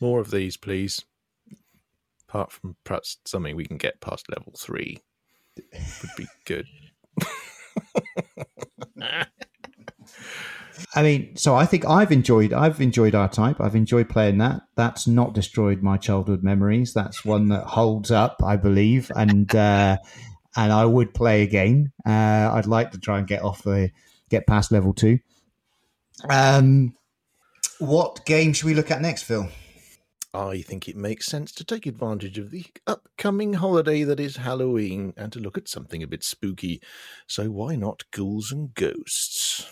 More 0.00 0.20
of 0.20 0.30
these, 0.30 0.56
please. 0.56 1.04
Apart 2.28 2.52
from 2.52 2.76
perhaps 2.84 3.18
something 3.24 3.56
we 3.56 3.66
can 3.66 3.76
get 3.76 4.00
past 4.00 4.26
level 4.30 4.54
three 4.58 5.00
would 5.56 6.10
be 6.16 6.26
good. 6.44 6.66
I 10.94 11.02
mean, 11.02 11.36
so 11.36 11.54
I 11.54 11.66
think 11.66 11.86
I've 11.86 12.10
enjoyed 12.10 12.52
I've 12.52 12.80
enjoyed 12.80 13.14
R 13.14 13.28
Type. 13.28 13.60
I've 13.60 13.76
enjoyed 13.76 14.08
playing 14.08 14.38
that. 14.38 14.62
That's 14.76 15.06
not 15.06 15.34
destroyed 15.34 15.82
my 15.82 15.96
childhood 15.96 16.42
memories. 16.42 16.94
That's 16.94 17.24
one 17.24 17.48
that 17.48 17.64
holds 17.64 18.10
up, 18.10 18.42
I 18.44 18.56
believe, 18.56 19.10
and 19.14 19.54
uh, 19.54 19.98
and 20.56 20.72
I 20.72 20.84
would 20.84 21.14
play 21.14 21.42
again. 21.42 21.92
Uh, 22.06 22.50
I'd 22.52 22.66
like 22.66 22.90
to 22.92 22.98
try 22.98 23.18
and 23.18 23.26
get 23.26 23.42
off 23.42 23.62
the 23.62 23.90
get 24.28 24.46
past 24.46 24.72
level 24.72 24.92
two. 24.92 25.18
Um, 26.28 26.94
what 27.78 28.24
game 28.26 28.52
should 28.52 28.66
we 28.66 28.74
look 28.74 28.90
at 28.90 29.00
next, 29.00 29.22
Phil? 29.22 29.48
I 30.32 30.62
think 30.62 30.88
it 30.88 30.96
makes 30.96 31.26
sense 31.26 31.50
to 31.52 31.64
take 31.64 31.86
advantage 31.86 32.38
of 32.38 32.52
the 32.52 32.64
upcoming 32.86 33.54
holiday 33.54 34.04
that 34.04 34.20
is 34.20 34.36
Halloween 34.36 35.12
and 35.16 35.32
to 35.32 35.40
look 35.40 35.58
at 35.58 35.68
something 35.68 36.02
a 36.02 36.06
bit 36.06 36.22
spooky. 36.22 36.80
So 37.26 37.50
why 37.50 37.74
not 37.74 38.04
ghouls 38.12 38.52
and 38.52 38.72
ghosts? 38.74 39.66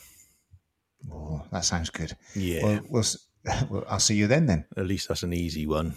Oh, 1.12 1.43
that 1.53 1.64
sounds 1.64 1.91
good. 1.91 2.16
Yeah. 2.35 2.64
Well, 2.64 2.81
we'll, 2.89 3.05
well 3.70 3.85
I'll 3.89 4.01
see 4.01 4.16
you 4.16 4.26
then. 4.26 4.47
Then 4.47 4.64
at 4.76 4.87
least 4.87 5.09
that's 5.09 5.22
an 5.22 5.33
easy 5.33 5.66
one. 5.66 5.95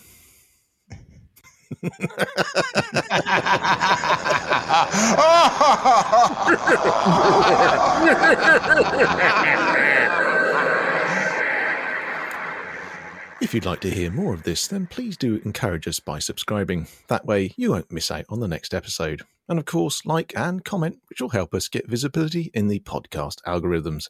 If 13.41 13.55
you'd 13.55 13.65
like 13.65 13.81
to 13.81 13.89
hear 13.89 14.11
more 14.11 14.33
of 14.33 14.43
this, 14.43 14.67
then 14.67 14.85
please 14.85 15.17
do 15.17 15.41
encourage 15.43 15.87
us 15.87 15.99
by 15.99 16.19
subscribing. 16.19 16.87
That 17.07 17.25
way, 17.25 17.53
you 17.57 17.71
won't 17.71 17.91
miss 17.91 18.11
out 18.11 18.25
on 18.29 18.39
the 18.39 18.47
next 18.47 18.73
episode. 18.73 19.23
And 19.49 19.57
of 19.59 19.65
course, 19.65 20.05
like 20.05 20.31
and 20.37 20.63
comment, 20.63 20.99
which 21.09 21.19
will 21.19 21.29
help 21.29 21.53
us 21.53 21.67
get 21.67 21.89
visibility 21.89 22.51
in 22.53 22.67
the 22.67 22.79
podcast 22.79 23.41
algorithms. 23.47 24.09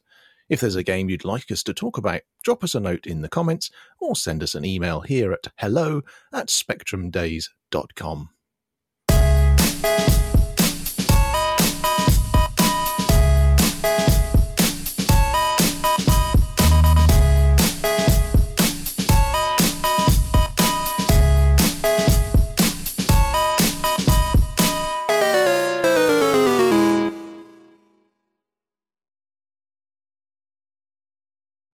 If 0.52 0.60
there's 0.60 0.76
a 0.76 0.84
game 0.84 1.10
you'd 1.10 1.24
like 1.24 1.50
us 1.50 1.64
to 1.64 1.74
talk 1.74 1.98
about, 1.98 2.20
drop 2.44 2.62
us 2.62 2.76
a 2.76 2.82
note 2.82 3.08
in 3.08 3.22
the 3.22 3.30
comments 3.30 3.72
or 4.02 4.18
send 4.18 4.44
us 4.44 4.54
an 4.54 4.66
email 4.66 5.00
here 5.00 5.32
at 5.32 5.48
hello 5.56 6.02
at 6.34 6.48
spectrumdays.com. 6.48 8.30